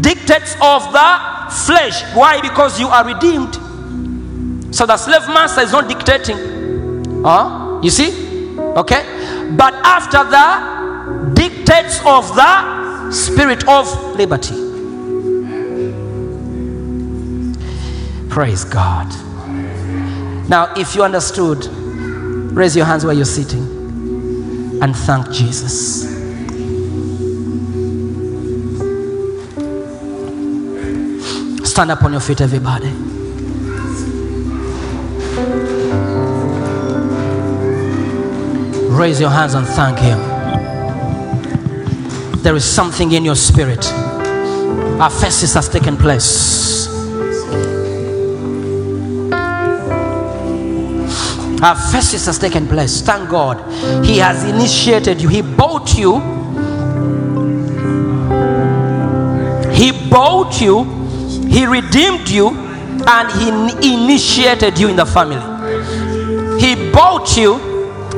dictates 0.00 0.54
of 0.60 0.92
the 0.92 1.34
flesh. 1.66 2.02
Why? 2.14 2.40
Because 2.40 2.78
you 2.78 2.88
are 2.88 3.04
redeemed. 3.04 3.54
So 4.74 4.86
the 4.86 4.96
slave 4.96 5.26
master 5.28 5.62
is 5.62 5.72
not 5.72 5.88
dictating. 5.88 7.22
Huh? 7.24 7.80
You 7.82 7.90
see? 7.90 8.58
Okay? 8.58 9.50
But 9.56 9.74
after 9.74 10.24
the 10.24 11.32
dictates 11.34 11.98
of 12.04 12.34
the 12.34 13.10
spirit 13.10 13.66
of 13.68 13.86
liberty. 14.16 14.54
Praise 18.28 18.64
God. 18.64 19.08
Now, 20.48 20.72
if 20.76 20.94
you 20.94 21.02
understood, 21.02 21.66
raise 22.54 22.76
your 22.76 22.84
hands 22.84 23.04
where 23.04 23.14
you're 23.14 23.24
sitting 23.24 23.73
and 24.84 24.94
thank 24.94 25.30
Jesus. 25.30 26.02
Stand 31.66 31.90
up 31.90 32.02
on 32.02 32.12
your 32.12 32.20
feet, 32.20 32.42
everybody. 32.42 32.90
Raise 38.94 39.18
your 39.18 39.30
hands 39.30 39.54
and 39.54 39.66
thank 39.66 39.98
Him. 39.98 40.18
There 42.42 42.54
is 42.54 42.64
something 42.66 43.12
in 43.12 43.24
your 43.24 43.36
spirit. 43.36 43.80
Aphesis 45.00 45.54
has 45.54 45.70
taken 45.70 45.96
place. 45.96 46.83
Aphesis 51.64 52.26
has 52.26 52.38
taken 52.38 52.68
place. 52.68 53.00
Thank 53.00 53.30
God. 53.30 53.56
He 54.04 54.18
has 54.18 54.44
initiated 54.44 55.22
you. 55.22 55.28
He 55.28 55.40
bought 55.40 55.96
you. 55.96 56.20
He 59.72 60.10
bought 60.10 60.60
you. 60.60 60.84
He 61.48 61.64
redeemed 61.64 62.28
you. 62.28 62.50
And 63.06 63.30
He 63.32 63.48
initiated 63.94 64.78
you 64.78 64.88
in 64.88 64.96
the 64.96 65.06
family. 65.06 65.40
He 66.60 66.92
bought 66.92 67.34
you. 67.34 67.56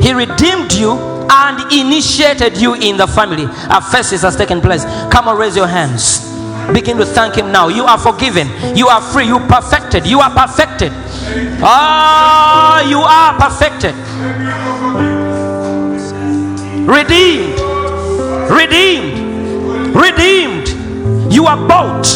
He 0.00 0.12
redeemed 0.12 0.72
you. 0.72 0.98
And 1.30 1.72
initiated 1.72 2.56
you 2.56 2.74
in 2.74 2.96
the 2.96 3.06
family. 3.06 3.46
Aphesis 3.46 4.22
has 4.22 4.34
taken 4.34 4.60
place. 4.60 4.84
Come 5.12 5.28
on, 5.28 5.38
raise 5.38 5.54
your 5.54 5.68
hands. 5.68 6.26
Begin 6.72 6.96
to 6.96 7.06
thank 7.06 7.36
Him 7.36 7.52
now. 7.52 7.68
You 7.68 7.84
are 7.84 7.98
forgiven. 7.98 8.48
You 8.76 8.88
are 8.88 9.00
free. 9.00 9.26
You 9.26 9.38
perfected. 9.38 10.04
You 10.04 10.18
are 10.18 10.30
perfected. 10.30 10.92
Ah, 11.62 12.82
you 12.86 13.00
are 13.00 13.34
perfected. 13.38 13.94
Redeemed. 16.86 17.58
Redeemed. 18.50 19.96
Redeemed. 19.96 21.32
You 21.32 21.46
are 21.46 21.56
bought. 21.68 22.06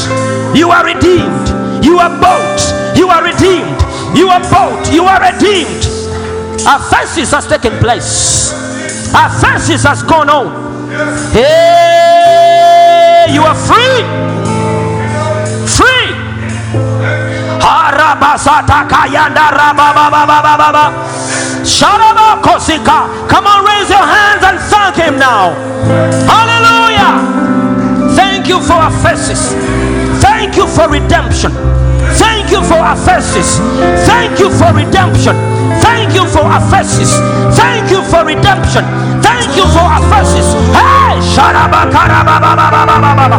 You 0.55 0.71
are 0.71 0.85
redeemed. 0.85 1.49
You 1.85 1.99
are 1.99 2.21
bought. 2.21 2.97
You 2.97 3.09
are 3.09 3.25
redeemed. 3.25 3.81
You 4.17 4.29
are 4.29 4.41
bought. 4.51 4.93
You 4.93 5.05
are 5.05 5.21
redeemed. 5.21 5.85
Aphesis 6.63 7.33
has 7.33 7.47
taken 7.47 7.79
place. 7.79 8.53
Aphesis 9.13 9.85
has 9.85 10.03
gone 10.05 10.31
on. 10.31 10.91
Hey, 11.33 13.27
you 13.33 13.43
are. 13.43 13.55
Free. 13.55 14.30
Come 23.29 23.47
on, 23.47 23.65
raise 23.65 23.89
your 23.91 24.03
hands 24.03 24.43
and 24.43 24.59
thank 24.59 24.97
Him 24.97 25.17
now. 25.19 25.53
Hallelujah. 26.27 27.21
Thank 28.17 28.49
you 28.49 28.61
for 28.61 28.73
our. 28.75 28.91
Thank 30.21 30.57
you 30.57 30.67
for 30.67 30.89
redemption. 30.89 31.53
Thank 32.19 32.51
you 32.51 32.63
for 32.65 32.75
our. 32.79 32.97
Thank 32.97 34.39
you 34.41 34.51
for 34.51 34.73
redemption. 34.75 35.37
Thank 35.81 36.15
you 36.15 36.27
for 36.27 36.41
our. 36.43 36.61
Thank 37.55 37.91
you 37.91 38.03
for 38.11 38.25
redemption. 38.25 38.85
Thank 39.23 39.55
you 39.57 39.65
for 39.71 39.87
aphesis. 39.87 40.55
Hey, 40.75 41.21
Sharabakarababababababa. 41.35 43.39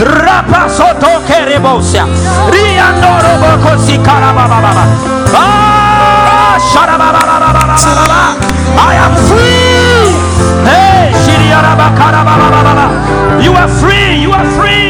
Rapasoto 0.00 1.20
Kerebosia. 1.26 2.04
Riandoroboko 2.50 3.76
Sikarabababa. 3.84 4.84
Ah, 5.34 6.56
Sharababababababa. 6.58 8.36
I 8.76 8.94
am 8.96 9.14
free. 9.28 10.08
Hey, 10.64 11.12
Shiriarabakarababababa. 11.24 12.86
You 13.42 13.52
are 13.52 13.68
free. 13.68 14.22
You 14.22 14.32
are. 14.32 14.50
Free. 14.56 14.89